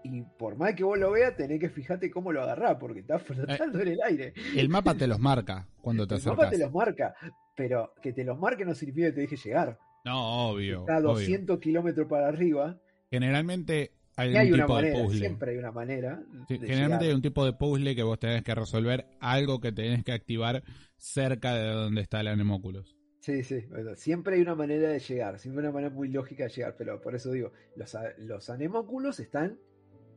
[0.04, 3.20] Y por más que vos lo veas, tenés que fijarte cómo lo agarrás, porque está
[3.20, 4.34] flotando en el aire.
[4.56, 6.38] El mapa te los marca cuando te El acercas.
[6.38, 7.14] mapa te los marca,
[7.56, 9.78] pero que te los marque no significa que te deje llegar.
[10.06, 10.82] No, obvio.
[10.82, 11.10] Está a obvio.
[11.10, 12.78] 200 kilómetros para arriba.
[13.12, 15.20] Generalmente hay un hay una tipo de puzzle.
[15.20, 16.22] siempre hay una manera.
[16.48, 20.04] Sí, generalmente hay un tipo de puzzle que vos tenés que resolver algo que tenés
[20.04, 20.64] que activar
[20.98, 22.96] cerca de donde está el anemóculos.
[23.22, 23.66] Sí, sí,
[23.96, 27.02] siempre hay una manera de llegar, siempre hay una manera muy lógica de llegar, pero
[27.02, 29.60] por eso digo, los, los anemóculos están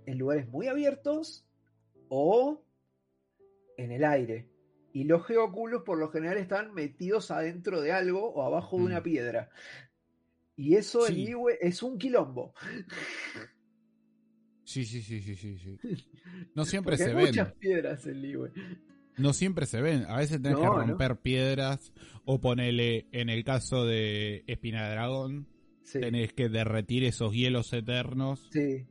[0.07, 1.45] en lugares muy abiertos
[2.09, 2.65] o
[3.77, 4.49] en el aire.
[4.93, 9.01] Y los geóculos por lo general están metidos adentro de algo o abajo de una
[9.01, 9.05] Mm.
[9.05, 9.51] piedra.
[10.57, 11.25] Y eso en Sí.
[11.27, 12.55] Liyue es un quilombo.
[14.71, 15.79] Sí, sí, sí, sí, sí, sí.
[16.55, 17.27] No siempre se hay ven.
[17.27, 18.53] muchas piedras en Liyue.
[19.19, 20.05] No siempre se ven.
[20.09, 20.79] A veces tenés No, que no.
[20.87, 21.93] romper piedras
[22.25, 25.47] o ponele, en el caso de Espina de Dragón,
[25.83, 28.87] Sí, tenés que derretir esos hielos eternos sí,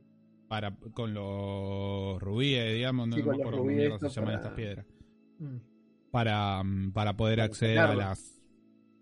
[0.48, 4.52] para con los rubíes, digamos, no, Sí, no me acuerdo cómo se llaman para- estas
[4.52, 4.86] piedras.
[5.38, 5.56] mm,
[6.10, 8.18] Para, mm, para poder Para acceder a las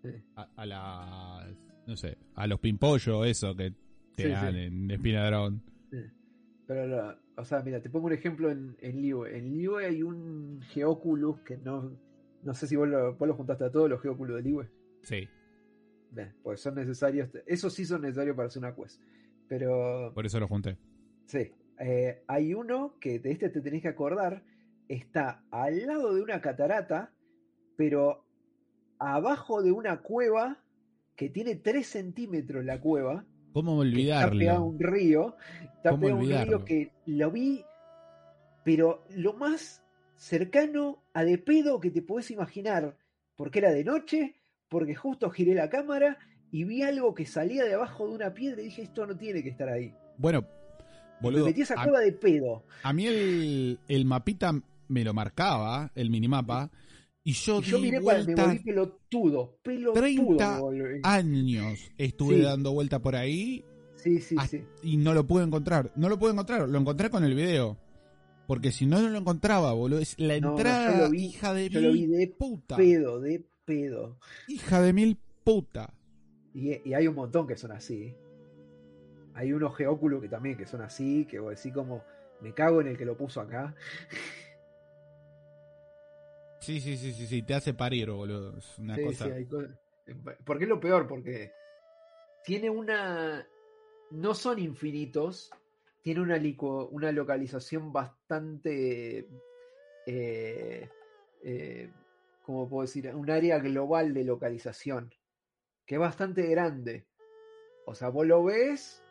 [0.01, 0.09] sí.
[0.37, 1.57] a, a las
[1.87, 3.71] no sé, a los pimpollos, eso que
[4.15, 4.59] te Sí, dan sí.
[4.61, 5.61] en Espina Dragón.
[6.69, 9.35] Pero, lo- o sea, mira, te pongo un ejemplo en, en Liyue.
[9.35, 11.97] En Liyue hay un Geoculus que no.
[12.43, 14.69] No sé si vos lo, vos lo juntaste a todos los Geoculus de Liyue.
[15.01, 15.27] Sí,
[16.11, 17.27] Bien, pues son necesarios.
[17.47, 19.01] Esos sí son necesarios para hacer una quest.
[19.47, 20.11] Pero.
[20.13, 20.77] por eso lo junté.
[21.25, 21.51] Sí.
[21.79, 24.43] eh, hay uno que de este te tenés que acordar.
[24.87, 27.11] Está al lado de una catarata,
[27.77, 28.25] pero
[28.99, 30.63] abajo de una cueva
[31.15, 33.25] que tiene 3 centímetros la cueva.
[33.53, 34.63] ¿Cómo que Está pegado a olvidarlo?
[34.63, 35.35] un río.
[35.75, 36.57] Está ¿Cómo pegado un olvidarlo?
[36.57, 37.63] río que lo vi,
[38.63, 39.83] pero lo más
[40.15, 42.95] cercano a de pedo que te podés imaginar.
[43.35, 44.35] Porque era de noche,
[44.67, 46.17] porque justo giré la cámara
[46.51, 49.41] y vi algo que salía de abajo de una piedra y dije, esto no tiene
[49.43, 49.93] que estar ahí.
[50.17, 50.45] Bueno,
[51.21, 52.63] boludo, Me metí a esa a, cueva de pedo.
[52.83, 54.51] a mí el, el mapita
[54.89, 56.69] me lo marcaba, el minimapa,
[57.29, 59.57] y yo Y yo miré para me vueltas volví pelotudo.
[59.63, 60.99] Pelotudo 30 me volví.
[61.03, 62.41] años estuve Sí.
[62.41, 63.63] dando vuelta por ahí
[63.95, 64.63] Sí, sí, sí.
[64.83, 65.91] y no lo pude encontrar.
[65.95, 67.77] No lo pude encontrar, lo encontré con el video.
[68.47, 69.99] Porque si no, no lo encontraba, boludo.
[69.99, 72.27] Es la No, no, entrada, yo lo vi- hija de Yo lo vi mil de
[72.27, 72.77] puta.
[72.77, 74.17] pedo, de pedo.
[74.47, 75.93] Hija de mil puta.
[76.55, 78.15] Y, y hay un montón que son así.
[79.35, 82.01] Hay unos geóculos que también que son así, que vos decís como,
[82.41, 83.75] me cago en el que lo puso acá.
[86.59, 88.57] Sí, sí, sí, sí, sí, te hace parir, boludo.
[88.57, 89.25] Es una Sí, cosa.
[89.25, 89.63] sí, hay co-
[90.45, 91.51] Porque es lo peor, porque
[92.43, 93.47] tiene una...
[94.11, 95.51] No son infinitos,
[96.01, 96.39] tiene una,
[96.91, 99.27] una localización bastante...
[100.05, 100.89] Eh,
[101.43, 101.91] eh,
[102.43, 103.13] ¿Cómo puedo decir?
[103.13, 105.13] Un área global de localización,
[105.85, 107.05] que es bastante grande.
[107.85, 109.03] O sea, vos lo ves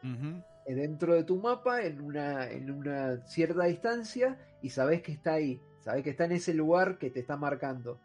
[0.66, 5.35] eh, dentro de tu mapa en una, en una cierta distancia y sabes que está
[5.35, 7.98] ahí, sabes que está en ese lugar que te está marcando.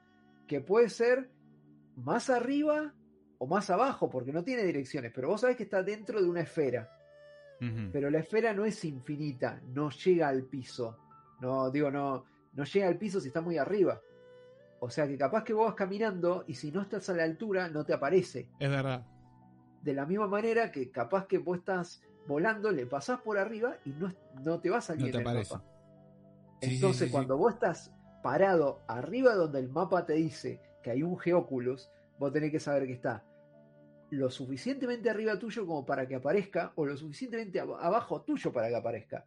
[0.47, 1.29] Que puede ser
[1.97, 2.93] más arriba
[3.39, 6.39] o más abajo, porque no tiene direcciones, pero vos sabés que está dentro de una
[6.41, 6.89] esfera.
[7.93, 10.97] Pero la esfera no es infinita, no llega al piso.
[11.39, 14.01] No, digo, no, no llega al piso si está muy arriba.
[14.79, 17.69] O sea que capaz que vos vas caminando y si no estás a la altura
[17.69, 18.49] no te aparece.
[18.59, 19.05] Es verdad.
[19.81, 23.91] De la misma manera que capaz que vos estás volando, le pasás por arriba y
[23.91, 24.11] no,
[24.41, 25.53] no te va a salir No te en el aparece.
[25.55, 25.72] mapa.
[26.63, 27.11] Sí, Entonces, sí, sí.
[27.11, 27.91] cuando vos estás
[28.21, 32.85] parado arriba donde el mapa te dice que hay un Geoculus, vos tenés que saber
[32.87, 33.23] que está
[34.11, 38.69] lo suficientemente arriba tuyo como para que aparezca, o lo suficientemente ab- abajo tuyo para
[38.69, 39.25] que aparezca.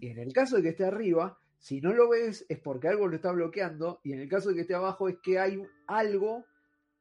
[0.00, 3.08] Y en el caso de que esté arriba, si no lo ves es porque algo
[3.08, 6.44] lo está bloqueando, y en el caso de que esté abajo es que hay algo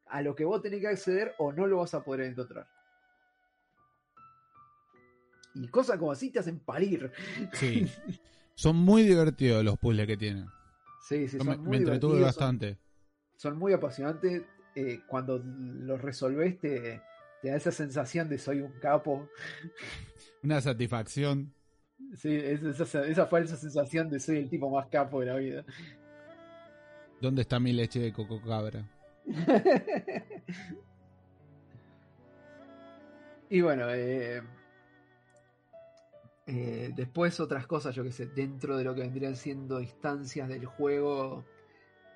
[0.06, 2.68] a lo que vos tenés que acceder o no lo vas a poder encontrar.
[5.54, 7.12] Y cosas como así te hacen parir.
[7.54, 7.92] Sí.
[8.56, 10.46] Son muy divertidos los puzzles que tienen.
[11.02, 12.78] Sí, sí, son me, muy me entretuve divertidos, bastante.
[13.36, 14.44] son muy apasionantes.
[14.76, 17.02] eh, cuando los resolvés te,
[17.42, 19.28] te da esa sensación de soy un capo.
[20.44, 21.54] Una satisfacción.
[22.16, 25.66] Sí, es- esa, esa falsa sensación de soy el tipo más capo de la vida.
[27.22, 28.84] ¿Dónde está mi leche de coco cabra?
[33.50, 34.42] y bueno, eh,
[36.48, 40.66] eh, después otras cosas, yo que sé, dentro de lo que vendrían siendo instancias del
[40.66, 41.46] juego,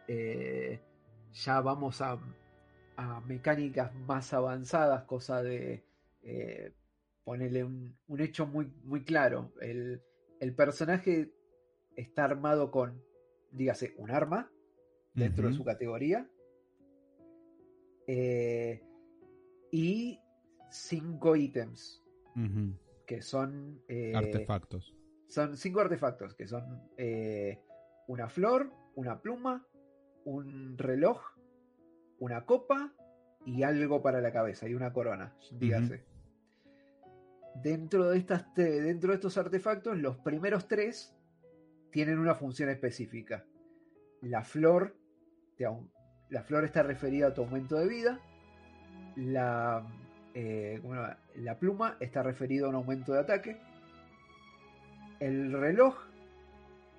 [0.08, 0.82] eh,
[1.34, 2.20] ya vamos a,
[2.98, 5.84] a mecánicas más avanzadas, cosa de
[6.24, 6.74] eh,
[7.24, 9.54] ponerle un, un hecho muy, muy claro.
[9.62, 10.02] El,
[10.40, 11.32] el personaje
[11.96, 13.02] está armado con,
[13.52, 14.52] dígase, un arma
[15.14, 16.30] dentro de su categoría.
[18.08, 18.84] eh,
[19.72, 20.20] y
[20.72, 22.04] cinco ítems.
[23.06, 23.82] Que son...
[23.88, 24.96] eh, Artefactos.
[25.28, 27.62] son cinco artefactos, que son eh,
[28.08, 29.66] una flor, una pluma,
[30.26, 31.22] un reloj,
[32.20, 32.94] una copa
[33.46, 36.04] y algo para la cabeza, y una corona, dígase.
[37.62, 41.16] Dentro de, estas dentro de estos artefactos, los primeros tres
[41.92, 43.46] tienen una función específica.
[44.22, 44.98] La flor,
[45.56, 45.66] te
[46.30, 48.20] la flor está referida a tu aumento de vida.
[49.16, 49.88] La,
[50.36, 50.82] eh,
[51.38, 53.58] la pluma está referida a un aumento de ataque.
[55.20, 55.96] El reloj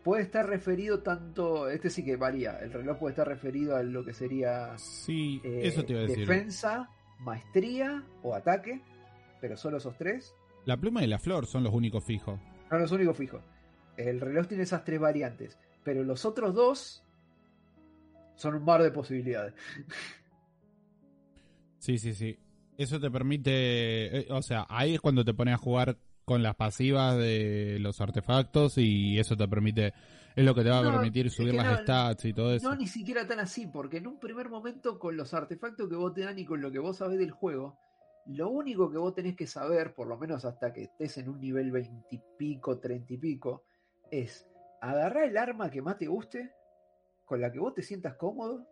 [0.03, 4.05] puede estar referido tanto, este sí que varía, el reloj puede estar referido a lo
[4.05, 6.27] que sería Sí, eh, eso te iba a decir.
[6.27, 6.89] defensa,
[7.19, 8.81] maestría o ataque,
[9.41, 10.35] pero solo esos tres.
[10.65, 12.41] La pluma y la flor son los únicos fijos.
[12.71, 13.43] No los únicos fijos.
[13.97, 17.05] El reloj tiene esas tres variantes, pero los otros dos
[18.37, 19.55] son un mar de posibilidades.
[21.79, 22.39] Sí, sí, sí.
[22.79, 26.57] Eso te permite, eh, o sea, ahí es cuando te pones a jugar con las
[26.57, 29.95] pasivas de los artefactos y eso te permite,
[30.35, 32.53] es lo que te va a permitir es subir que las no- stats y todo
[32.53, 32.69] eso.
[32.69, 36.13] No, ni siquiera tan así, porque en un primer momento con los artefactos que vos
[36.13, 37.79] te dan y con lo que vos sabés del juego,
[38.27, 41.41] lo único que vos tenés que saber, por lo menos hasta que estés en un
[41.41, 43.63] nivel 20 y pico, 30 y pico,
[44.11, 44.49] es
[44.81, 46.53] agarrar el arma que más te guste,
[47.25, 48.67] con la que vos te sientas cómodo,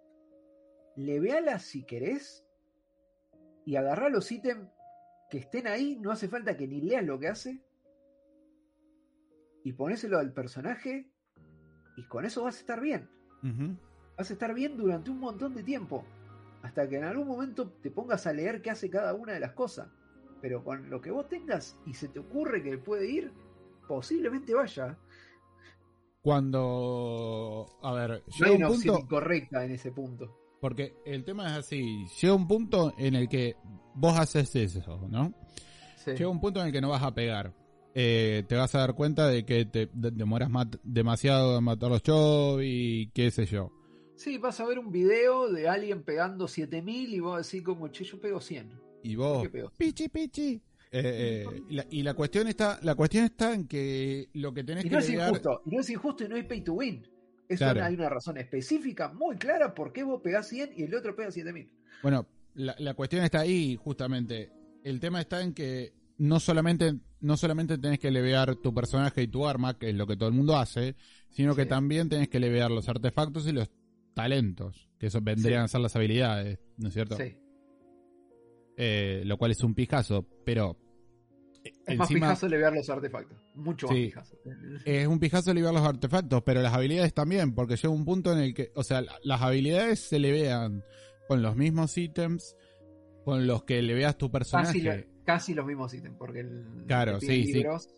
[0.96, 2.43] leveala si querés,
[3.64, 4.68] y agarrar los ítems
[5.30, 7.62] que estén ahí, no hace falta que ni leas lo que hace,
[9.64, 11.10] y ponéselo al personaje,
[11.96, 13.08] y con eso vas a estar bien
[14.16, 16.04] vas a estar bien durante un montón de tiempo.
[16.62, 19.52] Hasta que en algún momento te pongas a leer qué hace cada una de las
[19.52, 19.88] cosas.
[20.40, 23.32] Pero con lo que vos tengas y se te ocurre que puede ir,
[23.86, 24.98] posiblemente vaya.
[26.22, 30.38] Cuando, a ver, No hay un una opción incorrecta en ese punto.
[30.64, 33.54] Porque el tema es así, llega un punto en el que
[33.94, 35.34] vos haces eso, ¿no?
[36.02, 36.12] Sí.
[36.12, 37.52] Llega un punto en el que no vas a pegar.
[37.94, 40.48] Eh, te vas a dar cuenta de que te de- demoras
[40.82, 43.70] demasiado en matar los shows y qué sé yo.
[44.16, 48.04] Sí, vas a ver un video de alguien pegando 7000 y vos decís como, che,
[48.04, 48.72] yo pego 100.
[49.02, 49.46] Y vos,
[49.76, 50.62] pichi, pichi.
[50.90, 54.64] Eh, eh, y, la, y la cuestión está la cuestión está en que lo que
[54.64, 56.62] tenés Y que no es lidiar- injusto, y no es injusto y no hay pay
[56.62, 57.06] to win.
[57.48, 57.84] Eso Claro.
[57.84, 61.30] hay una razón específica, muy clara, por qué vos pegás 100 y el otro pega
[61.30, 61.70] 7000.
[62.02, 64.50] Bueno, la, la cuestión está ahí, justamente.
[64.82, 69.28] El tema está en que no solamente, no solamente tenés que levear tu personaje y
[69.28, 70.94] tu arma, que es lo que todo el mundo hace,
[71.30, 73.70] sino que también tenés que levear los artefactos y los
[74.14, 75.64] talentos, que eso vendrían Sí.
[75.64, 77.16] a ser las habilidades, ¿no es cierto?
[77.16, 77.36] Sí.
[78.76, 80.76] Eh, lo cual es un pijazo, pero
[81.64, 83.38] Es más encima pijazo levear los artefactos.
[83.54, 84.04] Mucho más Sí.
[84.06, 84.36] pijazo.
[84.84, 88.38] es un pijazo levear los artefactos, pero las habilidades también, porque llega un punto en
[88.38, 90.84] el que, o sea, la- las habilidades se levean
[91.28, 92.56] con los mismos ítems
[93.24, 94.82] con los que leveas tu personaje.
[94.82, 97.52] Casi, lo- casi los mismos ítems, porque el, Claro, sí, sí.
[97.54, 97.88] libros,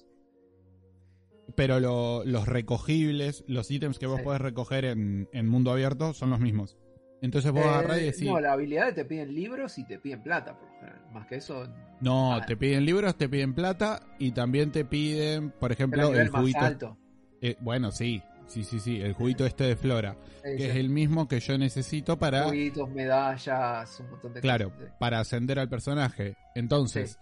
[1.55, 4.24] pero lo- los recogibles, los ítems que vos Sí.
[4.24, 6.76] podés recoger en, en mundo abierto son los mismos.
[7.22, 10.22] Entonces vos eh, agarrás y decís, No, la habilidad te piden libros y te piden
[10.22, 10.59] plata.
[10.59, 11.02] por lo general.
[11.16, 11.66] Más que eso,
[12.01, 12.44] no, ah.
[12.47, 16.59] te piden libros, te piden plata y también te piden, por ejemplo, el más juguito.
[16.60, 16.98] alto.
[17.40, 21.26] eh, bueno, sí, sí, sí, sí, el juguito este de Flora, que es el mismo
[21.26, 22.44] que yo necesito para...
[22.44, 24.93] Juguitos, medallas, un montón de Claro, cosas.
[25.01, 26.36] para ascender al personaje.
[26.55, 27.18] Entonces,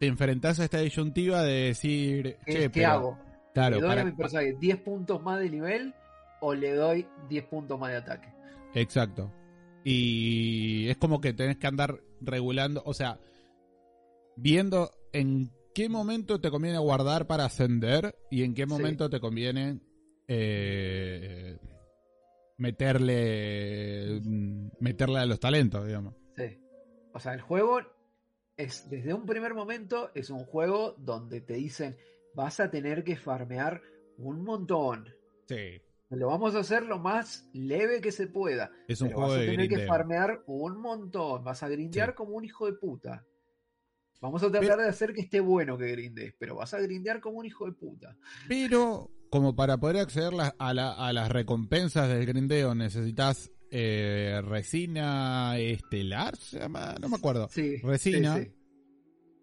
[0.00, 3.18] te enfrentás a esta disyuntiva de decir, ¿Qué, che, qué pero- hago?
[3.52, 5.94] Claro, ¿Le doy para- a mi personaje 10 puntos más de nivel
[6.40, 8.28] o le doy 10 puntos más de ataque?
[8.74, 9.30] Exacto.
[9.84, 13.18] Y es como que tenés que andar regulando, o sea,
[14.36, 18.68] viendo en qué momento te conviene guardar para ascender y en qué Sí.
[18.68, 19.80] momento te conviene
[20.28, 21.58] eh,
[22.58, 26.14] meterle mm, meterle a los talentos, digamos.
[26.36, 26.58] Sí.
[27.12, 27.80] O sea, el juego
[28.56, 31.96] es, desde un primer momento, es un juego donde te dicen,
[32.34, 33.82] vas a tener que farmear
[34.18, 35.08] un montón.
[35.48, 35.80] Sí.
[36.10, 38.70] Lo vamos a hacer lo más leve que se pueda.
[38.86, 39.88] Es un pero juego vas a de tener que grindeo.
[39.88, 41.42] farmear un montón.
[41.42, 42.14] Vas a grindear Sí.
[42.14, 43.24] como un hijo de puta.
[44.20, 47.20] Vamos a tratar Pero- de hacer que esté bueno que grindes, pero vas a grindear
[47.20, 48.16] como un hijo de puta.
[48.48, 55.58] Pero como para poder acceder a, la- a las recompensas del grindeo necesitas eh, resina
[55.58, 57.48] estelar, se llama, no me acuerdo.
[57.50, 57.78] Sí.
[57.82, 58.36] Resina.
[58.36, 58.52] sí, sí.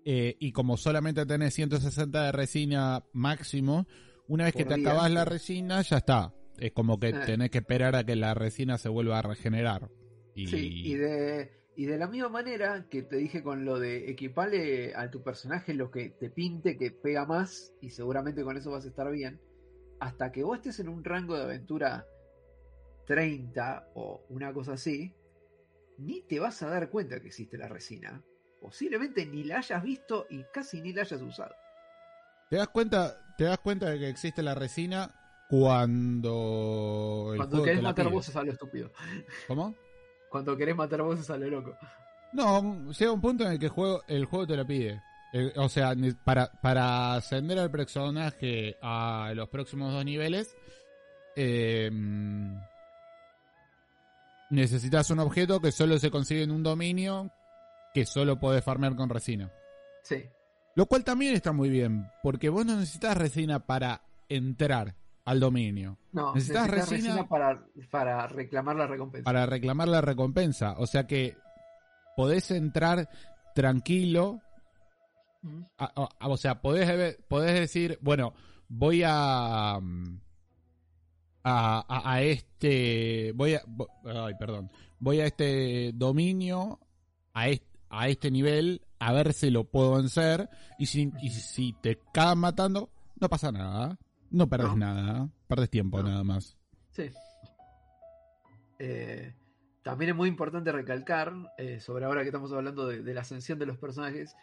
[0.05, 3.85] Eh, y como solamente tenés 160 de resina máximo,
[4.27, 4.89] una vez que te día.
[4.91, 6.33] acabas la resina, ya está.
[6.59, 7.19] Es como que Eh.
[7.25, 9.89] tenés que esperar a que la resina se vuelva a regenerar.
[10.35, 14.09] Y, Sí, y de, y de la misma manera que te dije con lo de
[14.09, 18.71] equiparle a tu personaje lo que te pinte, que pega más, y seguramente con eso
[18.71, 19.39] vas a estar bien,
[19.99, 22.05] hasta que vos estés en un rango de aventura
[23.05, 25.13] 30 o una cosa así,
[25.97, 28.23] ni te vas a dar cuenta que existe la resina.
[28.61, 31.53] Posiblemente ni la hayas visto y casi ni la hayas usado.
[32.49, 35.13] ¿Te das cuenta, te das cuenta de que existe la resina
[35.49, 38.91] cuando el Cuando querés matar voces a lo estúpido.
[39.47, 39.75] ¿Cómo?
[40.29, 41.75] Cuando querés matar voces a lo loco.
[42.31, 45.01] No, llega un punto en el que el juego, el juego te lo pide.
[45.31, 45.93] El- o sea,
[46.23, 50.55] para, para ascender al personaje a los próximos dos niveles,
[51.35, 51.91] eh,
[54.49, 57.31] necesitas un objeto que solo se consigue en un dominio
[57.93, 59.51] que solo podés farmear con resina.
[60.03, 60.23] Sí.
[60.75, 64.95] Lo cual también está muy bien, porque vos no necesitas resina para entrar
[65.25, 69.23] al dominio, No, Necesitas necesitas resina- resina para, para reclamar la recompensa.
[69.23, 70.75] para reclamar la recompensa.
[70.77, 71.37] O sea que
[72.17, 73.09] podés entrar
[73.55, 74.41] tranquilo
[75.41, 75.61] Mm.
[75.77, 78.33] a- a- o sea, podés, ver- podés decir, bueno,
[78.69, 80.19] voy a, mm,
[81.43, 83.61] a, a- a este, voy a,
[84.05, 86.79] ay, perdón, voy a este dominio,
[87.33, 91.73] a este, a este nivel, a ver si lo puedo vencer, y si, y si
[91.81, 92.89] te cagan matando,
[93.19, 93.97] no pasa nada,
[94.33, 94.75] no perdés No.
[94.75, 96.09] nada, perdés tiempo No.
[96.09, 96.57] nada más.
[96.91, 97.09] Sí.
[98.79, 99.33] Eh,
[99.83, 103.59] también es muy importante recalcar, eh, sobre ahora que estamos hablando de, de la ascensión
[103.59, 104.35] de los personajes,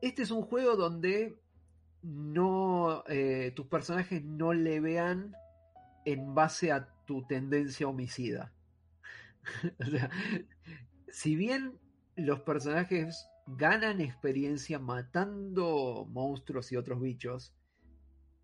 [0.00, 1.36] este es un juego donde
[2.02, 5.34] no eh, tus personajes no le vean
[6.04, 8.52] en base a tu tendencia homicida.
[9.80, 10.10] o sea,
[11.10, 11.78] si bien
[12.16, 17.54] los personajes ganan experiencia matando monstruos y otros bichos,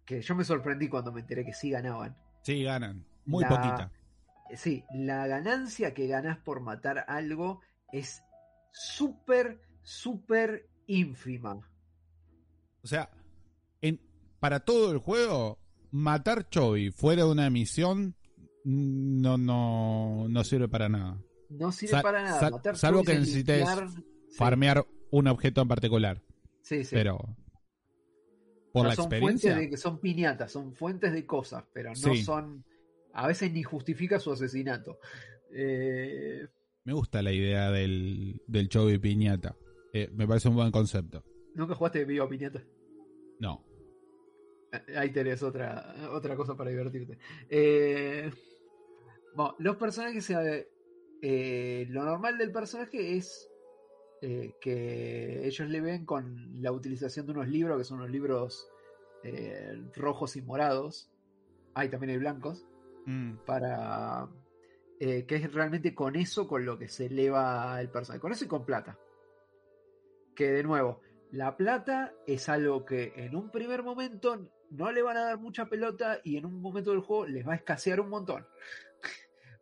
[0.05, 2.17] que yo me sorprendí cuando me enteré que sí ganaban.
[2.43, 3.93] Sí, ganan, muy La- poquita.
[4.57, 7.61] Sí, la ganancia que ganas por matar algo
[7.93, 8.23] es
[8.73, 11.55] súper, súper ínfima.
[12.83, 13.11] O sea,
[13.81, 14.01] en,
[14.41, 15.59] para todo el juego,
[15.91, 18.15] matar Chovy fuera de una misión
[18.65, 21.19] no, no, no sirve para nada.
[21.49, 22.51] No sirve para nada.
[22.51, 26.23] matar salvo que es necesites limpiar- sí, Farmear un objeto en particular.
[26.63, 26.95] sí, sí.
[26.95, 27.19] Pero
[28.75, 31.65] por O sea, la son experiencia, fuentes de que son piñatas, son fuentes de cosas,
[31.73, 32.23] pero no Sí.
[32.25, 32.65] son.
[33.13, 34.99] A veces ni justifica su asesinato.
[35.53, 36.45] Eh,
[36.83, 39.57] me gusta la idea del, del Chovy piñata.
[39.93, 41.25] Eh, me parece un buen concepto.
[41.55, 42.65] ¿Nunca jugaste viva piñata?
[43.39, 43.65] No.
[44.73, 47.17] Eh, Ahí tenés otra, otra cosa para divertirte.
[47.49, 48.29] Eh,
[49.37, 50.29] bueno, los personajes,
[51.23, 53.49] eh, lo normal del personaje es
[54.25, 58.69] eh, que ellos le ven con la utilización de unos libros, que son unos libros
[59.23, 61.11] eh, rojos y morados.
[61.75, 62.67] Hay también hay blancos,
[63.07, 64.29] Mm, para
[64.99, 68.21] eh, que es realmente con eso con lo que se eleva el personaje.
[68.21, 68.99] Con eso y con plata.
[70.35, 75.17] Que de nuevo, la plata es algo que en un primer momento no le van
[75.17, 78.09] a dar mucha pelota y en un momento del juego les va a escasear un
[78.09, 78.47] montón.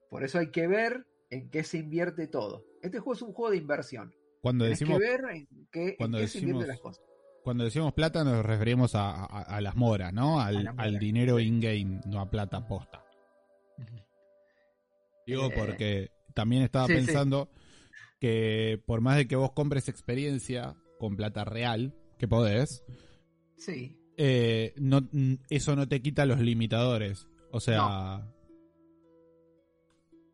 [0.08, 2.64] Por eso hay que ver en qué se invierte todo.
[2.80, 4.14] Este juego es un juego de inversión.
[4.42, 7.04] Cuando Tienes decimos, que ver en qué, en cuando qué se invierten decimos- las cosas.
[7.44, 10.40] cuando decimos plata nos referimos a, a- a las moras, ¿no?
[10.40, 13.02] Al, al dinero in-game, no a plata posta.
[15.26, 16.98] Digo Eh, porque también estaba sí, sí.
[17.06, 17.48] pensando
[18.20, 22.84] que por más de que vos compres experiencia con plata real, que podés,
[23.56, 23.96] Sí.
[24.16, 25.08] eh, no,
[25.50, 27.28] eso no te quita los limitadores.
[27.52, 28.26] O sea,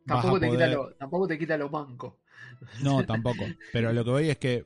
[0.05, 2.15] Tampoco te, quita lo, tampoco te quita los bancos.
[2.83, 3.43] No, tampoco.
[3.73, 4.65] Pero lo que voy es que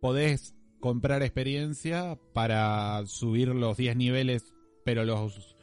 [0.00, 4.54] podés comprar experiencia para subir los 10 niveles,
[4.84, 5.56] pero los,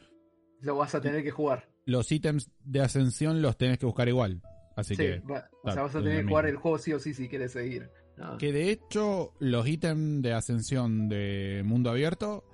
[0.60, 1.68] Lo vas a tener que jugar.
[1.86, 4.42] los ítems de ascensión los tenés que buscar igual.
[4.76, 6.98] Así Sí, que, va- o sea, vas a tener que jugar el juego sí o
[6.98, 7.90] sí si quieres seguir.
[8.16, 8.36] No.
[8.36, 12.44] que de hecho los ítems de ascensión de mundo abierto,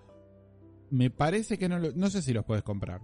[0.90, 3.00] me parece que no, lo- no sé si los puedes comprar.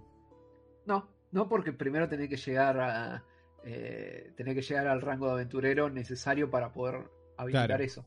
[0.87, 3.25] No, no porque primero tenés que llegar a
[3.65, 7.85] eh, tenés que llegar al rango de aventurero necesario para poder habilitar Claro.
[7.85, 8.07] eso.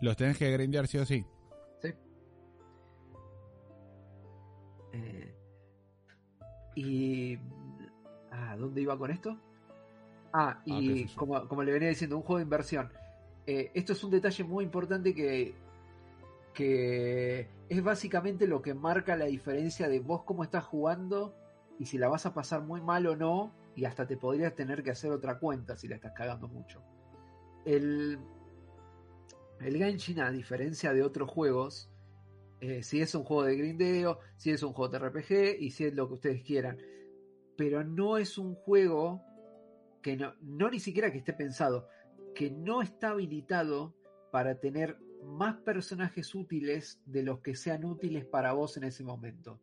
[0.00, 1.24] Los tenés que grindear sí o sí.
[1.80, 1.92] ¿sí?
[4.92, 5.34] Eh,
[6.74, 7.38] y
[8.30, 9.38] ah, ¿dónde iba con esto?
[10.32, 11.16] Ah, y yo.
[11.16, 12.90] como, como le venía diciendo, un juego de inversión.
[13.46, 15.54] Eh, esto es un detalle muy importante que,
[16.54, 21.34] que es básicamente lo que marca la diferencia de vos cómo estás jugando
[21.78, 24.82] y si la vas a pasar muy mal o no, y hasta te podrías tener
[24.82, 26.82] que hacer otra cuenta si la estás cagando mucho.
[27.64, 28.18] El,
[29.60, 31.90] el Genshin, a diferencia de otros juegos,
[32.60, 35.84] eh, si es un juego de grindeo, si es un juego de RPG y si
[35.84, 36.78] es lo que ustedes quieran,
[37.56, 39.22] pero no es un juego
[40.02, 41.88] que no, no ni siquiera que esté pensado,
[42.34, 43.94] que no está habilitado
[44.30, 49.60] para tener más personajes útiles de los que sean útiles para vos en ese momento.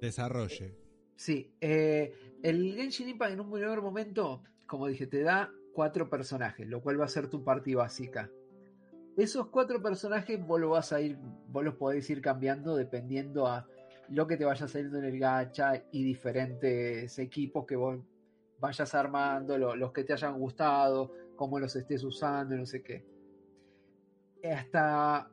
[0.00, 0.74] Desarrolle.
[1.16, 6.66] Sí, eh, el Genshin Impact en un primer momento, como dije, te da cuatro personajes,
[6.66, 8.30] lo cual va a ser tu party básica.
[9.16, 11.18] Esos cuatro personajes vos vas a ir,
[11.48, 13.66] vos los podés ir cambiando dependiendo a
[14.08, 17.98] lo que te vaya saliendo en el gacha y diferentes equipos que vos
[18.58, 23.04] vayas armando, lo- los que te hayan gustado, cómo los estés usando, no sé qué.
[24.50, 25.30] Hasta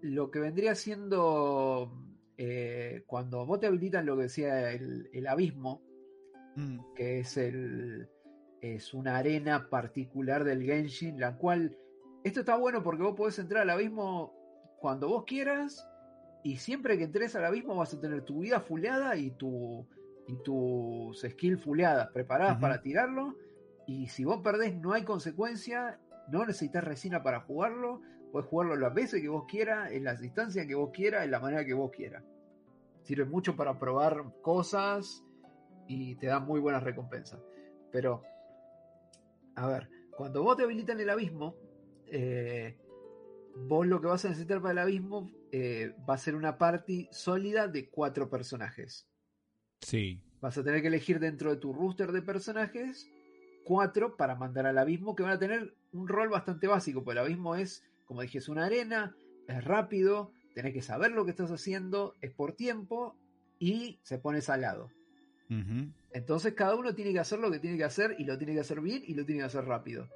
[0.00, 1.92] lo que vendría siendo
[2.36, 5.80] eh, cuando vos te habilitan lo que decía el abismo,
[6.56, 6.80] Mm.
[6.94, 8.08] que es el
[8.60, 11.76] es una arena particular del Genshin, la cual
[12.22, 14.32] esto está bueno porque vos podés entrar al abismo
[14.78, 15.88] cuando vos quieras
[16.44, 19.86] y siempre que entres al abismo vas a tener tu vida fuleada y tu
[20.28, 23.34] y tus skills fuleadas preparadas para tirarlo
[23.86, 25.98] y si vos perdés no hay consecuencia,
[26.28, 28.00] no necesitas resina para jugarlo,
[28.30, 31.40] puedes jugarlo las veces que vos quieras, en las distancias que vos quieras, en la
[31.40, 32.22] manera que vos quieras.
[33.02, 35.24] Sirve mucho para probar cosas
[36.00, 37.40] y te da muy buenas recompensas.
[37.90, 38.22] Pero,
[39.54, 41.56] a ver, cuando vos te habilitan el abismo,
[42.06, 42.76] eh,
[43.54, 47.08] vos lo que vas a necesitar para el abismo eh, va a ser una party
[47.10, 49.08] sólida de cuatro personajes.
[49.80, 50.22] Sí.
[50.40, 53.10] Vas a tener que elegir dentro de tu roster de personajes
[53.64, 57.26] cuatro para mandar al abismo que van a tener un rol bastante básico, porque el
[57.26, 59.14] abismo es, como dije, es una arena,
[59.46, 63.16] es rápido, tenés que saber lo que estás haciendo, es por tiempo
[63.58, 64.90] y se pone salado.
[66.12, 68.60] Entonces cada uno tiene que hacer lo que tiene que hacer y lo tiene que
[68.60, 70.08] hacer bien y lo tiene que hacer rápido.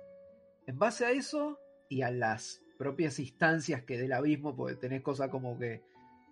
[0.66, 1.58] En base a eso
[1.88, 5.82] y a las propias instancias que del abismo, porque tenés cosas como que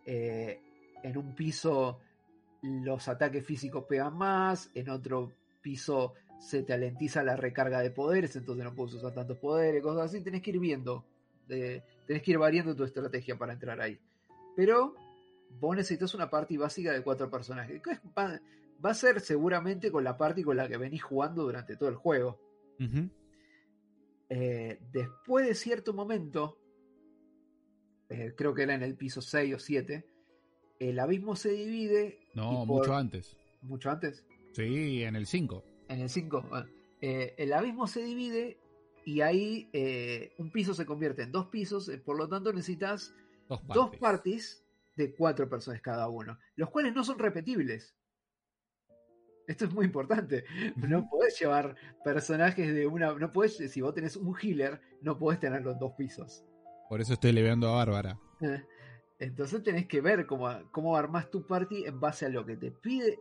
[0.07, 0.61] eh,
[1.03, 2.01] en un piso
[2.63, 5.33] los ataques físicos pegan más, en otro
[5.63, 10.07] piso se te alentiza la recarga de poderes, entonces no puedes usar tantos poderes, cosas
[10.07, 11.05] así, tenés que ir viendo,
[11.49, 13.99] eh, tenés que ir variando tu estrategia para entrar ahí.
[14.57, 14.95] Pero
[15.61, 17.81] vos necesitas una party básica de cuatro personajes.
[18.85, 21.95] Va, a ser seguramente con la party con la que venís jugando durante todo el
[21.97, 22.41] juego.
[24.31, 26.59] Eh, después de cierto momento,
[28.09, 30.07] eh, creo que era en el piso 6 o 7,
[30.79, 32.19] el abismo se divide.
[32.35, 33.37] No, por- mucho antes.
[33.63, 34.25] Mucho antes.
[34.53, 35.65] Sí, en el 5.
[35.89, 36.43] En el 5.
[36.49, 36.67] bueno,
[37.01, 38.59] eh, el abismo se divide
[39.05, 39.69] y ahí
[40.39, 43.15] un piso se convierte en dos pisos, por lo tanto necesitas
[43.49, 44.01] Dos dos partes.
[44.01, 44.65] parties
[44.97, 47.95] de cuatro personas cada uno, los cuales no son repetibles.
[49.47, 50.45] Esto es muy importante.
[50.77, 53.13] No podés llevar personajes de una.
[53.15, 56.45] No podés, si vos tenés un healer, no podés tenerlo en dos pisos.
[56.89, 58.19] Por eso estoy leveando a Bárbara.
[59.19, 62.71] Entonces tenés que ver cómo, cómo armás tu party en base a lo que te
[62.73, 63.21] pide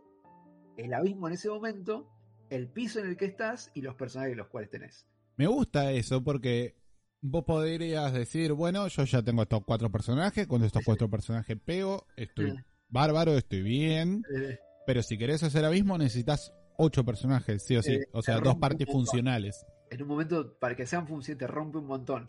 [0.76, 2.10] el abismo en ese momento,
[2.50, 5.06] el piso en el que estás y los personajes los cuales tenés.
[5.36, 6.74] Me gusta eso porque
[7.20, 12.06] vos podrías decir, bueno, yo ya tengo estos cuatro personajes, con estos cuatro personajes pego,
[12.16, 12.64] estoy Eh.
[12.88, 17.94] bárbaro, estoy bien, Eh, pero si querés hacer abismo necesitas ocho personajes, sí o sí,
[17.94, 19.66] Eh, o sea, dos partes funcionales.
[19.90, 22.28] en un momento, para que sean funciones, te rompe un montón.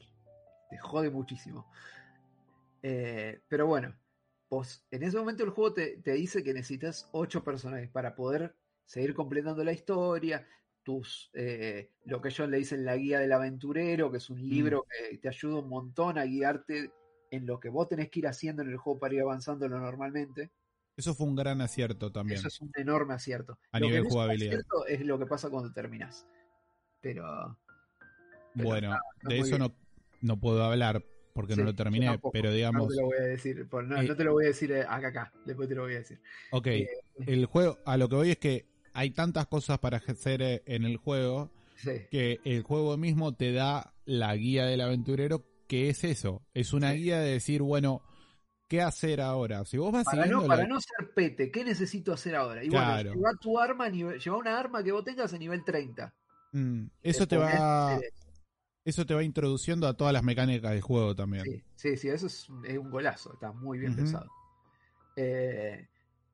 [0.70, 1.68] Te jode muchísimo.
[2.82, 3.96] Eh, pero bueno,
[4.50, 8.56] vos, en ese momento el juego te, te dice que necesitas ocho personajes para poder
[8.86, 10.48] seguir completando la historia.
[10.84, 14.86] Tus, eh, lo que ellos le dicen la guía del aventurero, que es un libro
[14.88, 16.92] que te ayuda un montón a guiarte
[17.32, 20.52] en lo que vos tenés que ir haciendo en el juego para ir avanzando normalmente.
[20.98, 22.40] Eso fue un gran acierto también.
[22.40, 23.58] Eso es un enorme acierto.
[23.72, 24.54] A Lo nivel que no es jugabilidad.
[24.54, 26.26] acierto Es lo que pasa cuando terminás.
[27.02, 27.58] Pero.
[28.56, 29.76] pero bueno, de eso no,
[30.22, 31.04] no puedo hablar
[31.34, 32.32] porque Sí, no lo terminé, tampoco.
[32.32, 33.68] pero No digamos, te lo voy a decir.
[33.68, 35.34] por- no, Eh, no te lo voy a decir eh, acá, acá.
[35.46, 36.20] Después te lo voy a decir.
[36.52, 36.88] ok, eh,
[37.28, 40.86] el juego, a lo que voy es que hay tantas cosas para hacer eh, en
[40.86, 41.92] el juego Sí.
[42.10, 46.94] que el juego mismo te da la guía del aventurero, que es eso, es una
[46.94, 47.00] Sí.
[47.00, 48.02] guía de decir, bueno,
[48.68, 49.66] ¿qué hacer ahora?
[49.66, 52.64] Si vos vas Para no, la- para no ser pete, ¿qué necesito hacer ahora?
[52.64, 53.12] Y Claro.
[53.12, 56.14] bueno, lleva tu arma, nivel, lleva una arma que vos tengas a nivel 30.
[56.54, 58.00] Mm, eso te va
[58.86, 59.06] eso.
[59.06, 61.44] te va introduciendo a todas las mecánicas del juego también.
[61.46, 64.28] Sí, sí, sí, eso es, es un golazo, está muy bien pensado.
[65.16, 65.88] Eh,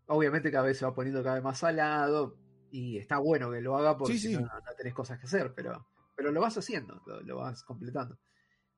[0.07, 2.35] obviamente cada vez se va poniendo cada vez más salado
[2.71, 4.33] y está bueno que lo haga porque Sí, si sí.
[4.35, 5.85] no, no tenés cosas que hacer, pero,
[6.15, 8.17] pero lo vas haciendo, lo, lo vas completando.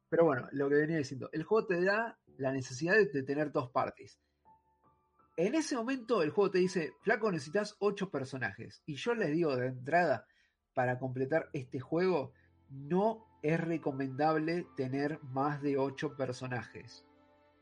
[0.09, 3.69] Pero bueno, lo que venía diciendo, el juego te da la necesidad de, tener dos
[3.69, 4.19] parties.
[5.35, 8.81] En ese momento el juego te dice, flaco, necesitas ocho personajes.
[8.85, 10.27] Y yo les digo de entrada,
[10.73, 12.33] para completar este juego,
[12.69, 17.05] no es recomendable tener más de 8 personajes,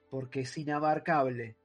[0.10, 1.58] porque es inabarcable.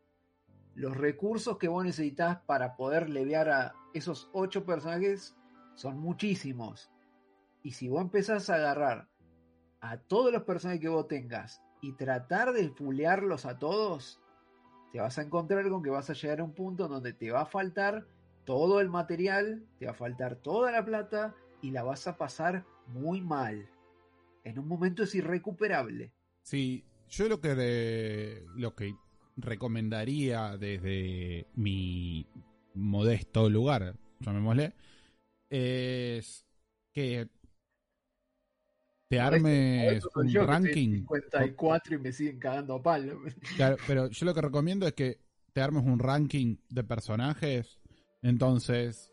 [0.75, 5.37] Los recursos que vos necesitas para poder leviar a esos 8 personajes
[5.75, 6.91] son muchísimos.
[7.63, 9.09] Y si vos empezás a agarrar
[9.81, 14.21] a todos los personajes que vos tengas y tratar de fulearlos a todos,
[14.93, 17.43] te vas a encontrar con que vas a llegar a un punto donde te va
[17.43, 18.07] a faltar
[18.45, 22.65] todo el material, te va a faltar toda la plata y la vas a pasar
[22.87, 23.69] muy mal.
[24.45, 26.13] En un momento es irrecuperable.
[26.43, 28.95] Sí, yo lo que lo que
[29.37, 32.27] recomendaría desde mi
[32.75, 34.75] modesto lugar, llamémosle,
[35.51, 36.47] es
[36.93, 37.29] que
[39.09, 40.91] te armes Eso soy un yo, ranking.
[41.01, 43.21] 54 y me siguen cagando a palo.
[43.57, 45.21] Claro, pero yo lo que recomiendo es que
[45.53, 47.79] te armes un ranking de personajes.
[48.23, 49.13] Entonces,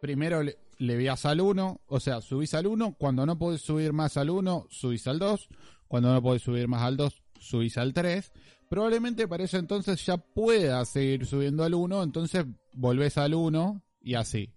[0.00, 2.96] primero le, le veas al 1, o sea, subís al 1.
[2.98, 5.48] Cuando no podés subir más al 1, subís al 2.
[5.88, 8.32] Cuando no podés subir más al 2, subís al 3.
[8.68, 12.02] Probablemente para eso entonces ya puedas seguir subiendo al 1.
[12.02, 14.52] Entonces volvés al 1 y así.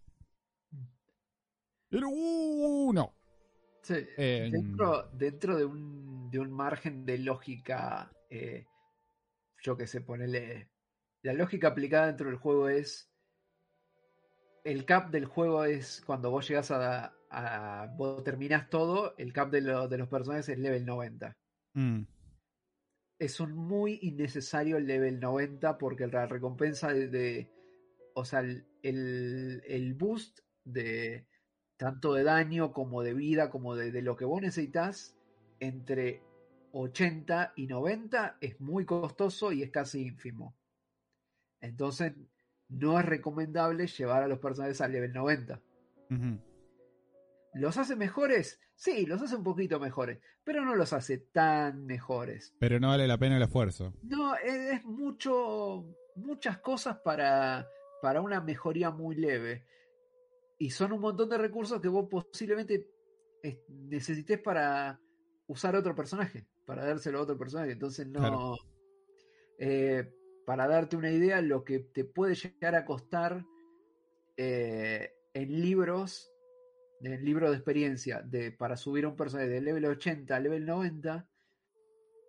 [1.91, 3.13] El 1.
[3.81, 8.65] Sí, En- dentro, dentro de, un, de un margen de lógica, eh,
[9.61, 10.69] yo que sé, ponele.
[11.21, 13.09] La lógica aplicada dentro del juego es.
[14.63, 17.13] El cap del juego es cuando vos llegas a.
[17.31, 21.31] a- vos terminás todo, el cap de, lo- de los personajes es level 90.
[21.73, 22.01] Mm,
[23.19, 27.51] es un muy innecesario el level 90 porque la recompensa de, de-
[28.15, 28.65] o sea, el-
[29.65, 31.27] el boost de
[31.79, 35.15] tanto de daño como de vida, como de, de lo que vos necesitas,
[35.61, 36.21] entre
[36.73, 40.53] 80 y 90 es muy costoso y es casi ínfimo.
[41.61, 42.13] Entonces,
[42.67, 45.61] no es recomendable llevar a los personajes al level 90.
[46.11, 46.39] ujú.
[47.53, 48.59] ¿Los hace mejores?
[48.75, 52.53] Sí, los hace un poquito mejores, pero no los hace tan mejores.
[52.59, 53.93] Pero no vale la pena el esfuerzo.
[54.03, 55.85] No, es, es mucho,
[56.15, 57.69] muchas cosas para,
[58.01, 59.63] para una mejoría muy leve.
[60.59, 62.87] Y son un montón de recursos que vos posiblemente
[63.67, 64.99] necesites para
[65.47, 67.71] usar otro personaje, para dárselo a otro personaje.
[67.71, 68.19] Entonces no...
[68.19, 68.55] Claro.
[69.57, 70.13] Eh,
[70.45, 73.45] para darte una idea, lo que te puede llegar a costar
[74.35, 76.31] eh, en libros,
[77.01, 80.65] en libro de experiencia, de, para subir a un personaje de level 80 a level
[80.65, 81.29] 90,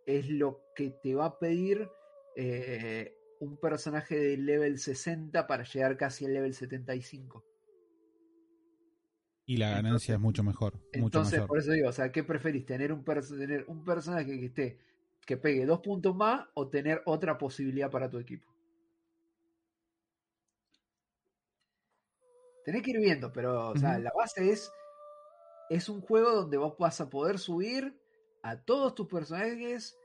[0.05, 1.89] es lo que te va a pedir
[2.37, 7.45] eh, un personaje de level 60 para llegar casi al level 75.
[9.51, 10.75] Y la ganancia Entonces- es mucho mejor.
[10.75, 12.65] mucho Entonces, por eso digo, o sea, ¿qué preferís?
[12.67, 14.79] ¿Tener un, tener un personaje que esté
[15.27, 18.47] que pegue dos puntos más o tener otra posibilidad para tu equipo?
[22.65, 24.71] Tenés que ir viendo, pero o sea, la base es
[25.69, 28.01] es un juego donde vos vas a poder subir
[28.45, 29.99] a todos tus personajes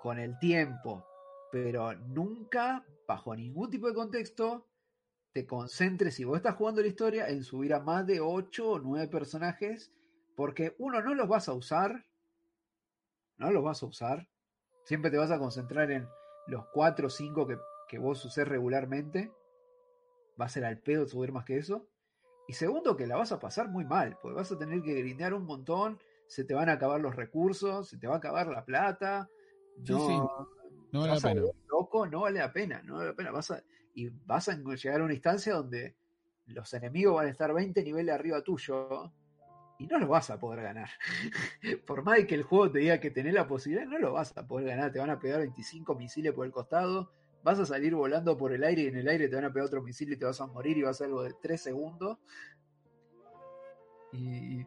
[0.00, 1.04] con el tiempo,
[1.50, 4.67] pero nunca, bajo ningún tipo de contexto,
[5.38, 8.78] te concentres, si vos estás jugando la historia, en subir a más de 8 o
[8.80, 9.92] 9 personajes,
[10.34, 12.06] porque uno no los vas a usar,
[13.36, 14.28] no los vas a usar,
[14.84, 16.08] siempre te vas a concentrar en
[16.48, 17.56] los 4 o 5 que,
[17.88, 19.32] que vos usés regularmente,
[20.40, 21.86] va a ser al pedo subir más que eso,
[22.48, 25.34] y segundo que la vas a pasar muy mal, porque vas a tener que grindear
[25.34, 28.64] un montón, se te van a acabar los recursos, se te va a acabar la
[28.64, 29.30] plata,
[29.88, 30.16] no, sí,
[30.90, 31.42] No vale la pena.
[31.68, 33.30] loco, no vale la pena, no vale la pena.
[33.30, 33.62] Vas a,
[33.98, 35.96] y vas a llegar a una instancia donde
[36.46, 39.12] los enemigos van a estar 20 niveles arriba tuyo
[39.76, 40.88] y no lo vas a poder ganar.
[41.86, 44.46] por más que el juego te diga que tenés la posibilidad, no lo vas a
[44.46, 44.92] poder ganar.
[44.92, 47.10] Te van a pegar 25 misiles por el costado,
[47.42, 49.66] vas a salir volando por el aire y en el aire te van a pegar
[49.66, 52.18] otro misil y te vas a morir y vas a algo de 3 segundos.
[54.12, 54.62] Y,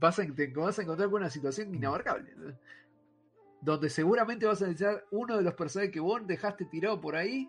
[0.00, 2.34] vas, a, te vas a encontrar con una situación inabarcable.
[3.60, 7.48] Donde seguramente vas a necesitar uno de los personajes que vos dejaste tirado por ahí.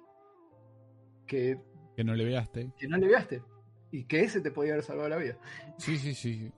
[1.31, 1.57] Que,
[1.95, 2.73] que no le veaste.
[2.77, 3.41] Que no le veaste.
[3.89, 5.37] Y que ese te podía haber salvado la vida.
[5.77, 6.51] Sí, sí, sí.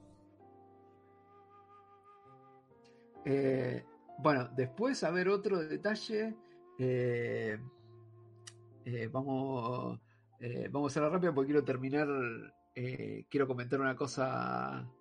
[3.23, 3.85] Eh,
[4.17, 6.35] bueno, después a ver otro detalle.
[6.79, 7.59] Eh,
[8.85, 9.99] eh, vamos,
[10.71, 12.07] vamos a hacerlo rápido porque quiero terminar.
[12.73, 14.91] quiero comentar una cosa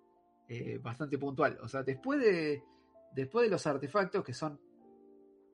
[0.83, 1.57] bastante puntual.
[1.63, 2.63] O sea, después de,
[3.15, 4.61] después de los artefactos que son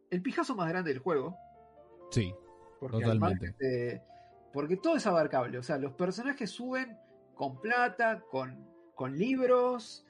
[0.10, 1.38] el pijazo más grande del juego.
[2.12, 2.34] Sí,
[2.80, 4.02] totalmente.
[4.54, 5.58] porque todo es abarcable.
[5.58, 6.98] O sea, los personajes suben
[7.36, 10.06] con plata, con, con libros,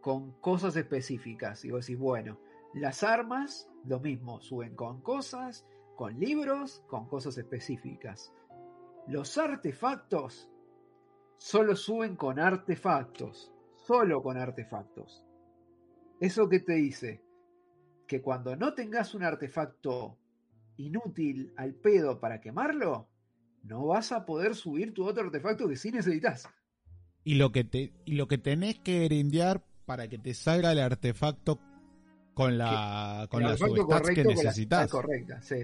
[0.00, 1.64] con cosas específicas.
[1.64, 2.38] Y vos decís, bueno,
[2.74, 8.32] las armas, lo mismo, suben con cosas, con libros, con cosas específicas.
[9.06, 10.50] Los artefactos
[11.36, 15.24] solo suben con artefactos, solo con artefactos.
[16.20, 17.22] ¿Eso qué te dice?
[18.06, 20.18] Que cuando no tengas un artefacto
[20.76, 23.08] inútil al pedo para quemarlo,
[23.62, 26.48] no vas a poder subir tu otro artefacto que sí necesitas.
[27.24, 30.78] Y lo que, te, y lo que tenés que grindear para que te salga el
[30.78, 31.58] artefacto
[32.34, 33.60] con la con las
[34.14, 34.90] que necesitas.
[34.90, 35.56] correcta, sí.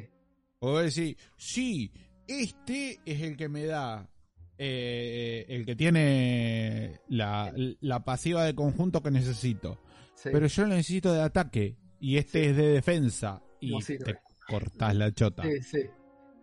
[0.61, 1.93] O decir, sí,
[2.27, 4.09] este es el que me da
[4.57, 9.78] eh, el que tiene la, pasiva de conjunto que necesito.
[10.23, 14.16] Pero yo lo necesito de ataque y este es de defensa y te
[14.51, 15.43] cortás la chota.
[15.43, 15.91] Sí, sí.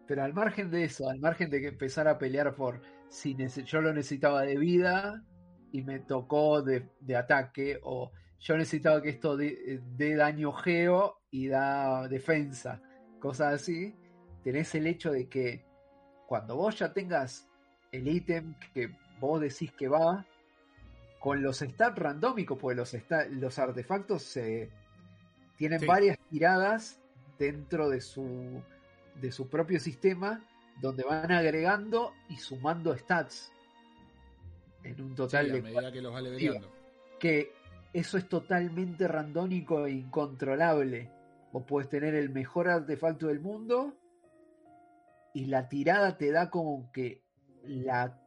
[0.08, 3.36] Pero al margen de eso, al margen de que empezar a pelear por si
[3.66, 5.24] yo lo necesitaba de vida,
[5.72, 9.82] y me tocó de, ataque, o yo necesitaba que esto dé,
[10.16, 12.82] daño geo y da defensa,
[13.20, 13.96] cosas así,
[14.44, 15.66] tenés el hecho de que
[16.28, 17.48] cuando vos ya tengas
[17.92, 20.26] el ítem que vos decís que va,
[21.20, 22.96] con los stats randómicos, porque los,
[23.32, 24.70] los artefactos se
[25.58, 27.02] tienen varias tiradas
[27.38, 28.62] dentro de su,
[29.22, 30.44] de su propio sistema,
[30.82, 33.52] donde van agregando y sumando stats
[34.84, 36.62] en un total de medida que los vale
[37.20, 37.52] Que
[37.94, 41.12] eso es totalmente randónico e incontrolable.
[41.52, 43.94] Vos puedes tener el mejor artefacto del mundo
[45.34, 47.24] y la tirada te da como que
[47.64, 48.22] la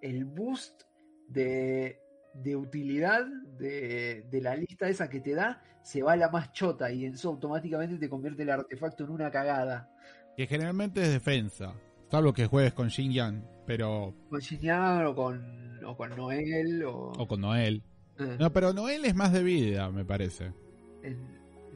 [0.00, 0.82] el boost
[1.28, 2.00] de,
[2.42, 3.26] de utilidad
[3.58, 7.04] de, de, la lista esa que te da se va a la más chota y
[7.04, 9.90] eso automáticamente te convierte el artefacto en una cagada.
[10.36, 11.74] Que generalmente es defensa,
[12.10, 14.14] salvo que juegues con Xing Yang, pero...
[14.28, 16.84] Con Xing Yang o con o con Noel.
[16.84, 17.82] O, o con Noel.
[18.18, 18.36] Ah.
[18.38, 20.52] No, pero Noel es más de vida, me parece.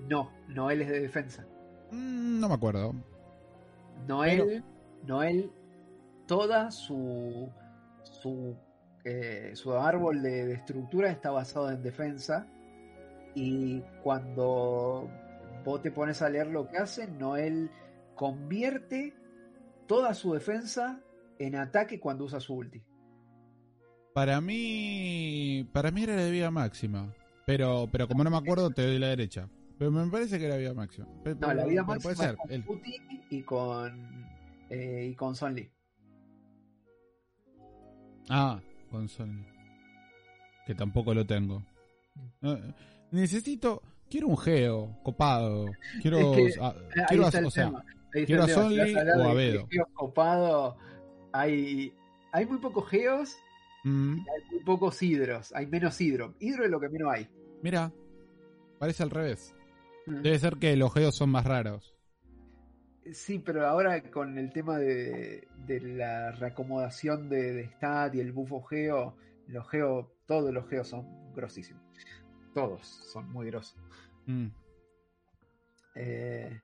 [0.08, 1.46] no, Noel es de defensa.
[1.90, 2.94] Mm, no me acuerdo.
[4.06, 4.64] Noel,
[5.04, 5.50] Noel,
[6.26, 7.50] toda su
[8.02, 8.56] su,
[9.55, 12.47] su árbol de, estructura está basado en defensa.
[13.35, 15.09] Y cuando
[15.64, 17.70] vos te pones a leer lo que hace, Noel
[18.14, 19.14] convierte
[19.86, 21.01] toda su defensa
[21.39, 22.82] en ataque cuando usa su ulti.
[24.12, 27.14] Para mí, para mí era de vida máxima.
[27.47, 29.48] Pero, pero como no me acuerdo, te doy la derecha.
[29.78, 31.06] Pero me parece que era vida máxima.
[31.24, 34.27] no, la vida máxima puede ser, con Putin y con
[34.68, 35.70] eh, y con Son Lee.
[38.28, 38.60] Ah,
[38.90, 39.46] con Lee.
[40.66, 41.62] Que tampoco lo tengo.
[42.40, 42.54] Mm.
[43.12, 45.66] necesito, quiero un geo copado.
[46.02, 47.72] Quiero, quiero, o sea,
[48.26, 49.68] quiero a o a Vedo.
[49.94, 50.76] Copado,
[51.32, 51.92] hay,
[52.32, 53.36] hay muy pocos geos
[53.84, 54.18] Mm.
[54.18, 56.34] Hay muy pocos hidros, hay menos hidro.
[56.38, 57.28] Hidro es lo que menos hay.
[57.62, 57.92] Mira,
[58.78, 59.54] parece al revés.
[60.06, 60.22] Mm.
[60.22, 61.94] Debe ser que los geos son más raros.
[63.12, 69.16] Sí, pero ahora con el tema de, la reacomodación de, stat y el bufo geo,
[69.46, 71.82] los geo, todos los geos son grosísimos.
[72.54, 73.76] Todos son muy grosos.
[74.26, 74.48] Mm.
[75.94, 76.60] Eh,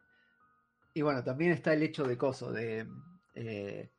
[0.95, 2.87] y bueno, también está el hecho de coso, de
[3.35, 3.91] eh,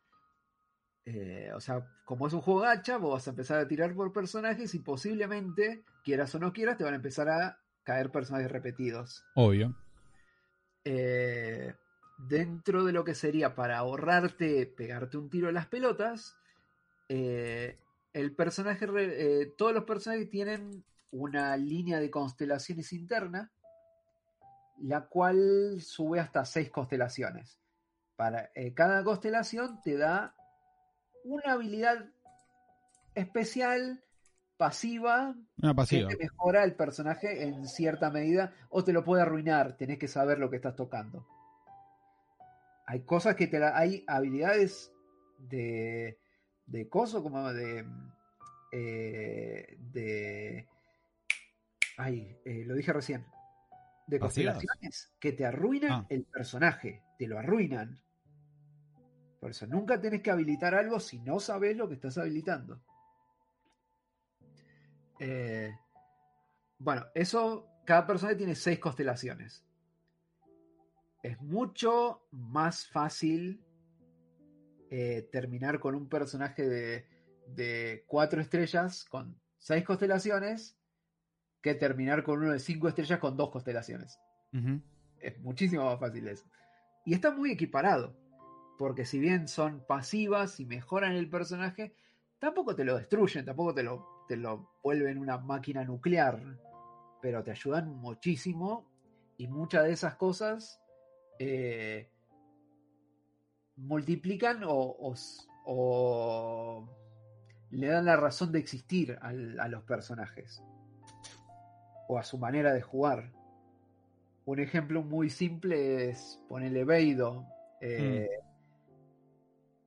[1.09, 4.11] eh, o sea, como es un juego gacha, vos vas a empezar a tirar por
[4.11, 9.23] personajes y posiblemente, quieras o no quieras, te van a empezar a caer personajes repetidos.
[9.35, 9.73] Obvio.
[10.83, 11.73] Eh,
[12.17, 16.37] dentro de lo que sería para ahorrarte pegarte un tiro en las pelotas,
[17.09, 17.77] eh,
[18.13, 18.87] el personaje,
[19.57, 23.51] todos los personajes tienen una línea de constelaciones interna,
[24.79, 27.59] la cual sube hasta seis constelaciones.
[28.15, 30.35] Para, cada constelación te da
[31.23, 32.07] una habilidad
[33.13, 34.03] especial
[34.57, 36.09] pasiva Una que pasiva.
[36.09, 40.39] te mejora el personaje en cierta medida o te lo puede arruinar, tenés que saber
[40.39, 41.27] lo que estás tocando.
[42.87, 44.91] Hay cosas que te la, hay habilidades
[45.37, 46.17] de
[46.65, 47.85] de coso como de
[48.71, 50.67] eh, de
[51.97, 53.25] ay, eh, lo dije recién.
[54.07, 56.05] De constelaciones que te arruinan Ah.
[56.09, 57.99] el personaje, te lo arruinan.
[59.41, 62.81] Por eso nunca tenés que habilitar algo si no sabes lo que estás habilitando.
[65.19, 65.75] Eh,
[66.79, 69.66] bueno, eso, cada personaje tiene seis constelaciones.
[71.27, 73.61] Es mucho más fácil
[74.89, 77.05] eh, terminar con un personaje de,
[77.47, 80.77] de cuatro estrellas con seis constelaciones
[81.61, 84.17] que terminar con uno de cinco estrellas con dos constelaciones.
[85.19, 86.45] Es muchísimo más fácil eso.
[87.05, 88.15] Y está muy equiparado.
[88.77, 91.93] Porque si bien son pasivas y mejoran el personaje,
[92.39, 96.41] tampoco te lo destruyen, tampoco te lo, te lo vuelven una máquina nuclear.
[97.21, 98.89] Pero te ayudan muchísimo.
[99.35, 100.81] Y muchas de esas cosas
[101.39, 102.09] eh,
[103.75, 106.87] multiplican o, o s- o
[107.71, 110.63] le dan la razón de existir al- a los personajes.
[112.07, 113.31] O a su manera de jugar.
[114.45, 117.45] Un ejemplo muy simple es ponerle Veido,
[117.81, 118.29] eh,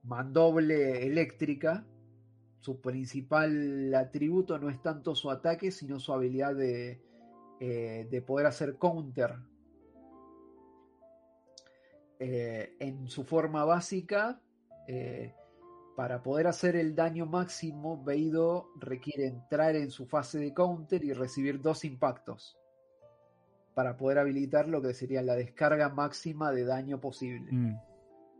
[0.02, 1.86] mandoble eléctrica.
[2.60, 7.00] Su principal atributo no es tanto su ataque, sino su habilidad de,
[7.58, 9.36] eh, de poder hacer counter.
[12.22, 14.42] Eh, en su forma básica,
[14.86, 15.34] eh,
[15.96, 21.14] para poder hacer el daño máximo, Veido requiere entrar en su fase de counter y
[21.14, 22.58] recibir dos impactos
[23.74, 27.50] para poder habilitar lo que sería la descarga máxima de daño posible.
[27.50, 27.80] Mm.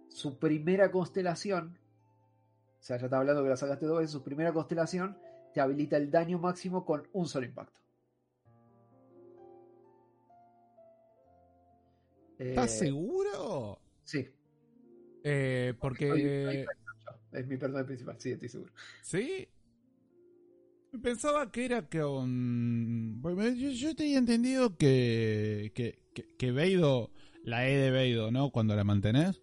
[0.08, 1.78] Su primera constelación,
[2.80, 5.16] o sea, ya está hablando que la sacaste dos veces, su primera constelación
[5.54, 7.79] te habilita el daño máximo con un solo impacto.
[12.40, 13.80] ¿Estás Eh, seguro?
[14.04, 14.26] Sí,
[15.22, 16.66] Eh, porque...
[17.32, 18.72] es mi personaje principal, sí, estoy seguro.
[19.02, 19.46] ¿Sí?
[21.02, 23.22] Pensaba que era con...
[23.22, 27.12] Yo, yo tenía entendido que, que, que, que Veido,
[27.44, 28.50] la E de Veido, ¿no?
[28.50, 29.40] Cuando la mantenés,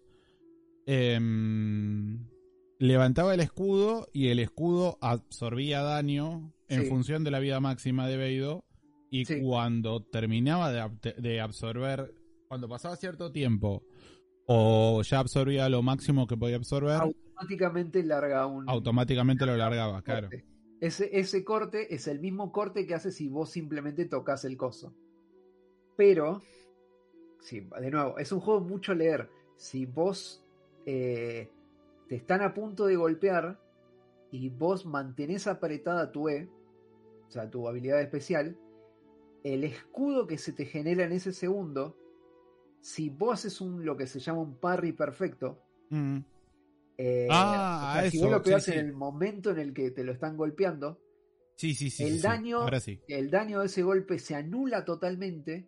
[0.86, 2.26] em,
[2.78, 6.88] levantaba el escudo y el escudo absorbía daño en Sí.
[6.88, 8.64] función de la vida máxima de Veido
[9.10, 9.40] y Sí.
[9.40, 12.12] cuando terminaba de, de absorber,
[12.48, 13.84] cuando pasaba cierto tiempo
[14.46, 20.30] o ya absorbía lo máximo que podía absorber, Automáticamente larga un automáticamente lo largaba, claro.
[20.80, 24.94] Ese, ese corte es el mismo corte que hace si vos simplemente tocas el coso.
[25.96, 26.40] Pero,
[27.40, 29.28] sí, de nuevo, es un juego mucho leer.
[29.56, 30.44] Si vos
[30.86, 31.50] eh,
[32.08, 33.60] te están a punto de golpear
[34.30, 36.48] y vos mantenés apretada tu E,
[37.26, 38.56] o sea, tu habilidad especial,
[39.42, 41.96] el escudo que se te genera en ese segundo,
[42.80, 46.18] si vos haces un, lo que se llama un parry perfecto, Mm.
[46.98, 48.78] eh, Ah, o sea, si eso, vos lo pegás sí, sí.
[48.78, 51.00] en el momento en el que te lo están golpeando,
[51.56, 52.04] Sí, sí, sí.
[52.04, 53.00] El daño- Ahora sí.
[53.08, 55.66] el daño de ese golpe se anula totalmente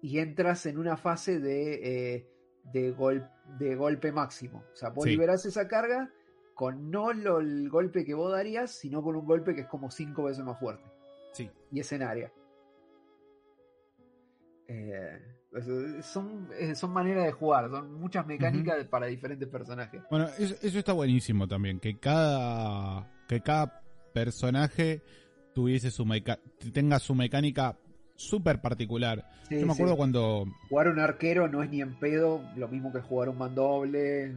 [0.00, 2.28] y entras en una fase de, eh,
[2.72, 4.64] de, gol- de golpe máximo.
[4.72, 6.10] O sea, vos liberás esa carga
[6.54, 9.90] con no lo- el golpe que vos darías, sino con un golpe que es como
[9.90, 10.84] cinco veces más fuerte.
[11.32, 11.50] Sí.
[11.70, 12.32] Y es en área.
[14.68, 15.20] Eh,
[16.02, 20.02] son, eh, son maneras de jugar, son muchas mecánicas para diferentes personajes.
[20.10, 23.82] Bueno, eso, eso está buenísimo también, que cada, que cada
[24.14, 25.02] personaje
[25.54, 26.38] tuviese su meca-
[26.72, 27.76] tenga su mecánica
[28.16, 29.28] súper particular.
[29.48, 29.80] Sí, Yo me sí.
[29.80, 30.46] acuerdo cuando...
[30.70, 34.34] Jugar un arquero no es ni en pedo, lo mismo que jugar un mandoble.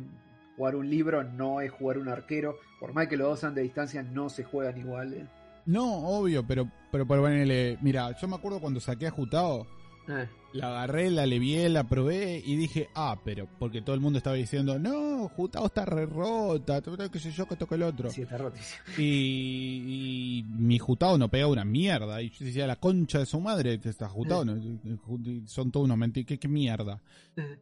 [0.58, 2.58] Jugar un libro no es jugar un arquero.
[2.80, 5.14] Por más que los dos sean de distancia, no se juegan igual.
[5.14, 5.26] eh.
[5.66, 7.78] No, obvio, pero, pero por ponerle...
[7.82, 9.66] Mira, yo me acuerdo cuando saqué a Jutao,
[10.08, 14.18] Eh, la agarré, la levié, la probé y dije, ah, pero porque todo el mundo
[14.18, 18.10] estaba diciendo, no, Jutao está re rota, que sé yo, que toque el otro.
[18.10, 18.82] sí, está rotísimo.
[18.98, 22.22] Y, y mi Jutao no pega una mierda.
[22.22, 24.56] Y yo decía, la concha de su madre, está Jutao, no,
[25.46, 26.28] son todos unos mentiras.
[26.28, 27.02] ¿Qué, qué mierda?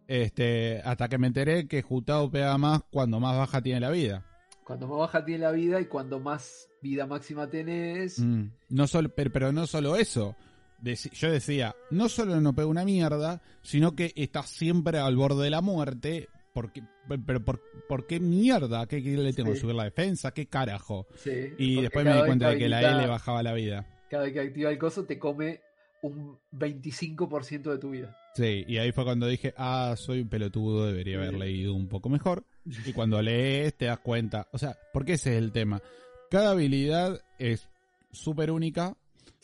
[0.07, 4.26] Este, hasta que me enteré que Jutao pega más cuando más baja tiene la vida.
[4.64, 8.20] Cuando más baja tiene la vida y cuando más vida máxima tenés.
[8.20, 10.36] Mm, No solo, pero, pero no solo eso.
[10.84, 15.45] Deci- yo decía, no solo no pega una mierda, sino que está siempre al borde
[15.45, 16.27] de la muerte.
[16.53, 16.84] Porque,
[17.26, 18.85] pero por, ¿por qué mierda?
[18.85, 19.61] ¿Qué, qué le tengo que Sí.
[19.61, 20.31] subir la defensa?
[20.34, 21.07] ¿Qué carajo?
[21.15, 23.88] Sí, Y después me di cuenta de que la habilita- L bajaba la vida.
[24.10, 25.61] Cada vez que activa el coso te come
[26.03, 28.15] un 25% de tu vida.
[28.35, 32.10] Sí, y ahí fue cuando dije, ah, soy un pelotudo, debería haber leído un poco
[32.10, 32.43] mejor.
[32.85, 35.81] Y cuando lees te das cuenta, o sea, porque ese es el tema.
[36.30, 37.68] Cada habilidad es
[38.11, 38.95] súper única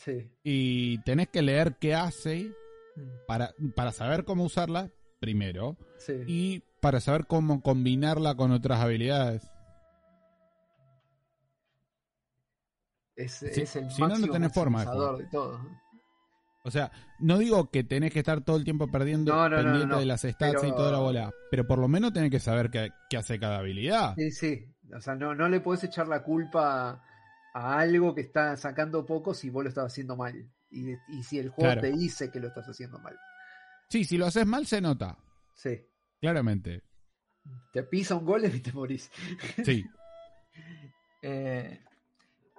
[0.02, 0.30] Sí.
[0.42, 2.52] y tenés que leer qué hace
[2.96, 4.90] Mm, para, para saber cómo usarla
[5.20, 6.14] primero Sí.
[6.26, 9.48] y para saber cómo combinarla con otras habilidades.
[13.16, 15.60] Es, Si- es el si no, no tenés forma de de todo.
[16.64, 16.90] O sea,
[17.20, 19.98] no digo que tenés que estar todo el tiempo perdiendo No, no, no, pendiente no,
[20.00, 22.90] de las stats y toda la bola, pero por lo menos tenés que saber qué,
[23.08, 24.14] qué hace cada habilidad.
[24.16, 24.64] Sí, sí.
[24.94, 27.02] O sea, no, no le puedes echar la culpa
[27.54, 30.50] a algo que está sacando poco si vos lo estás haciendo mal.
[30.70, 31.80] Y, y si el juego Claro.
[31.80, 33.18] te dice que lo estás haciendo mal.
[33.88, 35.16] Sí, si lo haces mal se nota,
[35.54, 35.84] Sí.
[36.20, 36.82] claramente.
[37.72, 39.10] Te pisa un gol y te morís.
[39.64, 39.84] Sí.
[41.22, 41.78] Eh,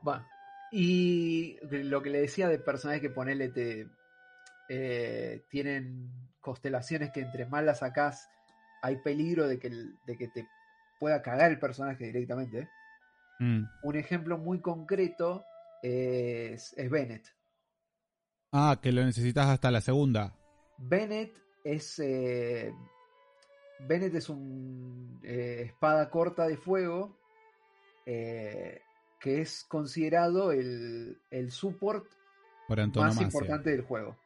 [0.04, 0.24] bueno,
[0.72, 3.88] y lo que le decía de personajes que ponele te
[4.70, 8.30] eh, tienen constelaciones que entre más las sacás
[8.84, 10.48] hay peligro de que, de que te
[11.00, 12.60] pueda cagar el personaje directamente.
[12.60, 12.70] ¿eh?
[13.42, 13.64] Mm.
[13.82, 15.44] Un ejemplo muy concreto
[15.82, 17.28] es, es Bennett.
[18.52, 20.38] Ah, que lo necesitas hasta la segunda.
[20.78, 22.72] Bennett es eh,
[23.88, 27.18] Bennett es un eh, espada corta de fuego
[28.06, 28.82] eh,
[29.20, 32.06] que es considerado el, el support
[32.68, 34.18] Por más importante del juego.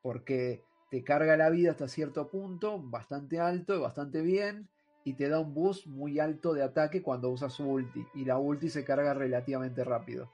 [0.00, 4.70] Porque te carga la vida hasta cierto punto, bastante alto, bastante bien,
[5.04, 8.06] y te da un boost muy alto de ataque cuando usas su ulti.
[8.14, 10.30] Y la ulti se carga relativamente rápido.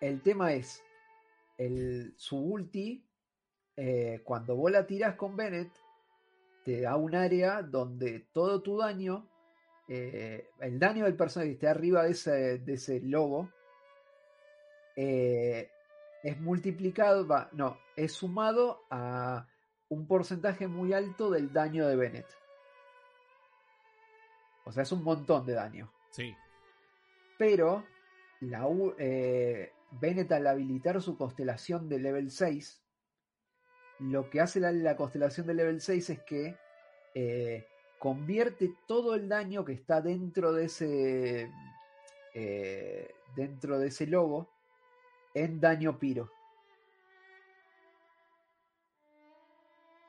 [0.00, 0.82] El tema es,
[1.56, 3.04] el, su ulti,
[3.76, 5.72] eh, cuando vos la tirás con Bennett,
[6.64, 9.28] te da un área donde todo tu daño,
[9.88, 13.50] eh, el daño del personaje que esté arriba de ese, de ese logo,
[14.96, 15.70] eh,
[16.22, 19.46] es multiplicado, va, no, es sumado a
[19.88, 22.26] un porcentaje muy alto del daño de Bennett.
[24.64, 25.92] O sea, es un montón de daño.
[26.10, 26.34] Sí.
[27.38, 27.84] Pero
[28.40, 28.66] la,
[28.98, 32.82] eh, Bennett al habilitar su constelación de level 6,
[34.00, 36.56] lo que hace la, la constelación de level 6 es que
[37.14, 37.66] eh,
[37.98, 41.50] convierte todo el daño que está dentro de ese
[42.34, 44.50] eh, dentro de ese logo
[45.32, 46.30] en daño piro.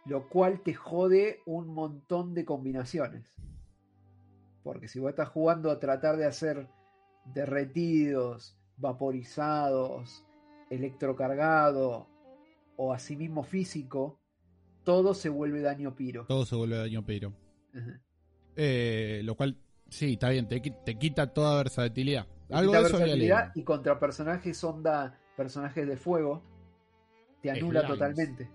[0.05, 3.35] Lo cual te jode un montón de combinaciones.
[4.63, 6.67] Porque si vos estás jugando a tratar de hacer
[7.33, 10.25] derretidos, vaporizados,
[10.69, 12.07] electrocargado
[12.77, 14.19] o asimismo físico,
[14.83, 16.25] todo se vuelve daño piro.
[16.25, 17.03] Todo se vuelve daño.
[17.73, 18.01] Ajá.
[18.55, 19.57] Eh, lo cual,
[19.89, 22.27] sí, está bien, te, te quita toda versatilidad.
[22.49, 26.43] Algo de eso versatilidad y contra personajes onda, personajes de fuego,
[27.41, 28.49] te anula totalmente.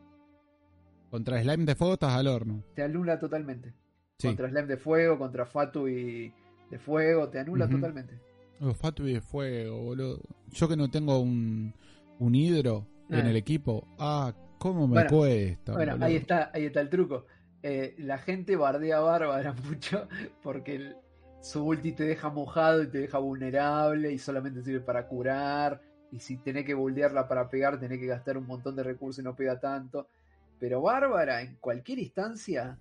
[1.11, 2.63] Contra Slime de fuego estás al horno.
[2.75, 3.73] Te anula totalmente.
[4.19, 4.29] Sí.
[4.29, 6.33] Contra Slime de fuego, contra Fatu y
[6.71, 8.19] de fuego, te anula totalmente.
[8.61, 10.21] Oh, Fatu y de fuego, boludo.
[10.51, 11.75] Yo que no tengo un,
[12.19, 13.31] un hidro en Ah.
[13.31, 13.87] el equipo.
[13.99, 15.73] Ah, cómo me Bueno, cuesta.
[15.73, 16.07] Bueno, boludo.
[16.07, 17.27] ahí está, ahí está el truco.
[17.63, 20.07] Eh, la gente bardea a Bárbara mucho
[20.43, 20.97] porque el-
[21.43, 25.81] su ulti te deja mojado y te deja vulnerable y solamente sirve para curar.
[26.13, 29.25] Y si tenés que buldearla para pegar, tenés que gastar un montón de recursos y
[29.25, 30.07] no pega tanto.
[30.61, 32.79] Pero Bárbara, en cualquier instancia,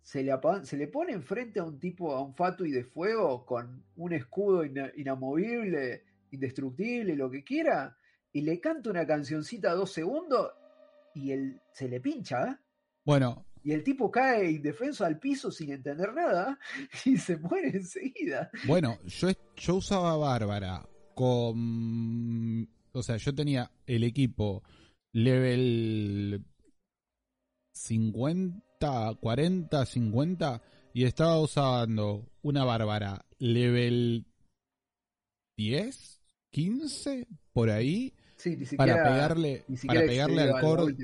[0.00, 0.32] se le,
[0.62, 4.64] se le pone enfrente a un tipo, a un Fatui de fuego, con un escudo
[4.64, 7.96] ina- inamovible, indestructible, lo que quiera,
[8.32, 10.52] y le canta una cancioncita a dos segundos
[11.14, 12.56] y él se le pincha, ¿eh?
[13.04, 16.58] Bueno, Y el tipo cae indefenso al piso sin entender nada
[17.04, 18.50] y se muere enseguida.
[18.66, 22.68] bueno, yo, yo usaba Bárbara con...
[22.92, 24.62] O sea, yo tenía el equipo
[25.12, 26.44] level
[27.72, 34.26] 50, 40, 50 y estaba usando una Bárbara level
[35.56, 36.20] 10,
[36.50, 40.94] 15, por ahí, Sí, ni siquiera, para pegarle, ni para pegarle al core,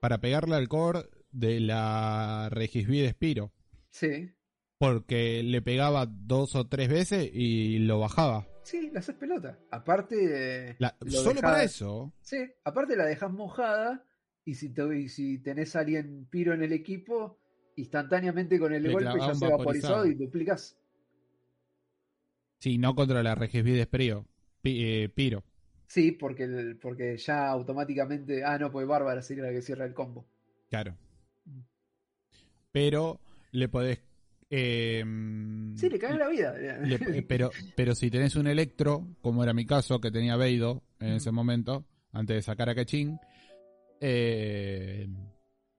[0.00, 3.52] para pegarle al core de la Regisbee de Spiro.
[3.90, 4.30] Sí,
[4.78, 8.48] Porque le pegaba dos o tres veces y lo bajaba.
[8.62, 9.58] sí, la haces pelota.
[9.70, 12.14] Aparte, eh, La- lo solo dejás- para eso.
[12.22, 14.06] Sí, aparte la dejas mojada
[14.50, 17.38] y si, te, y si tenés a alguien piro en el equipo,
[17.76, 20.76] instantáneamente con el Le golpe ya se vaporizado y duplicas.
[22.58, 24.26] Sí, no contra la Regisbee de Spiro.
[24.60, 25.42] Pi- eh, Piro.
[25.86, 28.44] Sí, porque, el- porque ya automáticamente.
[28.44, 30.26] Ah, no, pues Bárbara sería la que cierra el combo.
[30.68, 30.96] Claro.
[32.72, 33.20] Pero
[33.52, 34.00] le podés.
[34.50, 35.04] eh,
[35.76, 36.54] Sí, le caga la vida.
[36.82, 40.82] le- eh, pero, pero si tenés un electro, como era mi caso, que tenía Beido
[40.98, 43.18] en ese momento, antes de sacar a Cachín,
[44.00, 45.06] eh,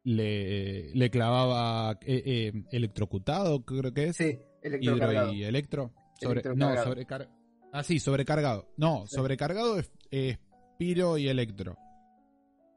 [0.03, 4.15] le, le clavaba eh, eh, electrocutado, creo que es.
[4.17, 5.33] sí, hidro electrocargado.
[5.33, 5.91] y electro.
[6.19, 6.85] Sobre, no, Electrocargado.
[6.85, 7.29] sobrecar-
[7.73, 8.67] Ah, sí, sobrecargado.
[8.77, 10.37] No, sobrecargado es, es
[10.77, 11.77] Piro y Electro.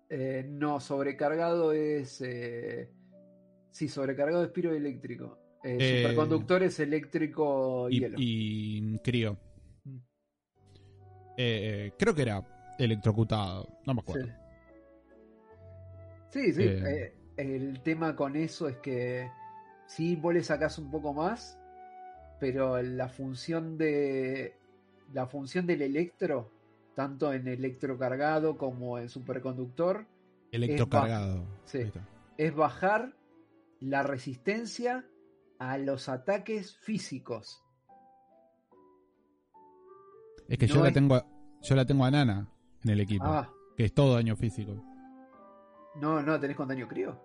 [0.09, 2.21] Eh, no, sobrecargado es.
[2.21, 2.91] Eh,
[3.71, 5.39] sí, sobrecargado es piro eléctrico.
[5.65, 8.17] Eh, Eh, superconductor es eléctrico Y, hielo.
[8.21, 9.37] y Crío.
[9.85, 9.97] Mm.
[11.37, 13.67] Eh, creo que era electrocutado.
[13.87, 14.27] No me acuerdo.
[14.27, 14.33] Sí,
[16.43, 16.53] sí.
[16.53, 16.83] sí, Eh.
[16.87, 19.31] eh, el tema con eso es que
[19.87, 21.59] sí, vos le sacás un poco más,
[22.41, 24.57] pero la función de.
[25.13, 26.51] La función del electro,
[26.95, 30.07] tanto en electrocargado como en superconductor,
[30.53, 31.45] Electrocargado.
[31.65, 31.79] Sí.
[31.79, 32.07] Está.
[32.39, 33.15] es bajar
[33.81, 35.05] la resistencia
[35.59, 37.63] a los ataques físicos.
[40.49, 41.27] Es que No yo la es- tengo a-
[41.63, 42.49] yo la tengo a Nana
[42.85, 44.83] en el equipo, Ah, que es todo daño físico.
[46.01, 47.19] No, no, tenés con daño crío.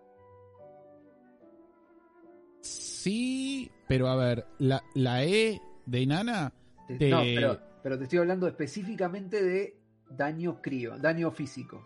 [2.62, 6.54] Sí, pero a ver, la, la E de Nana
[6.88, 9.78] Te- No, pero, pero te estoy hablando específicamente de
[10.10, 11.86] daño crío, daño físico.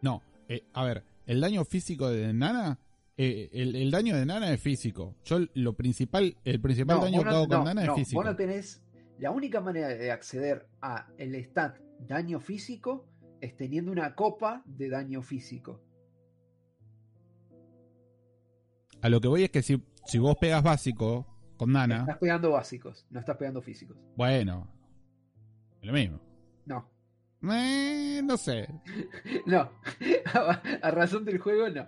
[0.00, 2.78] No, eh, a ver, el daño físico de Nana,
[3.16, 5.14] eh, el, el daño de Nana es físico.
[5.24, 8.20] Yo lo principal, el principal No, daño que hago con no, Nana es físico.
[8.20, 8.82] Vos no tenés.
[9.18, 13.06] La única manera de acceder a el stat daño físico
[13.40, 15.80] es teniendo una copa de daño físico.
[19.02, 21.26] A lo que voy es que si, si vos pegas básico
[21.56, 23.96] con Nana, Estás pegando básicos, no estás pegando físicos.
[24.16, 24.68] bueno,
[25.80, 26.20] es lo mismo.
[26.64, 26.90] No.
[27.52, 28.68] Eh, no sé.
[29.46, 29.70] No.
[30.82, 31.86] a, razón del juego, no.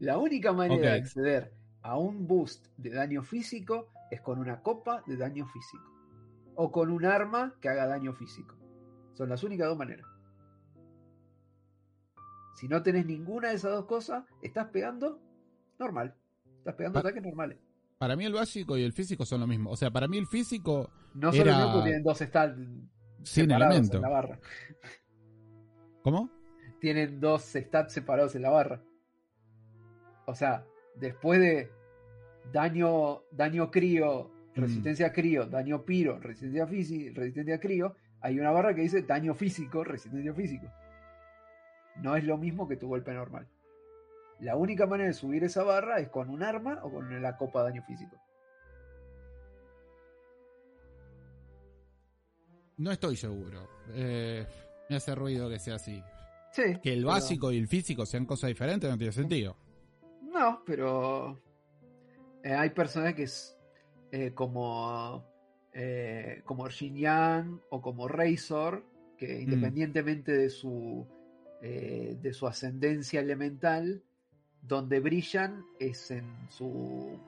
[0.00, 1.52] La única manera de acceder
[1.82, 5.84] a un boost de daño físico es con una copa de daño físico.
[6.56, 8.56] O con un arma que haga daño físico.
[9.14, 10.06] Son las únicas dos maneras.
[12.58, 15.20] Si no tenés ninguna de esas dos cosas, estás pegando
[15.78, 16.12] normal.
[16.58, 17.56] Estás pegando ataques normales.
[17.98, 19.70] Para mí el básico y el físico son lo mismo.
[19.70, 22.56] O sea, para mí el físico No solo Era- el tienen dos stats
[23.22, 23.96] sin separados elemento.
[23.98, 24.40] en la barra.
[26.02, 26.30] ¿Cómo?
[26.80, 28.80] tienen dos stats separados en la barra.
[30.26, 30.64] O sea,
[30.96, 31.70] después de
[32.52, 34.60] daño, daño crío, Mm.
[34.60, 39.82] resistencia crío, daño piro, resistencia física, resistencia crío, hay una barra que dice daño físico,
[39.84, 40.66] resistencia físico.
[42.02, 43.48] No es lo mismo que tu golpe normal.
[44.40, 47.62] La única manera de subir esa barra es con un arma o con la copa
[47.64, 48.16] de daño físico.
[52.76, 53.68] No estoy seguro.
[53.94, 54.46] Eh,
[54.88, 56.02] me hace ruido que sea así.
[56.52, 56.62] Sí.
[56.82, 59.56] Que el pero- básico y el físico sean cosas diferentes no tiene sentido.
[60.22, 61.40] No, pero
[62.44, 63.58] eh, hay personajes
[64.12, 65.24] eh, como
[65.72, 68.84] eh, como Shin Yang o como Razor
[69.16, 71.06] que independientemente de su
[71.62, 74.02] eh, de su ascendencia elemental,
[74.62, 77.18] donde brillan es en su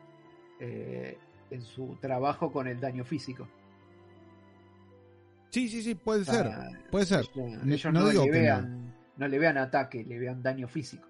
[0.61, 1.17] eh,
[1.51, 3.49] en su trabajo con el daño físico.
[5.51, 6.91] Sí, sí, sí, puede O sea, ser.
[6.91, 7.25] Puede ser.
[7.35, 11.09] ellos, No- digo le que vean, no le vean ataque, le vean daño físico.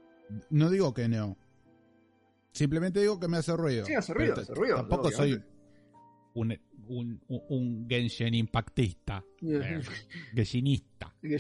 [0.49, 1.37] No digo que no.
[2.53, 3.85] Simplemente digo que me hace ruido.
[3.85, 5.43] Sí, hace ruido, Pero hace ruido, Tampoco soy
[6.35, 9.23] un, un, un, Genshin impactista.
[9.43, 9.81] Eh,
[10.35, 11.15] Genshinista.
[11.21, 11.39] ¿Qué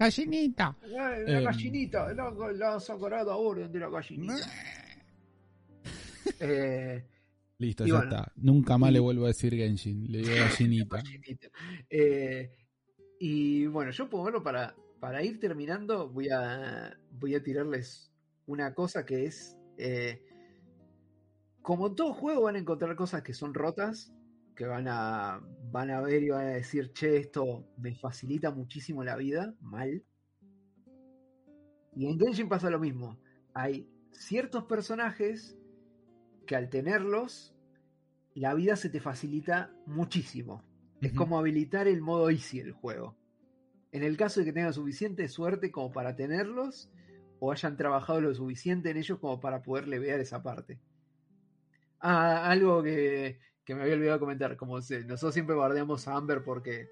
[0.00, 0.76] Gallinita.
[0.82, 1.44] Ay, La Em.
[1.44, 4.34] gallinita, la, la sagrada orden de la gallinita.
[6.40, 7.04] Eh,
[7.58, 8.10] Listo, Y ya bueno.
[8.10, 8.32] está.
[8.36, 10.10] Nunca más Y- le vuelvo a decir Genshin.
[10.10, 10.96] Le digo gallinita.
[11.02, 11.48] gallinita.
[11.90, 12.50] Eh,
[13.18, 18.10] y bueno, yo por verlo para, para ir terminando, voy a, voy a tirarles
[18.46, 19.56] una cosa que es.
[19.76, 20.22] eh,
[21.62, 24.14] como en todo juego van a encontrar cosas que son rotas,
[24.54, 25.40] que van a,
[25.70, 30.04] van a ver y van a decir, che, esto me facilita muchísimo la vida, mal.
[31.94, 33.18] Y en Genshin pasa lo mismo.
[33.54, 35.58] Hay ciertos personajes
[36.46, 37.54] que al tenerlos,
[38.34, 40.62] la vida se te facilita muchísimo.
[41.00, 43.16] Es como habilitar el modo easy del juego.
[43.92, 46.90] En el caso de que tengan suficiente suerte como para tenerlos,
[47.40, 50.78] o hayan trabajado lo suficiente en ellos como para poder levear esa parte.
[51.98, 53.40] Ah, algo que,
[53.70, 54.56] que me había olvidado comentar.
[54.56, 56.88] Como se- nosotros siempre guardeamos a Amber porque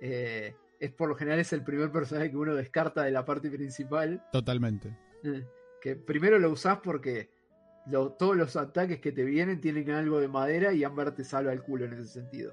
[0.00, 3.50] eh, es por lo general es el primer personaje que uno descarta de la parte
[3.50, 4.22] principal.
[4.32, 4.96] Totalmente.
[5.24, 5.44] Eh,
[5.80, 7.30] Que primero lo usás porque
[7.86, 11.52] lo- todos los ataques que te vienen tienen algo de madera y Amber te salva
[11.52, 12.52] el culo en ese sentido.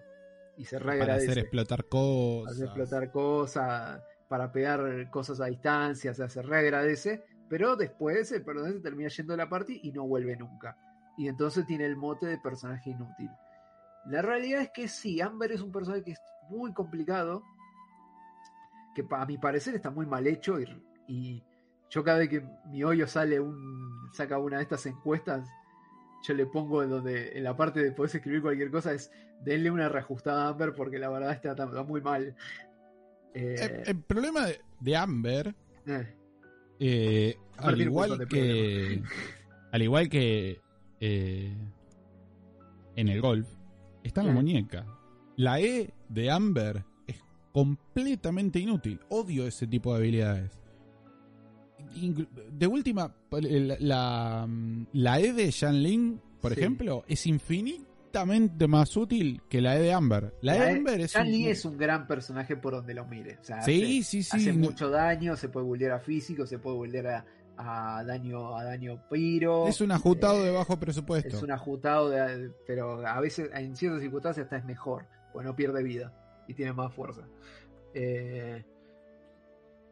[0.57, 1.25] Y se Para reagradece.
[1.31, 2.53] hacer explotar cosas.
[2.53, 8.43] Hacer explotar cosas, para pegar cosas a distancia, o sea, se reagradece, pero después el
[8.43, 10.75] personaje se termina yendo de la party y no vuelve nunca.
[11.17, 13.29] Y entonces tiene el mote de personaje inútil.
[14.05, 17.43] La realidad es que sí, Amber es un personaje que es muy complicado,
[18.95, 20.65] que a mi parecer está muy mal hecho y,
[21.07, 21.43] y
[21.89, 25.47] yo cada vez que mi hoyo sale un saca una de estas encuestas
[26.23, 29.11] yo le pongo donde en la parte de podés escribir cualquier cosa es
[29.41, 32.35] denle una reajustada a Amber porque la verdad está, está muy mal.
[33.33, 35.55] El, Eh, el problema de, de Amber,
[35.85, 36.15] eh,
[36.79, 39.01] eh, al igual que.
[39.71, 40.59] Al igual que.
[40.99, 41.55] eh,
[42.95, 43.47] en el golf,
[44.03, 44.85] está en la muñeca.
[45.37, 47.21] La E de Amber es
[47.51, 48.99] completamente inútil.
[49.09, 50.51] Odio ese tipo de habilidades.
[51.95, 54.47] Inclu- De última, la, la,
[54.93, 56.59] la E de Shanling, por Sí.
[56.59, 60.33] ejemplo, es infinitamente más útil que la E de Amber.
[60.41, 61.13] La, E de Amber es.
[61.13, 63.37] Shan un- es un gran personaje por donde lo mire.
[63.41, 64.37] O sea, Sí, hace, sí, sí.
[64.37, 67.25] hace no- mucho daño, se puede volver a físico, se puede volver a,
[67.61, 69.67] a daño a daño piro.
[69.67, 71.35] es un ajustado eh, de bajo presupuesto.
[71.35, 75.55] Es un ajustado, de- pero a veces en ciertas circunstancias hasta es mejor, pues no
[75.55, 76.13] pierde vida
[76.47, 77.21] y tiene más fuerza.
[77.93, 78.63] Eh,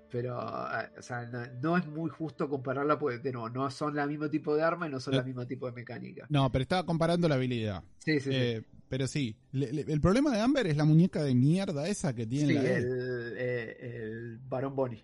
[0.10, 4.00] pero, ah, o sea, no, no es muy justo compararla porque de nuevo, no son
[4.00, 6.26] el mismo tipo de arma y no son Eh, el mismo tipo de mecánica.
[6.30, 7.84] No, pero estaba comparando la habilidad.
[8.00, 8.36] Sí, sí, sí.
[8.36, 12.16] Eh, pero sí, le- le- el problema de Amber es la muñeca de mierda esa
[12.16, 15.04] que tiene Sí, la el, eh, el Barón Bonnie.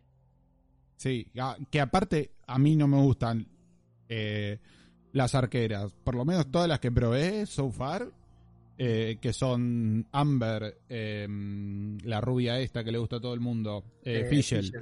[0.95, 3.47] Sí, a- que aparte a mí no me gustan
[4.09, 4.59] eh,
[5.11, 5.93] las arqueras.
[6.03, 8.07] Por lo menos todas las que probé so far,
[8.77, 11.27] eh, que son Amber, eh,
[12.03, 14.75] la rubia esta que le gusta a todo el mundo, eh, Eh, Fischl.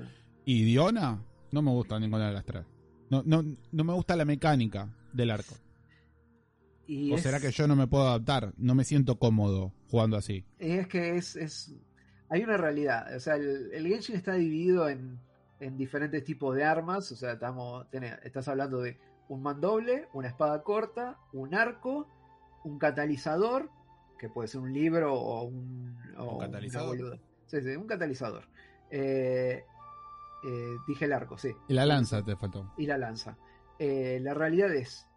[0.46, 1.22] y Diona,
[1.52, 2.64] no me gustan ninguna de las tres.
[3.10, 5.56] No, no, no me gusta la mecánica del arco.
[6.88, 8.54] Y ¿O es- será que yo no me puedo adaptar?
[8.58, 10.44] No me siento cómodo jugando así.
[10.60, 11.74] Es que es, es-
[12.30, 13.14] Hay una realidad.
[13.16, 15.20] O sea, el, el Genshin está dividido en,
[15.62, 17.10] en diferentes tipos de armas.
[17.12, 18.98] O sea, estamos, tenés- estás hablando de
[19.30, 22.08] un mandoble, una espada corta, un arco,
[22.66, 23.70] un catalizador,
[24.20, 25.98] que puede ser un libro o un.
[26.18, 27.20] o ¿Un catalizador?
[27.46, 28.44] Sí, sí, un catalizador.
[28.90, 29.64] Eh,
[30.44, 31.52] eh, dije el arco, sí.
[31.70, 32.74] Y la lanza te faltó.
[32.78, 33.38] y la lanza.
[33.80, 35.08] Eh, la realidad es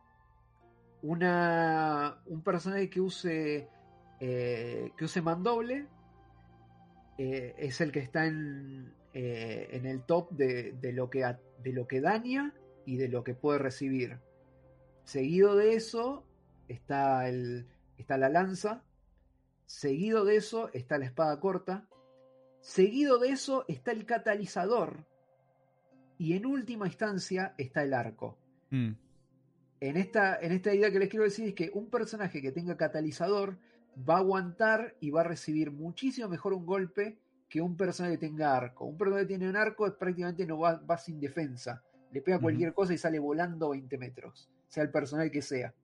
[1.02, 3.68] una un personaje que use
[4.20, 5.86] eh, que use mandoble
[7.18, 11.24] eh, es el que está en, eh, en el top de, de lo que
[11.62, 12.52] de lo que daña
[12.84, 14.18] y de lo que puede recibir.
[15.04, 16.24] Seguido de eso
[16.66, 18.82] está el está la lanza.
[19.66, 21.88] Seguido de eso está la espada corta.
[22.60, 25.06] Seguido de eso está el catalizador.
[26.18, 28.36] Y en última instancia está el arco.
[28.70, 28.92] Mm.
[29.80, 32.76] En esta, en esta idea que les quiero decir es que un personaje que tenga
[32.76, 33.58] catalizador
[33.96, 37.18] va a aguantar y va a recibir muchísimo mejor un golpe
[37.48, 38.84] que un personaje tenga arco.
[38.84, 41.82] Un personaje que tiene un arco es prácticamente no va, va sin defensa.
[42.10, 45.74] Le pega cualquier cosa y sale volando 20 metros, sea el personaje que sea.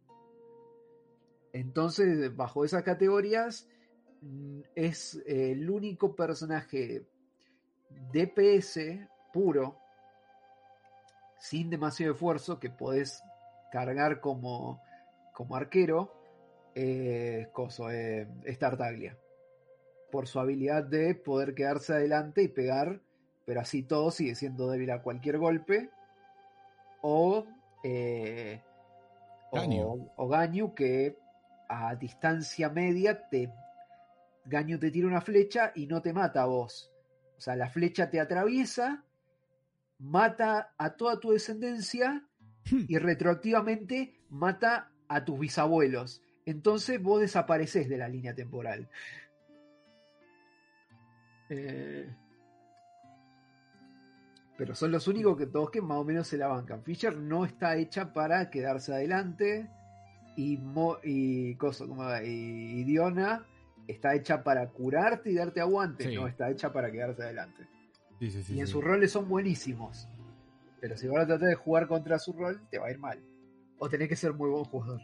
[1.53, 3.69] Entonces, bajo esas categorías,
[4.21, 7.05] mm, es eh, el único personaje
[8.13, 9.79] DPS puro,
[11.39, 13.23] sin demasiado esfuerzo, que podés
[13.73, 14.81] cargar como,
[15.35, 16.13] como arquero,
[16.75, 19.19] eh, coso, eh, es Tartaglia.
[20.11, 23.01] Por su habilidad de poder quedarse adelante y pegar,
[23.45, 25.91] pero así todo sigue siendo débil a cualquier golpe.
[27.03, 27.47] O,
[27.85, 28.63] eh,
[29.53, 29.83] Ganyu.
[29.83, 31.17] o, o Ganyu, que
[31.69, 33.53] a distancia media te.
[34.45, 36.93] Ganyu te tira una flecha y no te mata a vos.
[37.37, 39.05] O sea, la flecha te atraviesa,
[39.99, 42.27] mata a toda tu descendencia
[42.89, 46.23] y retroactivamente mata a tus bisabuelos.
[46.45, 48.89] Entonces vos desapareces de la línea temporal.
[51.51, 52.09] Eh,
[54.57, 56.83] Pero son los únicos que todos que más o menos se la bancan.
[56.83, 59.69] Fisher no está hecha para quedarse adelante.
[60.37, 63.45] Y, Mo- y, coso, como, y, y Diona
[63.89, 66.05] está hecha para curarte y darte aguante.
[66.05, 66.15] Sí.
[66.15, 67.67] No está hecha para quedarse adelante.
[68.21, 70.09] Sí, sí, sí, y en sus roles son buenísimos.
[70.81, 73.19] Pero si vas a tratar de jugar contra su rol, te va a ir mal.
[73.79, 75.01] O tenés que ser muy buen jugador.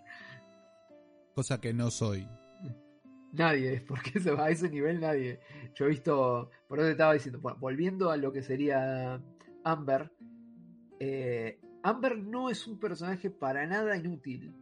[1.34, 2.28] Cosa que no soy.
[3.36, 5.40] Nadie, porque se va a ese nivel nadie.
[5.74, 9.20] Yo he visto, por eso te estaba diciendo, bueno, volviendo a lo que sería
[9.64, 10.10] Amber,
[10.98, 14.54] eh, Amber no es un personaje para nada inútil,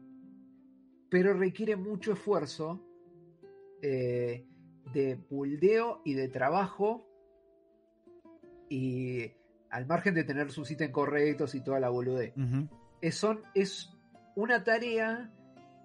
[1.08, 2.82] pero requiere mucho esfuerzo
[3.80, 4.46] eh,
[4.92, 7.06] de buldeo y de trabajo
[8.68, 9.30] y
[9.70, 12.68] al margen de tener sus ítems correctos y toda la boludez Ujú.
[13.00, 13.90] es, son, es
[14.36, 15.30] una tarea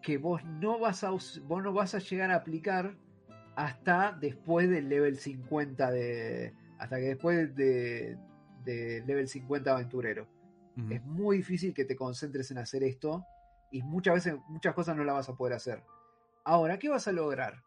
[0.01, 2.95] que vos no, vas a, vos no vas a llegar a aplicar
[3.55, 6.53] hasta después del level 50 de.
[6.77, 8.17] Hasta que después de,
[8.63, 10.27] de level 50 aventurero.
[10.89, 13.25] Es muy difícil que te concentres en hacer esto.
[13.69, 15.83] Y muchas veces, muchas cosas no las vas a poder hacer.
[16.45, 17.65] Ahora, ¿qué vas a lograr?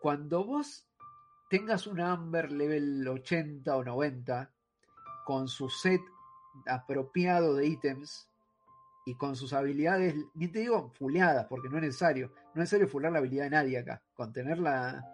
[0.00, 0.86] Cuando vos
[1.50, 4.52] tengas un Amber level 80 o 90,
[5.24, 6.00] con su set
[6.66, 8.31] apropiado de ítems,
[9.04, 12.28] y con sus habilidades, ni te digo fuleadas, porque no es necesario.
[12.28, 14.02] No es necesario fular la habilidad de nadie acá.
[14.14, 15.04] Con tenerla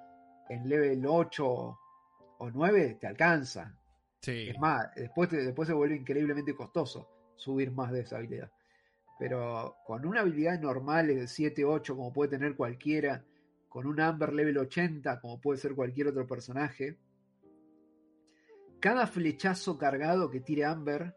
[0.48, 3.74] en level 8 o 9 te alcanza.
[4.20, 4.48] Sí.
[4.50, 8.50] Es más, después, te- después se vuelve increíblemente costoso subir más de esa habilidad.
[9.18, 13.24] Pero con una habilidad normal de 7, 8, como puede tener cualquiera,
[13.68, 16.98] con un Amber level 80, como puede ser cualquier otro personaje,
[18.80, 21.14] cada flechazo cargado que tire Amber,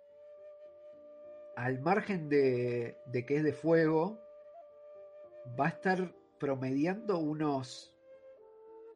[1.62, 4.20] al margen de, de que es de fuego,
[5.60, 7.94] va a estar promediando unos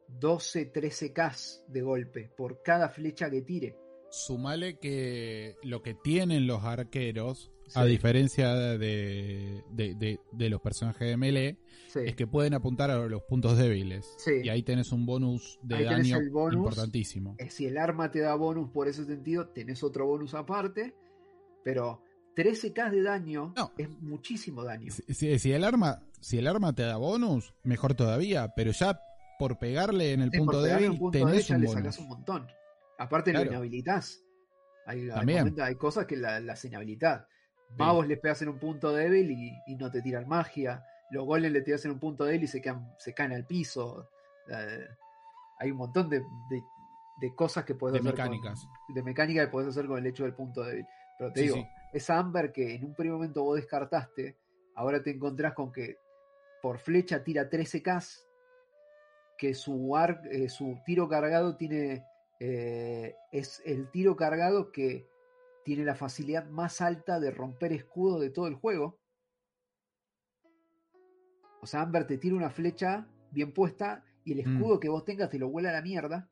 [0.08, 3.76] 12, 13k de golpe por cada flecha que tire.
[4.10, 11.06] Sumale que lo que tienen los arqueros, a diferencia de, de, de- de los personajes
[11.08, 11.56] de melee,
[11.88, 12.00] Sí.
[12.04, 14.06] es que pueden apuntar a los puntos débiles.
[14.18, 14.32] Sí.
[14.44, 16.54] Y ahí tenés un bonus de Ahí daño el bonus.
[16.54, 17.34] importantísimo.
[17.38, 20.94] Eh, Si el arma te da bonus por ese sentido, tenés otro bonus aparte,
[21.64, 22.02] pero
[22.36, 23.72] 13k de daño No.
[23.78, 24.92] es muchísimo daño.
[24.92, 29.00] Si, si- si el arma, si el arma te da bonus, mejor todavía, pero ya
[29.38, 31.82] por pegarle en el Sí, punto débil un punto débil tenés ya un le bonus.
[31.82, 32.46] sacás un montón.
[32.98, 33.46] Aparte Claro.
[33.46, 34.22] lo inhabilitás.
[34.86, 37.26] Hay, cosas que la- las inhabilitás.
[37.76, 40.84] Magos les pegas en un punto débil y, y no te tiran magia.
[41.10, 44.08] Los golems le tiras en un punto débil y se, quedan, se caen al piso.
[44.48, 44.86] Eh,
[45.58, 46.62] hay un montón de, de-
[47.20, 48.14] de cosas que puedes De hacer.
[48.20, 48.66] con- mecánicas.
[48.94, 50.86] de mecánica que podés hacer con el hecho del punto débil.
[51.18, 51.66] Pero te Sí, digo, sí.
[51.92, 54.36] Esa Amber que en un primer momento vos descartaste,
[54.74, 55.98] ahora te encontrás con que
[56.62, 58.22] por flecha tira 13k,
[59.38, 62.04] que su, ar- eh, su tiro cargado tiene.
[62.38, 65.06] eh, es el tiro cargado que
[65.64, 68.98] tiene la facilidad más alta de romper escudo de todo el juego.
[71.62, 74.56] O sea, Amber te tira una flecha bien puesta y el Mm.
[74.56, 76.28] escudo que vos tengas te lo vuela a la mierda.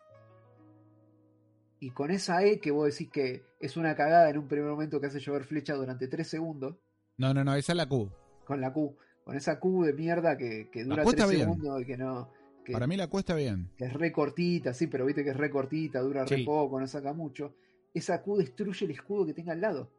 [1.84, 4.98] Y con esa E que vos decís que es una cagada en un primer momento
[5.02, 6.76] que hace llover flecha durante 3 segundos,
[7.18, 8.10] No, no, no, esa es la Q.
[8.46, 11.42] con la Q, con esa Q de mierda que, que dura cuesta 3 bien.
[11.50, 12.30] segundos y que no.
[12.64, 13.70] Que, Para mí la cuesta bien.
[13.76, 16.86] que es re cortita, sí, pero viste que es re cortita, dura re poco, no
[16.86, 17.54] saca mucho.
[17.92, 19.90] Esa Q destruye el escudo que tenga al lado.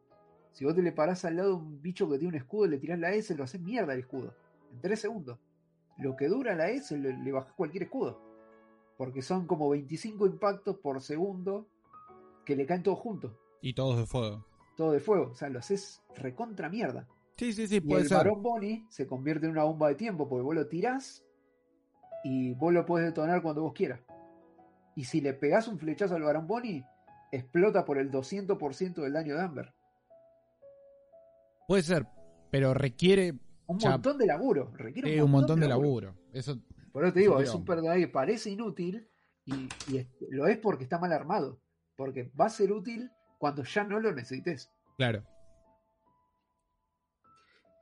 [0.53, 2.70] Si vos te le parás al lado a un bicho que tiene un escudo y
[2.70, 4.34] le tirás la S, lo haces mierda el escudo.
[4.74, 5.38] En 3 segundos.
[5.99, 8.20] Lo que dura la S le, le bajás cualquier escudo.
[8.98, 11.68] Porque son como 25 impactos por segundo
[12.45, 13.34] que le caen todos juntos.
[13.61, 14.45] Y todos de fuego.
[14.77, 15.31] Todo de fuego.
[15.31, 17.07] O sea, lo haces recontra mierda.
[17.38, 18.17] Sí, sí, sí, Y puede el ser.
[18.17, 21.26] varón Bonnie se convierte en una bomba de tiempo porque vos lo tirás
[22.23, 23.99] y vos lo podés detonar cuando vos quieras.
[24.95, 26.85] Y si le pegás un flechazo al varón Bonnie,
[27.31, 29.73] explota por el 200% del daño de Amber.
[31.67, 32.05] Puede ser,
[32.51, 33.34] pero requiere
[33.67, 34.72] Un Ya, montón de laburo.
[34.76, 36.15] Requiere eh, un montón de laburo.
[36.31, 36.55] Eso,
[36.91, 39.09] Por eso te digo, es un personaje que parece inútil
[39.43, 41.59] y, y es- lo es porque está mal armado.
[41.95, 44.72] Porque va a ser útil cuando ya no lo necesites.
[44.97, 45.23] claro.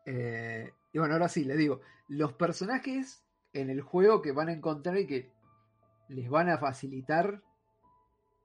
[0.05, 1.79] Eh, y bueno, ahora sí, les digo,
[2.09, 3.23] los personajes
[3.53, 5.31] en el juego que van a encontrar y que
[6.09, 7.41] les van a facilitar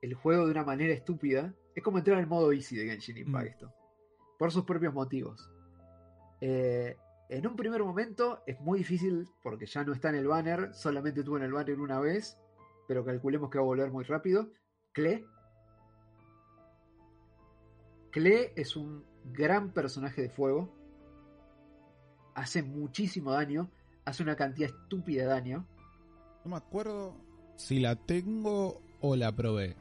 [0.01, 3.45] el juego de una manera estúpida, es como entrar al modo easy de Genshin Impact
[3.45, 3.49] Mm.
[3.49, 3.75] esto,
[4.39, 5.51] por sus propios motivos.
[6.41, 6.97] Eh,
[7.29, 11.21] en un primer momento es muy difícil porque ya no está en el banner, solamente
[11.21, 12.39] estuvo en el banner una vez,
[12.87, 14.53] pero calculemos que va a volver muy rápido.
[14.93, 15.27] Cle.
[18.11, 20.75] Cle es un gran personaje de fuego.
[22.35, 23.71] Hace muchísimo daño.
[24.05, 25.67] Hace una cantidad estúpida de daño.
[26.45, 27.17] No me acuerdo
[27.57, 29.77] si la tengo o la probé.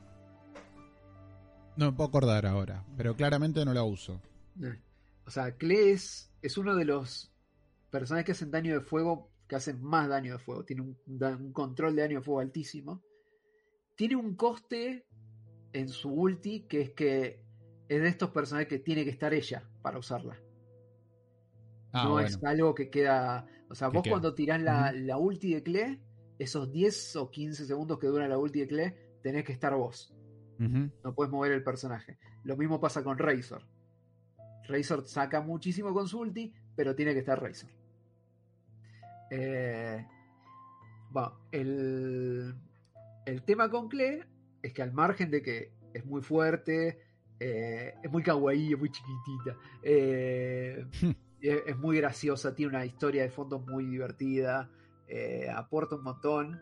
[1.78, 4.20] No me puedo acordar ahora, pero claramente no la uso.
[5.26, 7.32] O sea, Cle es, es uno de los
[7.92, 10.66] personajes que hacen daño de fuego, que hacen más daño de fuego.
[10.66, 13.04] Tiene un, un control de daño de fuego altísimo.
[13.96, 15.06] Tiene un coste
[15.74, 17.47] en su ulti que es que
[17.90, 20.38] es de estos personajes que tiene que estar ella para usarla.
[21.92, 22.28] Ah, no bueno.
[22.28, 23.46] es algo que queda.
[23.70, 24.14] O sea, vos queda.
[24.14, 26.00] cuando tirás la, la ulti de Cle,
[26.40, 30.14] esos 10 o 15 segundos que dura la ulti de Cle, tenés que estar vos.
[30.60, 32.18] No puedes mover el personaje.
[32.44, 33.62] Lo mismo pasa con Razor.
[34.68, 37.70] Razor saca muchísimo con su ulti, pero tiene que estar Razor.
[39.30, 40.04] Eh,
[41.12, 42.56] bueno, el,
[43.26, 44.26] el tema con Cle
[44.64, 47.07] es que al margen de que es muy fuerte,
[47.40, 50.86] eh, es muy kawaii, es muy chiquitita, eh,
[51.42, 54.70] es, es muy graciosa, tiene una historia de fondo muy divertida,
[55.08, 56.62] eh, aporta un montón.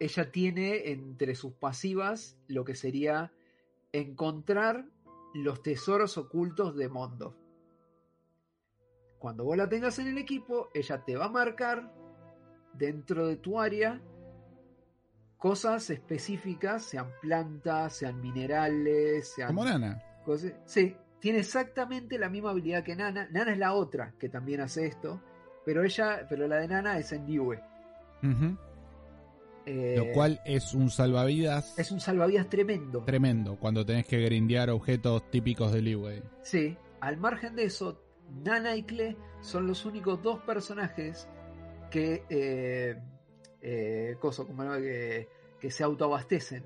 [0.00, 3.32] Ella tiene entre sus pasivas lo que sería
[3.92, 4.86] encontrar
[5.34, 7.36] los tesoros ocultos de Mondo.
[9.18, 11.92] Cuando vos la tengas en el equipo, ella te va a marcar
[12.74, 14.00] dentro de tu área
[15.38, 20.02] cosas específicas, sean plantas, sean minerales, sean Como Nana.
[20.24, 23.28] cosas- Sí, tiene exactamente la misma habilidad que Nana.
[23.30, 25.20] Nana es la otra que también hace esto,
[25.64, 27.22] pero ella, pero la de Nana es en.
[27.30, 28.56] Ujú.
[29.66, 33.02] Eh, Lo cual es un salvavidas es un salvavidas tremendo.
[33.04, 36.22] tremendo cuando tenés que grindear objetos típicos de Leeway.
[36.42, 38.00] Sí, al margen de eso,
[38.44, 41.28] Nana y Cle son los únicos dos personajes
[41.90, 42.96] que, eh,
[43.62, 45.28] eh, coso, como que,
[45.60, 46.64] que se autoabastecen.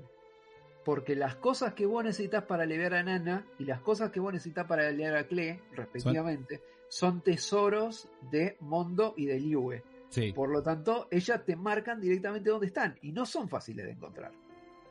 [0.83, 4.33] Porque las cosas que vos necesitas para aliviar a Nana y las cosas que vos
[4.33, 9.83] necesitas para aliviar a Cle, respectivamente, son, tesoros de Mondo y de Liyue.
[10.09, 10.33] Sí.
[10.33, 14.31] Por lo tanto, ellas te marcan directamente dónde están y no son fáciles de encontrar.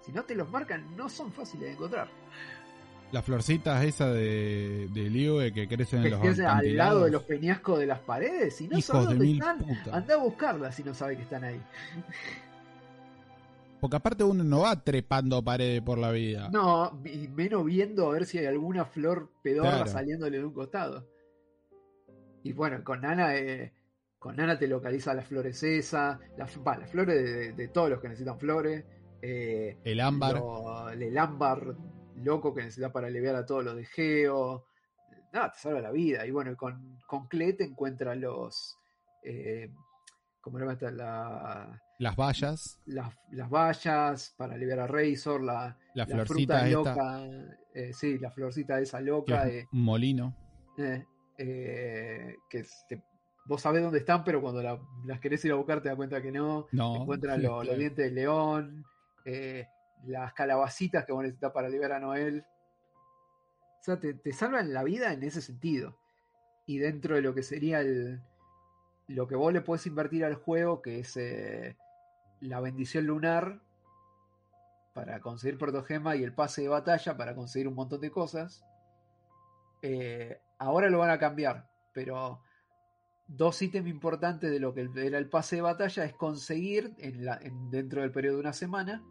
[0.00, 2.08] Si no te los marcan, no son fáciles de encontrar.
[3.12, 7.10] Las florcitas esas de, de Liyue que crecen en que los estés al lado de
[7.10, 9.94] los peñascos de las paredes y no Hijos sabes de dónde están.
[9.94, 11.60] Anda a buscarlas si no sabes que están ahí.
[13.80, 16.48] Porque aparte uno no va trepando paredes por la vida.
[16.50, 19.90] No, y menos viendo a ver si hay alguna flor pedorra Claro.
[19.90, 21.08] saliéndole de un costado.
[22.44, 23.72] Y bueno, con Nana, eh,
[24.18, 27.90] con Nana te localiza las flores esas, las, va, las flores de, de- de todos
[27.90, 28.84] los que necesitan flores.
[29.20, 30.34] eh, El ámbar.
[30.36, 31.74] lo- el ámbar
[32.16, 34.64] loco que necesitas para aliviar a todos los de Geo.
[35.32, 36.26] Nada, te salva la vida.
[36.26, 38.76] Y bueno, con, con Cle te encuentras los.
[39.22, 39.70] Eh,
[40.40, 40.90] ¿Cómo esta?
[40.90, 42.80] La, Las vallas.
[42.86, 47.24] las, las vallas para aliviar a Razor, la, La, la florcita fruta loca.
[47.74, 49.46] eh, sí, la florcita esa loca.
[49.46, 50.34] es eh, un molino.
[51.38, 52.64] eh, que
[53.46, 56.20] vos sabés dónde están, pero cuando la- las querés ir a buscar te das cuenta
[56.20, 56.66] que no.
[56.72, 56.94] No.
[57.36, 58.84] Sí, lo- los dientes de león,
[60.06, 62.44] las calabacitas que vos necesitas para liberar a Noel.
[63.80, 65.96] O sea, te, te salvan la vida en ese sentido.
[66.66, 68.20] Y dentro de lo que sería el,
[69.08, 71.76] lo que vos le podés invertir al juego, que es eh,
[72.40, 73.60] la bendición lunar
[74.94, 78.64] para conseguir protogema y el pase de batalla para conseguir un montón de cosas.
[79.82, 82.40] Eh, ahora lo van a cambiar, pero
[83.26, 87.38] dos ítems importantes de lo que era el pase de batalla es conseguir en la,
[87.42, 89.02] en- dentro del periodo de una semana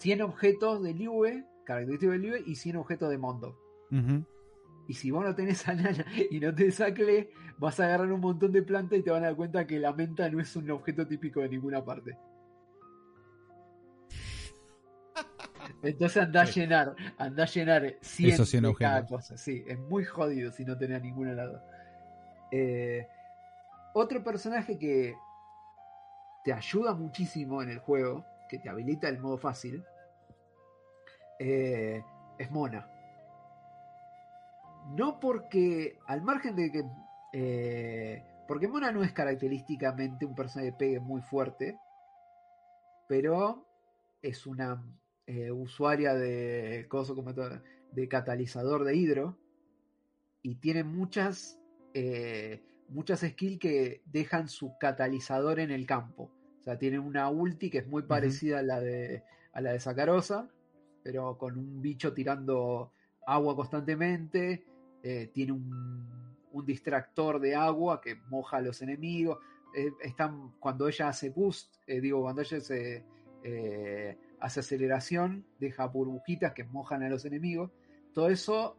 [0.00, 3.58] 100 objetos de Liyue, característicos de Liyue, y 100 objetos de Mondo.
[4.88, 8.12] Y si vos no tenés a Nana y no tenés a Cle, vas a agarrar
[8.12, 10.54] un montón de plantas y te van a dar cuenta que la menta no es
[10.56, 12.16] un objeto típico de ninguna parte.
[15.82, 16.60] Entonces andá a Sí.
[16.60, 19.16] llenar, andá a llenar 100, Esos 100 de cada objetos.
[19.16, 19.36] cosa.
[19.36, 21.62] Sí, es muy jodido si no tenés a ninguna lado.
[22.52, 23.06] Eh,
[23.94, 25.14] otro personaje que
[26.44, 29.84] te ayuda muchísimo en el juego, que te habilita el modo fácil,
[31.38, 32.02] eh,
[32.38, 32.90] es Mona.
[34.96, 36.84] No porque, al margen de que.
[37.32, 41.78] eh, porque Mona no es característicamente un personaje de pegue muy fuerte,
[43.08, 43.66] pero
[44.22, 44.82] es una
[45.26, 46.88] eh, usuaria de
[47.92, 49.38] de catalizador de hidro
[50.42, 51.60] y tiene muchas
[52.88, 56.35] muchas skills que dejan su catalizador en el campo.
[56.66, 59.22] Sea, tiene una ulti que es muy parecida a la de
[59.52, 60.48] a la de Sacarosa,
[61.04, 62.90] pero con un bicho tirando
[63.24, 64.64] agua constantemente.
[65.04, 69.38] eh, tiene un, un distractor de agua que moja a los enemigos.
[69.76, 73.04] eh, están, cuando ella hace boost, eh, digo, cuando ella se,
[74.40, 77.70] hace aceleración, deja burbujitas que mojan a los enemigos.
[78.12, 78.76] Todo eso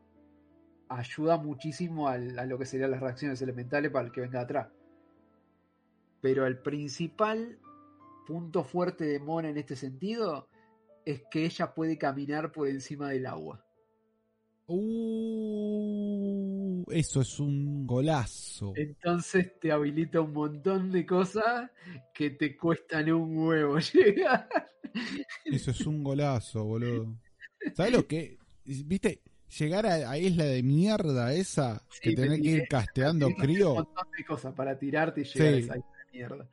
[0.89, 4.67] ayuda muchísimo al- a, lo que serían las reacciones elementales para el que venga atrás.
[6.19, 7.57] Pero el principal
[8.27, 10.49] punto fuerte de Mona en este sentido
[11.05, 13.63] es que ella puede caminar por encima del agua.
[15.57, 18.73] Uh, eso es un golazo.
[18.75, 21.71] Entonces te habilita un montón de cosas
[22.13, 24.49] que te cuestan un huevo llegar.
[25.45, 27.15] Eso es un golazo, boludo.
[27.75, 28.37] ¿Sabes lo que?
[28.65, 29.21] ¿Viste?
[29.57, 33.69] Llegar a, a isla de mierda esa, Sí, que tenés te que ir casteando crío.
[33.69, 35.53] Un montón de cosas para tirarte y llegar Sí.
[35.53, 36.49] a esa isla de mierda.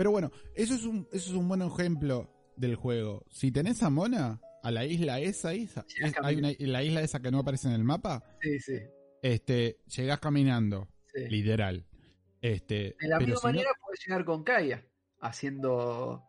[0.00, 3.26] Pero bueno, eso es un, eso es un buen ejemplo del juego.
[3.28, 7.20] Si tenés a Mona, a la isla esa, esa es- hay una, la isla esa
[7.20, 8.78] que no aparece en el mapa, Sí, sí.
[9.20, 11.28] este, llegás caminando, sí.
[11.28, 11.84] literal.
[12.40, 14.86] Este, De la misma si no- manera puedes llegar con Kaya,
[15.20, 16.24] haciendo.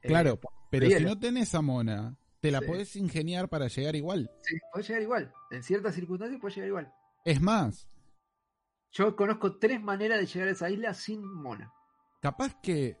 [0.00, 0.38] eh, claro,
[0.70, 2.66] pero si no tenés a Mona, te la Sí.
[2.66, 4.30] podés ingeniar para llegar igual.
[4.42, 5.32] Sí, puedes llegar igual.
[5.50, 6.92] En ciertas circunstancias puedes llegar igual.
[7.24, 7.88] Es más,
[8.92, 11.72] Yo conozco tres maneras de llegar a esa isla sin mona.
[12.20, 12.96] capaz que,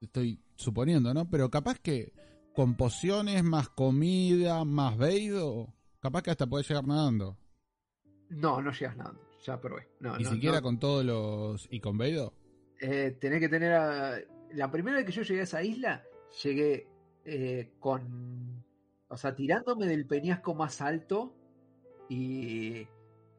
[0.00, 1.28] estoy suponiendo, ¿no?
[1.28, 2.12] Pero capaz que
[2.54, 7.36] con pociones, más comida, más veido, capaz que hasta podés llegar nadando.
[8.30, 9.20] No, no llegas nadando.
[9.46, 9.88] Ya probé.
[10.00, 10.62] No, Ni no, siquiera no.
[10.62, 11.68] con todos los...
[11.70, 12.34] y con veido.
[12.80, 13.72] Eh, tenés que tener.
[13.72, 14.18] a-
[14.52, 16.02] La primera vez que yo llegué a esa isla,
[16.42, 16.88] llegué
[17.24, 18.64] eh, con.
[19.08, 21.34] O sea, tirándome del peñasco más alto
[22.08, 22.86] y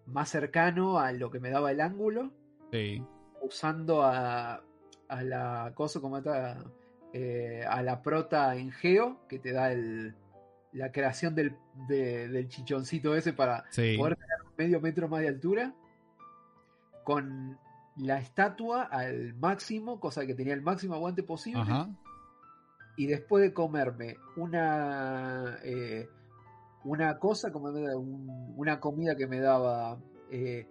[0.08, 2.32] más cercano a lo que me daba el ángulo,
[2.72, 3.04] Sí.
[3.42, 4.64] usando a,
[5.10, 6.64] a la cosa como está,
[7.14, 10.16] eh, a la prota en Geo, que te da el,
[10.72, 11.56] la creación del,
[11.88, 13.98] de- del chichoncito ese para Sí.
[13.98, 15.74] poder tener medio metro más de altura,
[17.04, 17.58] con
[17.98, 21.90] la estatua al máximo, cosa que tenía el máximo aguante posible, Ajá.
[22.98, 26.08] y después de comerme una eh,
[26.86, 29.98] una cosa, como un- una comida que me daba
[30.32, 30.66] eh,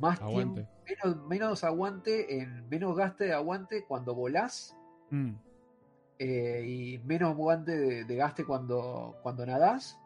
[0.00, 0.62] más Aguante.
[0.62, 0.72] tiempo,
[1.04, 4.76] menos, menos aguante, en menos gaste de aguante cuando volás
[5.10, 5.32] Mm.
[6.18, 9.98] eh, y menos aguante de, de gaste cuando, cuando nadás.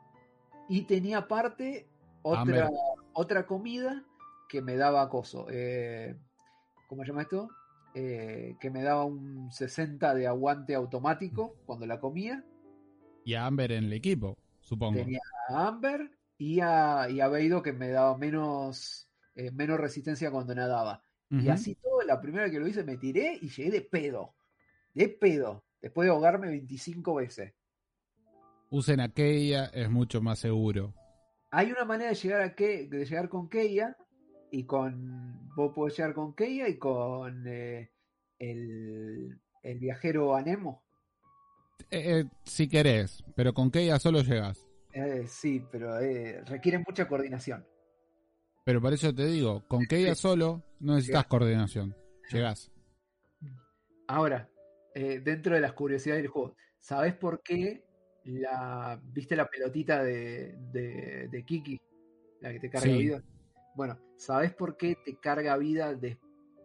[0.68, 1.86] Y tenía aparte
[2.22, 2.70] otra,
[3.12, 4.02] otra comida
[4.48, 5.46] que me daba coso.
[5.50, 6.16] Eh,
[6.88, 7.48] ¿Cómo se llama esto?
[7.94, 12.42] Eh, que me daba un 60 de aguante automático cuando la comía.
[13.24, 15.00] Y a Amber en el equipo, supongo.
[15.00, 20.30] Tenía a Amber y a, y a Beidou que me daba menos, eh, menos resistencia
[20.30, 21.02] cuando nadaba.
[21.30, 24.34] Y así todo, la primera que lo hice me tiré y llegué de pedo.
[24.92, 25.64] De pedo.
[25.82, 27.54] Después de ahogarme 25 veces.
[28.70, 30.94] Usen aquella, es mucho más seguro.
[31.50, 33.96] Hay una manera de llegar a Ke- de llegar con Keia
[34.52, 37.90] y con vos podés llegar con Keia y con eh,
[38.38, 40.84] el, el viajero Anemo.
[41.90, 44.64] Eh, si querés, pero con Keia solo llegas.
[45.26, 45.98] Sí, pero
[46.46, 47.66] requiere mucha coordinación.
[48.64, 51.26] Pero por eso te digo, con Keia solo no necesitas Llegás.
[51.28, 51.96] coordinación.
[52.32, 52.70] Llegás.
[54.08, 54.48] Ahora,
[54.94, 57.84] eh, dentro de las curiosidades del juego, ¿sabés por qué
[58.24, 61.78] la viste la pelotita de, de, de Kiki?
[62.40, 62.98] La que te carga Sí.
[62.98, 63.22] vida.
[63.76, 66.18] Bueno, ¿sabés por qué te carga vida de,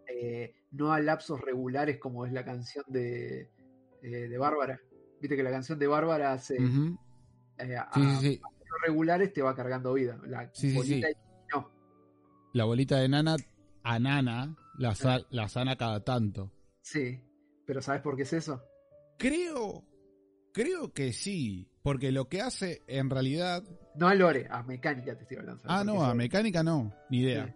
[0.08, 3.50] eh, no a lapsos regulares como es la canción de,
[4.04, 4.80] eh, de Bárbara?
[5.20, 6.58] Viste que la canción de Bárbara hace
[7.58, 8.42] eh, a Sí, sí, sí.
[8.86, 10.18] regulares te va cargando vida.
[10.26, 11.08] La Sí, sí, bolita
[12.54, 13.36] La bolita de nana
[13.84, 16.52] a nana la, sa- la sana cada tanto.
[16.82, 17.22] Sí,
[17.66, 18.64] pero ¿sabés por qué es eso?
[19.18, 19.84] Creo,
[20.54, 21.70] creo que sí.
[21.84, 23.64] Porque lo que hace en realidad.
[23.96, 25.62] No a Lore, a mecánica te estoy hablando.
[25.64, 26.94] ¿sabés Ah, no, a mecánica no.
[27.10, 27.46] Ni idea.
[27.48, 27.54] Sí.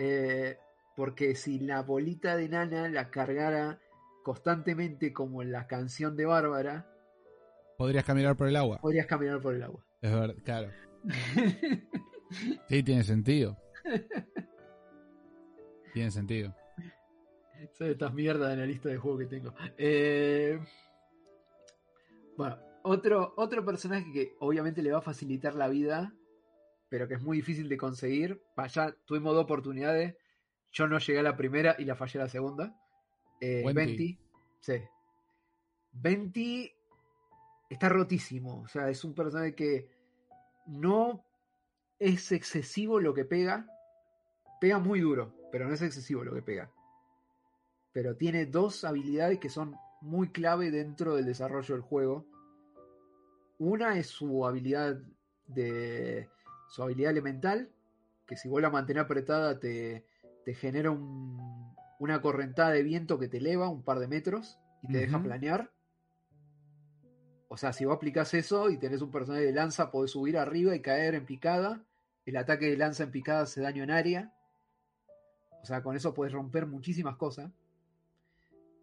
[0.00, 0.58] Eh,
[0.96, 3.78] porque si la bolita de nana la cargara
[4.24, 6.90] constantemente como en la canción de Bárbara,
[7.78, 8.78] Podrías caminar por el agua.
[8.80, 9.84] podrías caminar por el agua.
[10.00, 10.70] Es verdad, claro.
[12.68, 13.56] Sí, tiene sentido.
[15.94, 16.54] Tiene sentido.
[17.72, 19.54] Son estas mierdas de analista de juego que tengo.
[19.78, 20.58] Eh,
[22.36, 26.12] bueno, otro, otro personaje que obviamente le va a facilitar la vida,
[26.88, 28.42] pero que es muy difícil de conseguir.
[28.72, 30.16] Ya tuvimos dos oportunidades.
[30.72, 32.78] Yo no llegué a la primera y la fallé a la segunda.
[33.40, 33.64] Eh.
[33.74, 34.18] Venti.
[34.60, 34.82] Sí.
[35.92, 36.70] Venti
[37.70, 38.60] está rotísimo.
[38.60, 39.88] O sea, es un personaje que
[40.66, 41.24] no
[41.98, 43.66] es excesivo lo que pega.
[44.60, 46.70] Pega muy duro, pero no es excesivo lo que pega.
[47.92, 52.26] Pero tiene dos habilidades que son muy clave dentro del desarrollo del juego.
[53.58, 54.98] Una es su habilidad
[55.46, 56.28] de.
[56.68, 57.70] su habilidad elemental.
[58.26, 60.04] Que si vos la mantenés apretada te,
[60.44, 64.88] te genera un- una correntada de viento que te eleva un par de metros y
[64.88, 65.70] te deja planear.
[67.48, 70.74] O sea, si vos aplicás eso y tenés un personaje de lanza, podés subir arriba
[70.74, 71.82] y caer en picada.
[72.26, 74.34] El ataque de lanza en picada hace daño en área.
[75.62, 77.50] O sea, con eso puedes romper muchísimas cosas.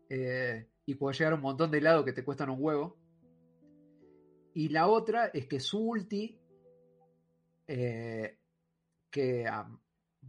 [0.09, 2.97] Eh, y puedes llegar a un montón de lados que te cuestan un huevo.
[4.53, 6.39] Y la otra es que su ulti,
[7.67, 8.37] eh,
[9.09, 9.49] que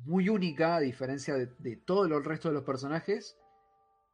[0.04, 3.36] muy única, a diferencia de, de todo el resto de los personajes,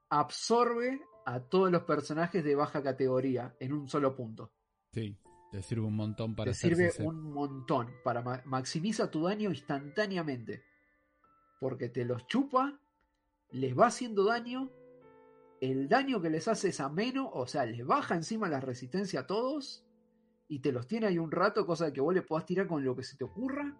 [0.09, 4.50] absorbe a todos los personajes de baja categoría en un solo punto.
[4.92, 5.17] Sí,
[5.52, 10.65] te sirve un montón para Te sirve un montón para ma- maximiza tu daño instantáneamente.
[11.60, 12.80] Porque te los chupa,
[13.50, 14.70] les va haciendo daño,
[15.60, 19.26] el daño que les hace es ameno, o sea, les baja encima la resistencia a
[19.26, 19.84] todos
[20.48, 22.84] y te los tiene ahí un rato, cosa de que vos le puedas tirar con
[22.84, 23.76] lo que se te ocurra.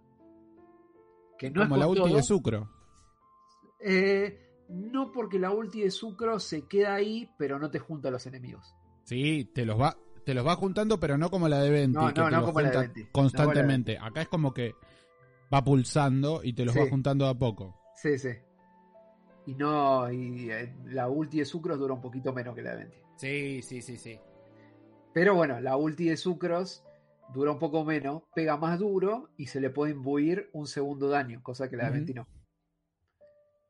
[1.39, 2.15] Que no Como es la ulti todo.
[2.17, 2.71] de Sucro.
[3.81, 8.13] Eh, no porque la ulti de Sucro se queda ahí, pero no te junta a
[8.13, 8.75] los enemigos.
[9.05, 12.13] Sí, te los va te los va juntando, pero no como la de Venti, No,
[12.13, 13.03] que no, te no los como la de Venti.
[13.05, 13.99] No constantemente.
[13.99, 14.75] Acá es como que
[15.53, 16.81] va pulsando y te los Sí.
[16.81, 17.81] va juntando de a poco.
[17.95, 18.31] Sí, sí.
[19.47, 22.77] Y no, y eh, la ulti de Sucros dura un poquito menos que la de
[22.85, 22.99] Venti.
[23.17, 24.19] Sí, sí, sí, sí.
[25.13, 26.85] Pero bueno, la ulti de Sucros
[27.35, 31.43] dura un poco menos, pega más duro y se le puede imbuir un segundo daño,
[31.43, 31.97] cosa que la de Ujú.
[31.99, 32.27] Venti no.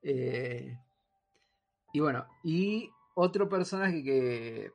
[0.02, 0.78] Eh,
[1.92, 4.73] y bueno, y otro personaje que,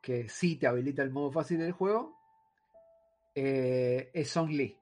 [0.00, 2.14] que sí te habilita el modo fácil del juego
[3.34, 4.77] eh, es Song Lee.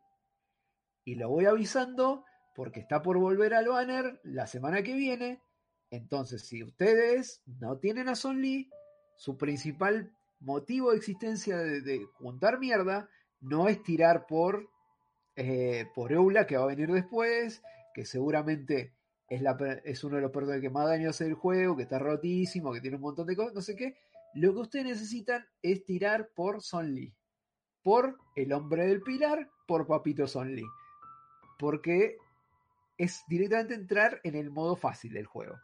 [1.07, 5.41] Y lo voy avisando porque está por volver al banner la semana que viene.
[5.91, 8.69] Entonces, si ustedes no tienen a Son Lee,
[9.15, 13.09] su principal motivo de existencia de, juntar mierda
[13.41, 14.69] no es tirar por,
[15.37, 17.63] eh, por Eula, que va a venir después,
[17.95, 18.93] que seguramente
[19.29, 19.43] es,
[19.85, 22.81] es uno de los personajes que más daño hace el juego, que está rotísimo, que
[22.81, 23.97] tiene un montón de cosas, no sé qué.
[24.35, 27.15] Lo que ustedes necesitan es tirar por Son Lee.
[27.85, 30.67] Por el hombre del pilar, por Papito Son Lee.
[31.59, 32.19] Porque
[32.99, 35.59] es directamente entrar en el modo fácil del juego.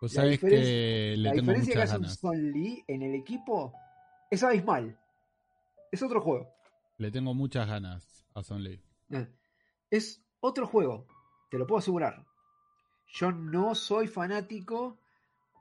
[0.00, 2.08] Pues sabes que le la tengo diferencia que hace un.
[2.08, 3.72] Son Lee en el equipo
[4.30, 4.98] es abismal.
[5.90, 6.52] Es otro juego.
[6.98, 8.82] Le tengo muchas ganas a Son Lee.
[9.90, 11.06] Es otro juego,
[11.50, 12.26] te lo puedo asegurar.
[13.06, 14.98] Yo no soy fanático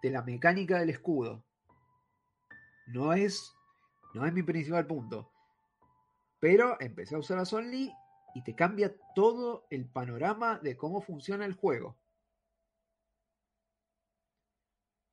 [0.01, 1.43] de la mecánica del escudo.
[2.87, 3.55] No es,
[4.13, 5.31] no es mi principal punto.
[6.39, 7.93] Pero empecé a usar a Son Lee
[8.35, 11.95] y te cambia todo el panorama de cómo funciona el juego.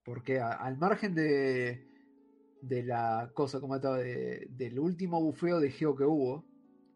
[0.04, 1.86] Porque a- al margen de,
[2.60, 6.44] de la cosa, como estaba, de- del último bufeo de Geo que hubo,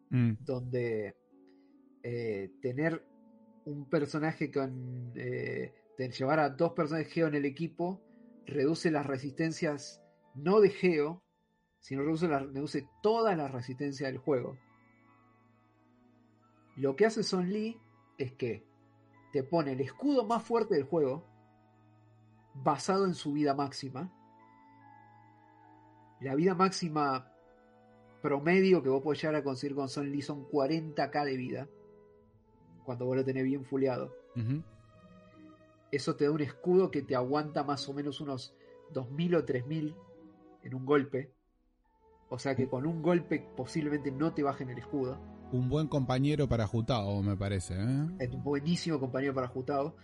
[0.09, 1.15] Mm, donde
[2.03, 3.05] eh, tener
[3.65, 8.01] un personaje con eh, de llevar a dos personajes Geo en el equipo
[8.45, 10.01] reduce las resistencias
[10.33, 11.21] no de Geo,
[11.81, 14.57] sino reduce, las- reduce todas las resistencias del juego.
[16.77, 17.79] Lo que hace Son Lee
[18.17, 18.63] es que
[19.33, 21.23] te pone el escudo más fuerte del juego
[22.53, 24.11] basado en su vida máxima.
[26.21, 27.31] La vida máxima
[28.21, 31.67] promedio que vos podés llegar a conseguir con Son Lee son 40k de vida.
[32.85, 34.15] Cuando vos lo tenés bien fuleado.
[35.91, 38.55] Eso te da un escudo que te aguanta más o menos unos
[38.91, 39.95] 2000 o 3000
[40.63, 41.31] en un golpe.
[42.29, 45.36] O sea que con un golpe posiblemente no te bajen el escudo.
[45.51, 47.75] Un buen compañero para Jutao, me parece.
[47.75, 48.07] ¿eh?
[48.19, 49.95] Es un buenísimo compañero para Jutao.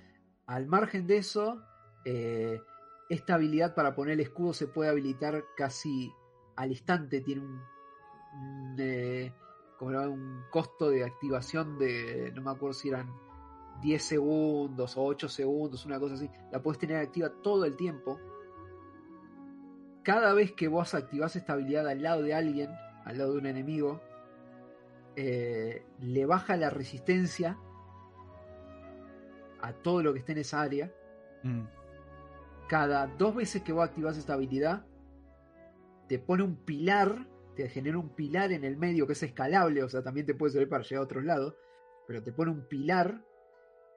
[0.45, 1.61] Al margen de eso,
[2.05, 2.61] eh,
[3.09, 6.09] esta habilidad para poner el escudo se puede habilitar casi
[6.55, 7.19] al instante.
[7.19, 9.33] Tiene un, eh,
[9.77, 13.13] como un costo de activación de, no me acuerdo si eran
[13.81, 16.29] 10 segundos o 8 segundos, una cosa así.
[16.53, 18.17] La puedes tener activa todo el tiempo.
[20.03, 22.71] Cada vez que vos activás esta habilidad al lado de alguien,
[23.03, 24.01] al lado de un enemigo,
[25.15, 27.57] eh, le baja la resistencia
[29.61, 30.91] a todo lo que esté en esa área.
[31.43, 31.63] Mm.
[32.67, 34.85] Cada dos veces que vos activás esta habilidad,
[36.07, 39.89] te pone un pilar, te genera un pilar en el medio que es escalable, o
[39.89, 41.55] sea, también te puede servir para llegar a otros lados,
[42.07, 43.23] pero te pone un pilar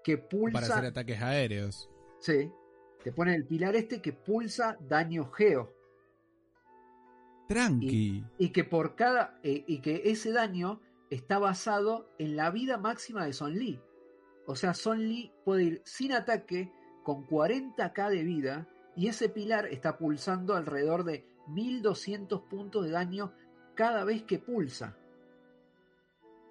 [0.05, 0.61] que pulsa.
[0.61, 1.91] Para hacer ataques aéreos.
[2.21, 2.51] Sí,
[3.03, 5.73] te pone el pilar este que pulsa daño geo.
[7.49, 8.25] Tranqui.
[8.39, 13.25] y que por cada eh, y que ese daño está basado en la vida máxima
[13.25, 13.81] de Son Lee.
[14.47, 16.73] O sea, Son Lee puede ir sin ataque
[17.05, 23.33] con 40k de vida y ese pilar está pulsando alrededor de 1200 puntos de daño
[23.75, 24.97] cada vez que pulsa.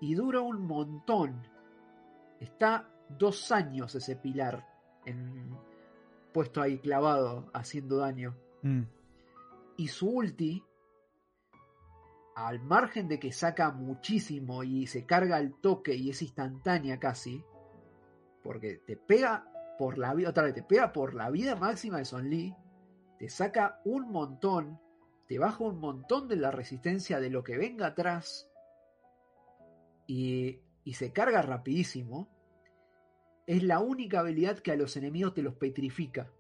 [0.02, 1.42] Y dura un montón.
[2.40, 4.68] Está dos años ese pilar
[5.06, 5.58] en-
[6.34, 8.82] puesto ahí clavado haciendo daño Mm.
[9.78, 10.64] y su ulti,
[12.36, 17.44] al margen de que saca muchísimo y se carga al toque y es instantánea casi,
[18.44, 19.50] porque te pega
[19.80, 22.54] por la vida, otra vez, te pega por la vida máxima de Son Lee,
[23.18, 24.80] te saca un montón,
[25.28, 28.50] te baja un montón de la resistencia de lo que venga atrás
[30.06, 32.30] y, y se carga rapidísimo.
[33.48, 36.32] Es la única habilidad que a los enemigos te los petrifica.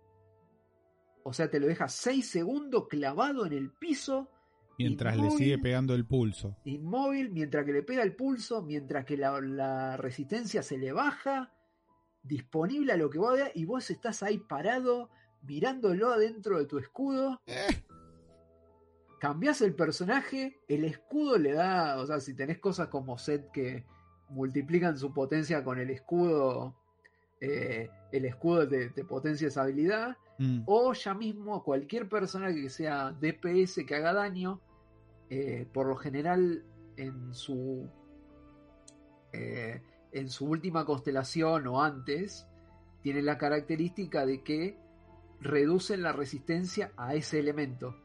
[1.24, 4.30] O sea, te lo deja 6 segundos clavado en el piso,
[4.78, 6.58] Mientras le sigue pegando el pulso.
[6.66, 11.54] inmóvil, mientras que le pega el pulso, mientras que la, la resistencia se le baja,
[12.24, 15.10] disponible a lo que vos veas, y vos estás ahí parado,
[15.44, 17.42] mirándolo adentro de tu escudo.
[19.20, 23.86] Cambiás el personaje, el escudo le da, o sea, si tenés cosas como set que
[24.30, 26.76] multiplican su potencia con el escudo,
[27.40, 30.18] eh, el escudo te, te potencia esa habilidad.
[30.38, 30.64] Mm.
[30.66, 34.62] O ya mismo cualquier personaje que sea DPS que haga daño,
[35.30, 36.64] eh, por lo general
[36.98, 37.90] en su
[39.32, 39.82] eh,
[40.12, 42.48] en su última constelación o antes,
[43.02, 44.78] tiene la característica de que
[45.42, 47.96] reducen la resistencia a ese elemento.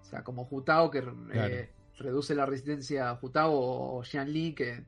[0.00, 1.02] O sea, como Jutao que
[1.32, 4.84] eh, reduce la resistencia a Jutao o Xianli que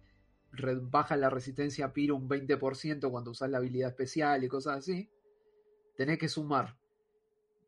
[0.83, 5.11] baja la resistencia a Pyro un 20% cuando usas la habilidad especial y cosas así
[5.97, 6.77] tenés que sumar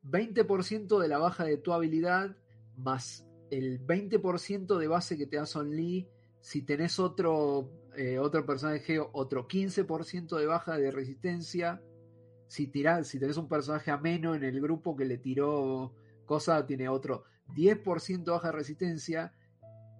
[0.04, 2.36] 20% de la baja de tu habilidad
[2.76, 6.08] más el 20% de base que te da Son Lee
[6.40, 11.82] Si tenés otro, eh, otro personaje otro 15% de baja de resistencia.
[12.46, 16.88] Si, tirás, si tenés un personaje ameno en el grupo que le tiró cosa, tiene
[16.88, 17.24] otro
[17.54, 19.34] 10% de baja de resistencia.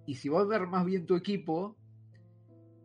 [0.05, 1.75] Y si vos ver más bien tu equipo,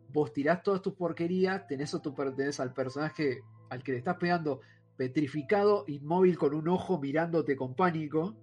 [0.09, 4.17] vos tirás todas tus porquerías, tenés, o tú pertenece al personaje al que le estás
[4.17, 4.61] pegando
[4.97, 8.35] petrificado, inmóvil con un ojo mirándote con pánico,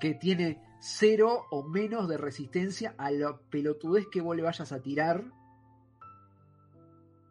[0.00, 4.80] que tiene cero o menos de resistencia a la pelotudez que vos le vayas a
[4.80, 5.24] tirar,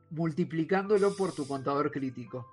[0.10, 2.45] multiplicándolo por tu contador crítico.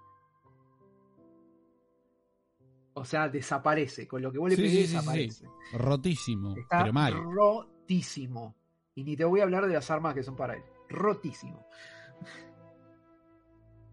[2.95, 4.07] O sea, desaparece.
[4.07, 5.47] Con lo que vos le Sí, desaparece.
[5.73, 7.13] Rotísimo, Está pero mal.
[7.13, 8.55] rotísimo.
[8.95, 10.63] Y ni te voy a hablar de las armas que son para él.
[10.89, 11.67] Rotísimo.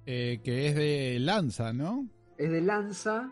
[0.06, 2.08] Eh, que es de lanza, ¿no?
[2.38, 3.32] Es de lanza,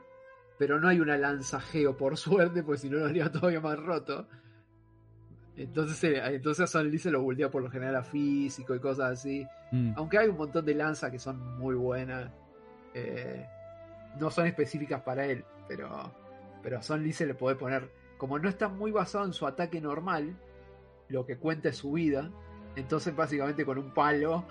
[0.57, 3.79] pero no hay una lanza geo, por suerte, porque si no lo haría todavía más
[3.79, 4.27] roto.
[5.57, 8.79] Entonces, eh, entonces a Son Lee se lo voltea por lo general a físico y
[8.79, 9.45] cosas así.
[9.71, 9.93] Mm.
[9.97, 12.31] Aunque hay un montón de lanzas que son muy buenas.
[12.93, 13.45] eh,
[14.19, 16.11] no son específicas para él, pero,
[16.63, 17.89] pero a Son Lee se le puede poner.
[18.17, 20.35] Como no está muy basado en su ataque normal,
[21.09, 22.31] lo que cuenta es su vida.
[22.79, 24.45] Entonces, básicamente, con un palo,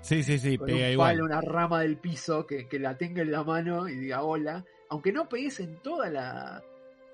[0.00, 1.14] Sí, sí, sí, con pega un igual.
[1.16, 4.64] palo, una rama del piso, que, que la tenga en la mano y diga hola.
[4.90, 6.62] Aunque no pegues en toda la.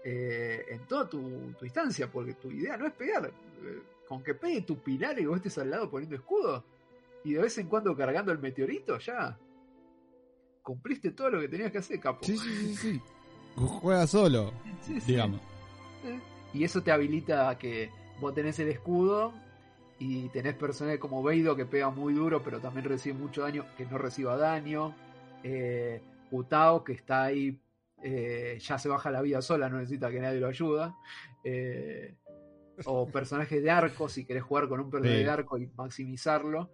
[0.04, 3.26] eh, en toda tu, tu instancia, porque tu idea no es pegar.
[3.26, 6.64] Eh, con que pegue tu pilar y vos estés al lado poniendo escudo,
[7.24, 9.38] y de vez en cuando cargando el meteorito, ya.
[10.62, 12.20] Cumpliste todo lo que tenías que hacer, capo.
[12.22, 13.00] Sí, sí, sí, sí.
[13.56, 15.12] Juega solo, Sí, sí.
[15.12, 15.40] digamos.
[16.04, 16.18] Eh,
[16.54, 17.90] Y eso te habilita a que
[18.20, 19.32] vos tenés el escudo
[20.02, 23.86] y tenés personajes como Beido que pega muy duro pero también recibe mucho daño, que
[23.86, 24.94] no reciba daño.
[25.44, 26.00] Eh,
[26.30, 27.60] Utao que está ahí,
[28.02, 30.94] eh, ya se baja la vida sola, no necesita que nadie lo ayuda.
[31.44, 32.14] Eh,
[32.86, 35.24] o personajes de arco, si querés jugar con un personaje Sí.
[35.24, 36.70] de arco y maximizarlo,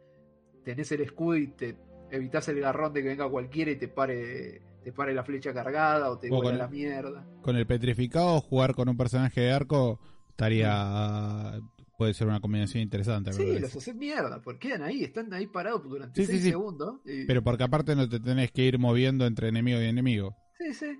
[0.65, 1.77] tenés el escudo y te
[2.11, 6.11] evitas el garrón de que venga cualquiera y te pare, te pare la flecha cargada
[6.11, 7.27] o te vuela la mierda.
[7.43, 9.99] Con el petrificado, jugar con un personaje de arco
[10.31, 11.61] estaría.
[11.99, 13.33] Puede ser una combinación interesante.
[13.33, 13.61] Sí, parece.
[13.61, 16.51] los haces mierda, porque quedan ahí, están ahí parados durante Sí, 6 sí, sí.
[16.53, 17.01] segundos.
[17.05, 20.37] y- Pero porque aparte no te tenés que ir moviendo entre enemigo y enemigo.
[20.57, 20.97] Sí, sí.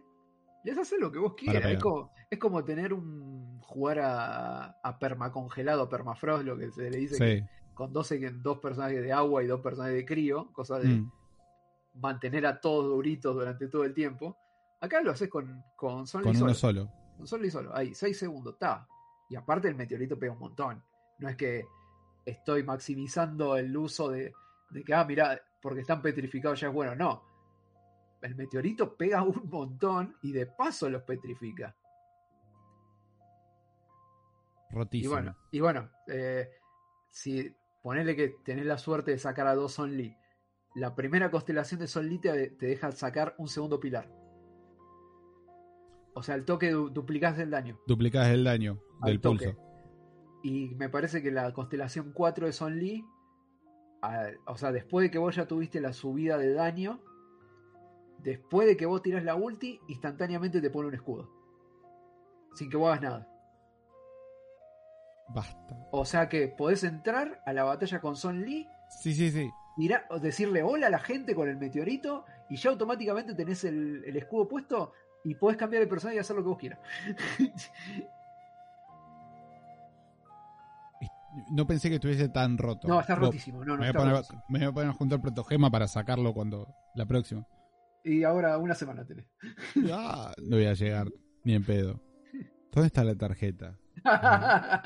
[0.65, 1.65] Les haces lo que vos quieras.
[1.71, 3.61] Es como, es como tener un.
[3.61, 7.45] jugar a, a permacongelado, a permafrost, lo que se le dice, que
[7.75, 8.13] con dos,
[8.43, 11.13] dos personajes de agua y dos personajes de crío, cosa de Mm.
[11.95, 14.37] mantener a todos duritos durante todo el tiempo.
[14.81, 16.55] Acá lo haces con, con Con y uno solo.
[16.55, 16.91] solo.
[17.17, 17.77] Con solo y solo.
[17.77, 18.87] Ahí, 6 segundos, está.
[19.31, 20.83] Y aparte el meteorito pega un montón.
[21.19, 21.65] No es que
[22.25, 24.33] estoy maximizando el uso de,
[24.71, 26.95] de que, ah, mira, porque están petrificados ya es bueno.
[26.95, 27.23] No.
[28.23, 31.75] El meteorito pega un montón y de paso los petrifica.
[34.71, 35.13] Y Rotísimo.
[35.15, 36.51] bueno, y bueno eh,
[37.11, 40.17] si ponele que tenés la suerte de sacar a dos Son Lee,
[40.75, 44.09] la primera constelación de Son Lee te, te deja sacar un segundo pilar.
[46.15, 47.81] O sea, el toque du- duplicás el daño.
[47.87, 49.47] Duplicás el daño al del toque.
[49.53, 49.68] pulso.
[50.43, 53.05] Y me parece que la constelación 4 de Son Lee,
[54.03, 57.01] a- o sea, después de que vos ya tuviste la subida de daño,
[58.19, 61.29] después de que vos tirás la ulti, instantáneamente te pone un escudo.
[62.55, 63.29] Sin que vos hagas nada.
[65.29, 65.77] Basta.
[65.91, 68.67] O sea que podés entrar a la batalla con Son Lee,
[69.03, 69.51] Sí, sí, sí.
[70.23, 74.49] decirle hola a la gente con el meteorito, y ya automáticamente tenés el, el escudo
[74.49, 74.93] puesto
[75.25, 76.79] y podés cambiar el personaje y hacer lo que vos quieras.
[81.51, 82.87] No pensé que estuviese tan roto.
[82.89, 83.65] no, está rotísimo.
[83.65, 84.43] No, no, me, voy poner, rotísimo.
[84.49, 87.47] me voy a poner a juntar protogema para sacarlo cuando la próxima.
[88.05, 89.27] Y ahora una semana tenés.
[89.93, 91.09] Ah, no voy a llegar
[91.45, 92.01] ni en pedo.
[92.73, 93.77] ¿Dónde está la tarjeta?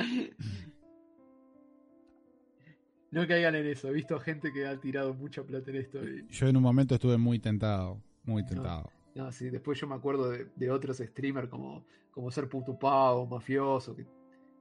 [3.10, 3.88] no caigan en eso.
[3.88, 6.02] He visto gente que ha tirado mucha plata en esto.
[6.02, 8.00] y- Yo en un momento estuve muy tentado.
[8.24, 8.90] Muy tentado.
[9.14, 13.94] no, sí, después yo me acuerdo de, de otros streamers como, como ser Putupao, Mafioso,
[13.96, 14.06] que,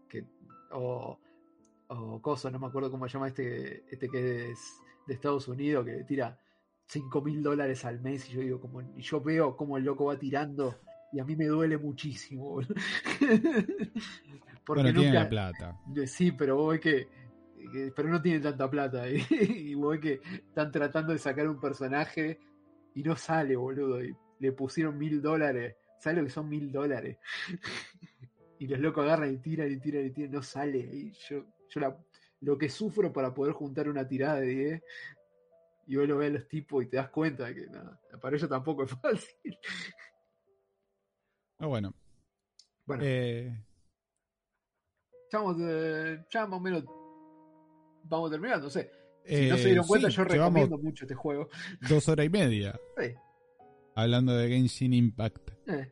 [0.10, 0.26] que-
[0.72, 1.18] o,
[1.94, 5.86] o Coso, no me acuerdo cómo se llama este, este que es de Estados Unidos,
[5.86, 6.38] que tira
[6.88, 8.28] 5 mil dólares al mes.
[8.30, 10.80] Y yo digo, como, y yo veo cómo el loco va tirando.
[11.14, 12.62] Y a mí me duele muchísimo.
[14.66, 15.80] Porque bueno, tiene nunca, la plata.
[16.06, 17.08] Sí, pero vos ves que,
[17.72, 19.10] que- Pero no tiene tanta plata.
[19.10, 19.24] Y,
[19.72, 22.40] y vos ves que están tratando de sacar un personaje
[22.96, 24.04] y no sale, boludo.
[24.04, 25.76] Y le pusieron mil dólares.
[26.00, 27.18] ¿Sabes lo que son mil dólares?
[28.60, 30.32] y los locos agarran y tiran y tiran y tiran.
[30.32, 30.80] No sale.
[30.80, 31.98] Y yo, yo la-
[32.42, 34.84] lo que sufro para poder juntar una tirada de 10.
[35.88, 38.36] Y vos lo ves a los tipos y te das cuenta de que nada, para
[38.36, 39.58] ellos tampoco es fácil.
[41.60, 41.94] Ah, bueno.
[42.86, 43.64] Bueno, Eh,
[45.24, 46.84] Estamos, eh, ya más o menos
[48.04, 48.92] vamos terminando, no sé.
[49.24, 51.48] Si no se Eh, dieron cuenta, sí, yo recomiendo mucho este juego.
[51.88, 53.14] dos horas y media Sí,
[53.96, 55.52] hablando de Genshin Impact.
[55.68, 55.92] eh.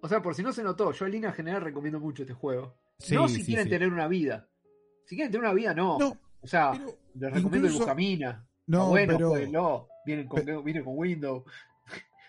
[0.00, 2.76] O sea, por si no se notó, yo en línea general recomiendo mucho este juego.
[2.98, 3.70] Sí, no si sí, quieren sí.
[3.70, 4.48] tener una vida.
[5.06, 5.98] Si quieren tener una vida, no.
[5.98, 8.46] No, o sea, pero les recomiendo el incluso- Buscamina.
[8.66, 9.88] no, bueno, pero, jueguenlo.
[10.04, 11.44] Vienen con, viene con Windows.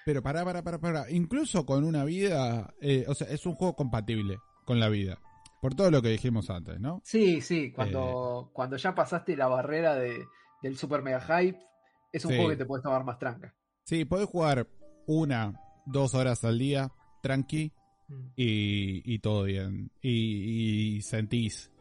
[0.06, 1.10] pero pará, pará, pará, pará.
[1.10, 5.18] Incluso con una vida, eh, o sea, es un juego compatible con la vida.
[5.62, 7.02] Por todo lo que dijimos antes, ¿no?
[7.04, 8.52] Sí, sí, cuando, Eh.
[8.54, 10.24] cuando ya pasaste la barrera de,
[10.62, 11.60] del super mega hype,
[12.12, 12.38] es un Sí.
[12.38, 13.54] juego que te puedes tomar más tranca.
[13.84, 14.68] Sí, podés jugar
[15.08, 15.54] una,
[15.86, 16.92] dos horas al día,
[17.22, 17.74] tranqui,
[18.36, 19.92] y, y todo bien.
[20.02, 21.72] Y, y sentís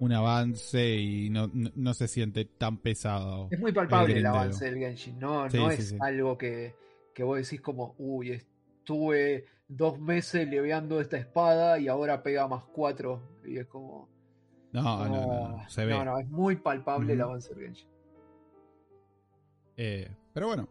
[0.00, 3.48] un avance y no, no, no se siente tan pesado.
[3.50, 5.96] Es muy palpable el, avance del Genshin, no, Sí, no sí, es sí.
[6.00, 6.74] algo que,
[7.14, 12.64] que vos decís como, uy, estuve dos meses leveando esta espada y ahora pega más
[12.72, 13.22] cuatro.
[13.44, 14.08] Y es como.
[14.72, 15.92] No, no, no, no, se ve.
[15.92, 17.88] No, no, es muy palpable el avance del Genshin.
[19.76, 20.68] Eh, pero bueno.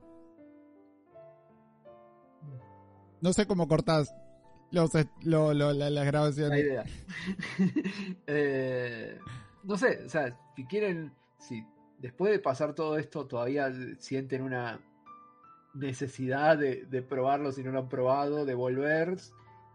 [3.19, 4.13] No sé cómo cortás
[4.71, 4.91] los,
[5.23, 6.59] lo- lo- la- las La grabaciones.
[6.59, 6.83] idea.
[8.27, 9.19] Eh,
[9.63, 11.65] no sé, o sea, si quieren, si
[11.99, 14.79] después de pasar todo esto todavía sienten una
[15.73, 19.17] necesidad de, de probarlo si no lo han probado, de volver.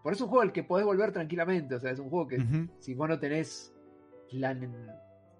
[0.02, 2.26] Por eso es un juego al que podés volver tranquilamente, o sea, es un juego
[2.28, 2.44] que
[2.80, 3.72] si vos no tenés
[4.30, 4.56] la,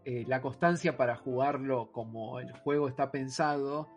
[0.04, 3.88] eh, la constancia para jugarlo como el juego está pensado,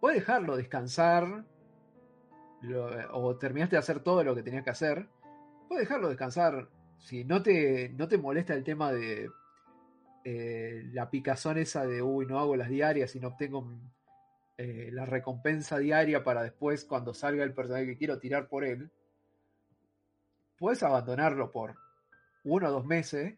[0.00, 1.44] puedes dejarlo descansar
[3.12, 5.08] o terminaste de hacer todo lo que tenías que hacer,
[5.68, 6.68] puedes dejarlo descansar.
[6.98, 9.30] Si no te, no te molesta el tema de
[10.24, 13.66] eh, la picazón esa de, uy, no hago las diarias y no obtengo
[14.56, 18.90] eh, la recompensa diaria para después, cuando salga el personaje que quiero, tirar por él,
[20.56, 21.76] puedes abandonarlo por
[22.44, 23.34] uno o dos meses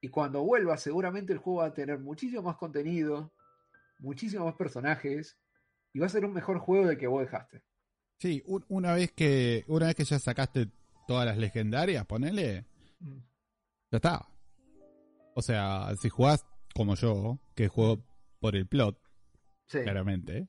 [0.00, 3.32] y cuando vuelva seguramente el juego va a tener muchísimo más contenido,
[3.98, 5.36] muchísimos más personajes
[5.92, 7.62] y va a ser un mejor juego del que vos dejaste.
[8.18, 10.68] Sí, un- una vez que una vez que ya sacaste
[11.06, 12.64] todas las legendarias, ponele,
[13.00, 13.18] Mm.
[13.92, 14.28] ya está.
[15.34, 18.04] O sea, si jugás como yo, que juego
[18.40, 18.98] por el plot,
[19.66, 20.48] Sí, claramente,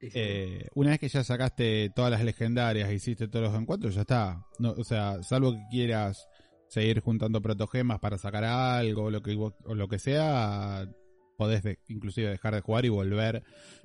[0.00, 0.08] sí.
[0.14, 4.44] eh, una vez que ya sacaste todas las legendarias, hiciste todos los encuentros, ya está.
[4.58, 6.26] No, o sea, salvo que quieras
[6.68, 10.88] seguir juntando protogemas para sacar algo o lo que, o lo que sea,
[11.36, 13.42] podés de- inclusive dejar de jugar y volver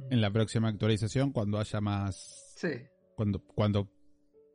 [0.10, 2.54] en la próxima actualización cuando haya más...
[2.56, 2.70] Sí.
[3.16, 3.90] Cuando, cuando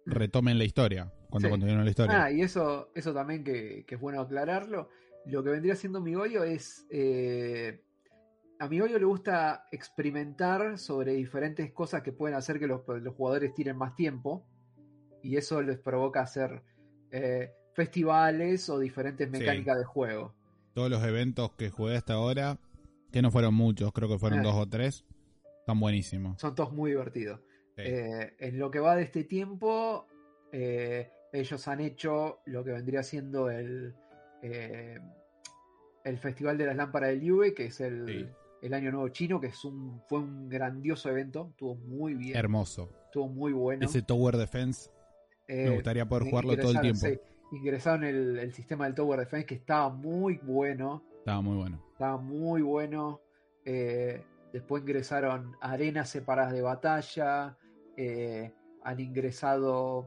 [0.04, 1.50] retomen la historia, cuando Sí.
[1.50, 2.24] continúen la historia.
[2.24, 4.88] Ah, y eso, eso también que, que es bueno aclararlo.
[5.26, 6.86] Lo que vendría siendo Migoyo es.
[6.90, 7.82] eh,
[8.58, 13.52] a Migoyo le gusta experimentar sobre diferentes cosas que pueden hacer que los, los jugadores
[13.54, 14.46] tiren más tiempo.
[15.22, 16.62] Y eso les provoca hacer
[17.10, 20.34] eh, festivales o diferentes mecánicas de juego.
[20.72, 22.58] Todos los eventos que jugué hasta ahora,
[23.16, 24.42] que no fueron muchos, creo que fueron Ah.
[24.42, 25.04] dos o tres,
[25.60, 26.38] están buenísimos.
[26.38, 27.40] Son todos muy divertidos.
[27.76, 27.82] Sí.
[27.84, 30.06] Eh, en lo que va de este tiempo,
[30.52, 33.94] eh, ellos han hecho lo que vendría siendo el,
[34.42, 34.98] eh,
[36.04, 38.26] el Festival de las Lámparas del Yue, que es el, Sí.
[38.62, 42.90] el Año Nuevo Chino, que es un, fue un grandioso evento, estuvo muy bien, Hermoso.
[43.06, 43.86] estuvo muy bueno.
[43.86, 44.90] Ese Tower Defense,
[45.48, 47.00] Eh, me gustaría poder jugarlo todo el tiempo.
[47.06, 47.18] sí,
[47.52, 51.02] ingresaron el, el sistema del Tower Defense, que estaba muy bueno.
[51.18, 51.82] Estaba muy bueno.
[51.96, 53.22] Estaba muy bueno.
[53.64, 57.56] Eh, después ingresaron arenas separadas de batalla.
[57.96, 58.52] eh,
[58.84, 60.06] han ingresado.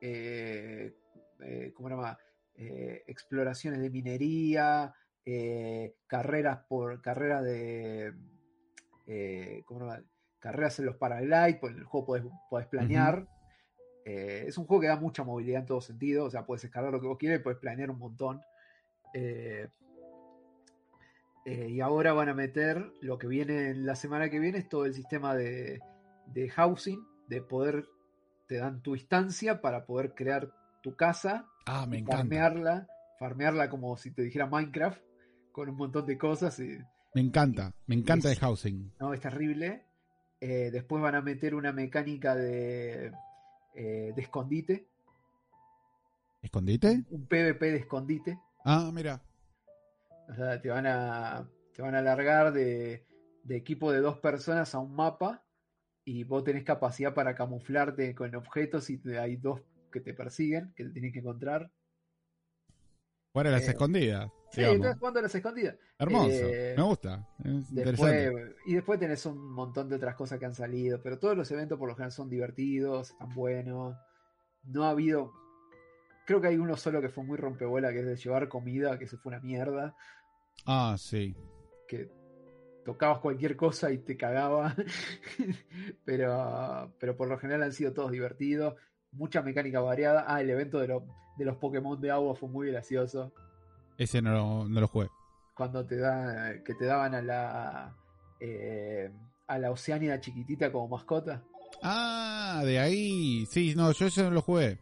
[0.00, 0.94] eh,
[1.74, 2.16] ¿Cómo se llama?
[2.54, 4.94] Exploraciones de minería.
[6.06, 7.02] carreras por.
[7.02, 8.14] Carreras de.
[9.64, 10.04] ¿Cómo se llama?
[10.38, 11.58] Carreras en los paraglide.
[11.60, 13.26] Pues en el juego podés, podés planear.
[14.04, 16.26] Eh, es un juego que da mucha movilidad en todo sentido.
[16.26, 18.40] O sea, puedes escalar lo que vos quieras y puedes planear un montón.
[19.14, 19.66] Eh,
[21.44, 24.68] eh, y ahora van a meter lo que viene en la semana que viene, es
[24.68, 25.80] todo el sistema de,
[26.26, 27.86] de housing, de poder,
[28.46, 32.18] te dan tu instancia para poder crear tu casa, Ah, me encanta.
[32.18, 32.88] farmearla,
[33.18, 35.00] farmearla como si te dijera Minecraft,
[35.52, 36.78] con un montón de cosas, y
[37.14, 37.72] Me encanta.
[37.86, 38.92] Me encanta Es- el housing.
[39.00, 39.84] no, es terrible.
[40.40, 43.12] Eh, después van a meter una mecánica de,
[43.74, 44.86] eh, de escondite,
[46.42, 47.04] ¿Escondite?
[47.10, 48.38] un PvP de escondite.
[48.64, 49.22] Ah, mira.
[50.32, 53.06] O sea, te van a, te van a largar de,
[53.44, 55.44] de equipo de dos personas a un mapa
[56.04, 59.60] y vos tenés capacidad para camuflarte con objetos y te- hay dos
[59.92, 61.70] que te persiguen, que te tienen que encontrar.
[63.34, 64.30] De las Eh, escondidas.
[64.50, 64.84] Sí, digamos.
[64.86, 65.76] estás jugando a las escondidas.
[65.98, 66.28] Hermoso.
[66.30, 67.26] eh, me gusta.
[67.42, 68.16] Es interesante.
[68.30, 71.50] Después, y después tenés un montón de otras cosas que han salido, pero todos los
[71.50, 73.96] eventos por lo general son divertidos, están buenos.
[74.64, 75.32] No ha habido
[76.24, 79.08] Creo que hay uno solo que fue muy rompebola, que es de llevar comida, que
[79.08, 79.96] se fue una mierda.
[80.66, 81.34] Ah, sí.
[81.88, 82.08] Que
[82.84, 84.74] tocabas cualquier cosa y te cagaba.
[86.04, 88.74] pero, pero por lo general han sido todos divertidos.
[89.12, 90.24] Mucha mecánica variada.
[90.26, 91.04] Ah, el evento de, lo-
[91.36, 93.32] de los Pokémon de agua fue muy gracioso.
[93.98, 95.08] Ese no, lo- no lo jugué.
[95.54, 97.94] Cuando te da, que te daban a la
[98.40, 99.10] eh,
[99.46, 101.42] a la Oceánida chiquitita como mascota.
[101.82, 103.44] Ah, de ahí.
[103.46, 104.78] Sí, no, yo ese no lo jugué.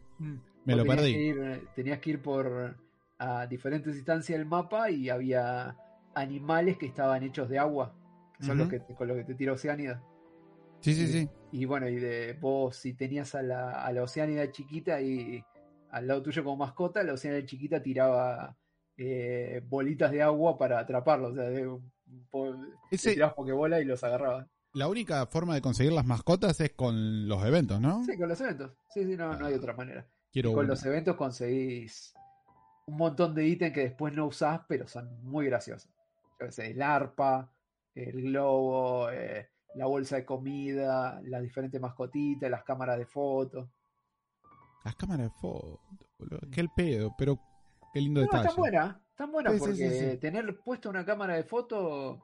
[0.65, 1.13] Me lo tenías perdí.
[1.13, 2.75] que ir- tenías que ir por
[3.23, 5.77] a diferentes instancias del mapa y había
[6.15, 7.95] animales que estaban hechos de agua,
[8.37, 10.01] que son los que te- con los que te tira Oceánida.
[10.79, 11.29] Sí, sí, sí.
[11.51, 15.43] Y bueno, y de vos si tenías a la, a la Oceánida chiquita y
[15.91, 18.57] al lado tuyo como mascota, la Oceánida chiquita tiraba
[18.97, 21.33] eh, bolitas de agua para atraparlos.
[21.33, 21.69] O sea, de,
[22.31, 22.55] po-
[22.89, 24.47] Ese, tirabas pokebola y los agarrabas.
[24.73, 28.03] la única forma de conseguir las mascotas es con los eventos, ¿no?
[28.03, 28.71] Sí, con los eventos.
[28.89, 30.07] Sí, sí, no, no hay otra manera.
[30.31, 32.13] Quiero con los eventos conseguís
[32.85, 35.91] un montón de ítems que después no usás, pero son muy graciosos.
[36.39, 37.49] Yo qué sé, el arpa,
[37.95, 43.69] el globo, eh, la bolsa de comida, las diferentes mascotitas, las cámaras de fotos.
[44.83, 45.79] Las cámaras de foto,
[46.17, 46.39] boludo.
[46.51, 47.39] Qué el pedo, pero
[47.93, 48.47] qué lindo No, detalle.
[48.47, 50.17] están buenas, están buenas Sí, porque sí, sí.
[50.17, 52.21] tener puesta una cámara de foto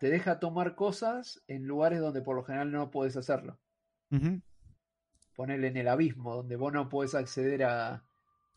[0.00, 3.58] te deja tomar cosas en lugares donde por lo general no puedes hacerlo.
[4.10, 4.40] Ujú.
[5.36, 8.04] Ponerle en el abismo, donde vos no podés acceder a,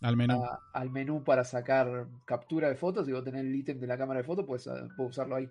[0.02, 0.44] Al menú.
[0.44, 3.98] a- al menú para sacar captura de fotos y vos tenés el ítem de la
[3.98, 5.50] cámara de fotos, puedes, ah, puedes usarlo ahí.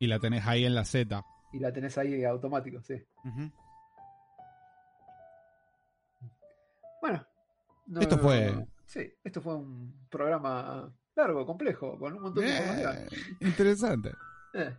[0.00, 1.24] Y la tenés ahí en la Z.
[1.52, 3.02] Y la tenés ahí automático, sí.
[7.00, 7.24] Bueno.
[7.86, 12.96] no- Esto fue- Sí, esto fue un programa largo, complejo, con un montón de información.
[12.96, 13.08] Eh,
[13.40, 14.12] interesante.
[14.54, 14.76] Eh.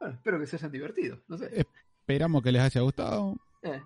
[0.00, 1.66] Bueno, espero que se hayan divertido, no sé.
[2.00, 3.82] Esperamos que les haya gustado, Eh.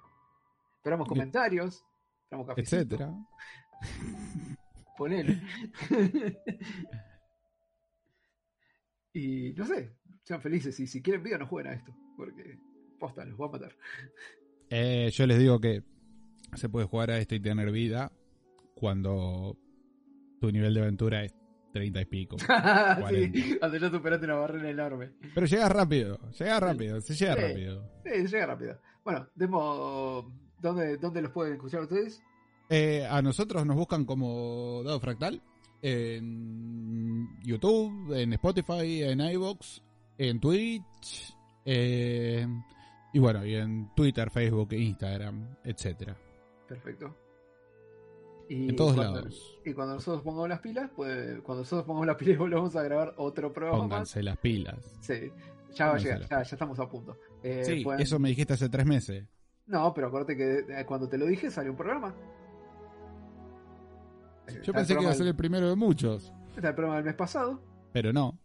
[0.76, 1.84] Esperamos comentarios,
[2.56, 3.12] etcétera.
[4.96, 5.40] ponele.
[9.12, 12.58] y no sé, sean felices y si quieren vida no jueguen a esto, porque
[12.98, 13.76] posta, los voy a matar.
[14.70, 15.82] Eh, yo les digo que
[16.54, 18.12] se puede jugar a esto y tener vida
[18.74, 19.56] cuando
[20.40, 21.34] tu nivel de aventura es
[21.72, 22.36] 30 y pico.
[23.08, 25.12] sí, cuando ya superaste una barrera enorme.
[25.34, 27.40] Pero llega rápido, llega rápido, se llega Sí.
[27.40, 27.90] rápido.
[28.04, 28.80] Sí, llega rápido.
[29.04, 30.26] Bueno, demos.
[30.60, 32.22] ¿Dónde, ¿Dónde los pueden escuchar ustedes?
[32.70, 35.40] Eh, a nosotros nos buscan como Dado Fractal
[35.80, 39.80] en YouTube, en Spotify, en iVoox,
[40.18, 42.46] en Twitch, eh,
[43.12, 46.16] y bueno, y en Twitter, Facebook, Instagram, etcétera.
[46.66, 47.16] Perfecto.
[48.50, 49.58] Y En todos cuando- lados.
[49.64, 53.14] Y cuando nosotros pongamos las pilas, pues cuando nosotros pongamos las pilas volvemos a grabar
[53.18, 53.88] otro programa más.
[53.88, 54.76] Pónganse las pilas.
[55.00, 55.14] Sí,
[55.74, 57.16] ya va a Pónganse llegar, ya, ya estamos a punto.
[57.42, 59.24] Eh, Sí, pueden- eso me dijiste hace tres meses.
[59.68, 62.14] No, pero acuérdate que eh, cuando te lo dije salió un programa.
[64.48, 67.04] Yo está pensé que iba a ser el primero de muchos, Está el programa del
[67.04, 67.60] mes pasado
[67.92, 68.38] pero no.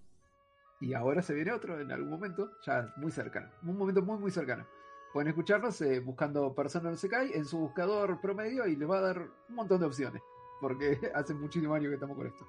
[0.80, 3.50] y ahora se viene otro en algún momento, ya muy cercano.
[3.64, 4.66] Un momento muy, muy cercano.
[5.14, 9.20] Pueden escucharnos eh, buscando Personal Sekai en su buscador promedio y les va a dar
[9.50, 10.22] un montón de opciones.
[10.60, 12.48] Porque hace muchísimos años que estamos con esto.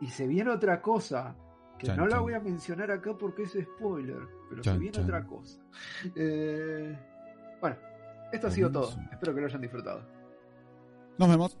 [0.00, 1.36] Y se viene otra cosa
[1.78, 2.22] que Chan, no la chan.
[2.22, 5.60] voy a mencionar acá porque es spoiler, pero se viene otra cosa.
[6.16, 6.98] Eh,
[7.62, 7.76] bueno,
[8.32, 8.90] esto ha sido todo.
[9.12, 10.02] Espero que lo hayan disfrutado.
[11.16, 11.56] Nos vemos.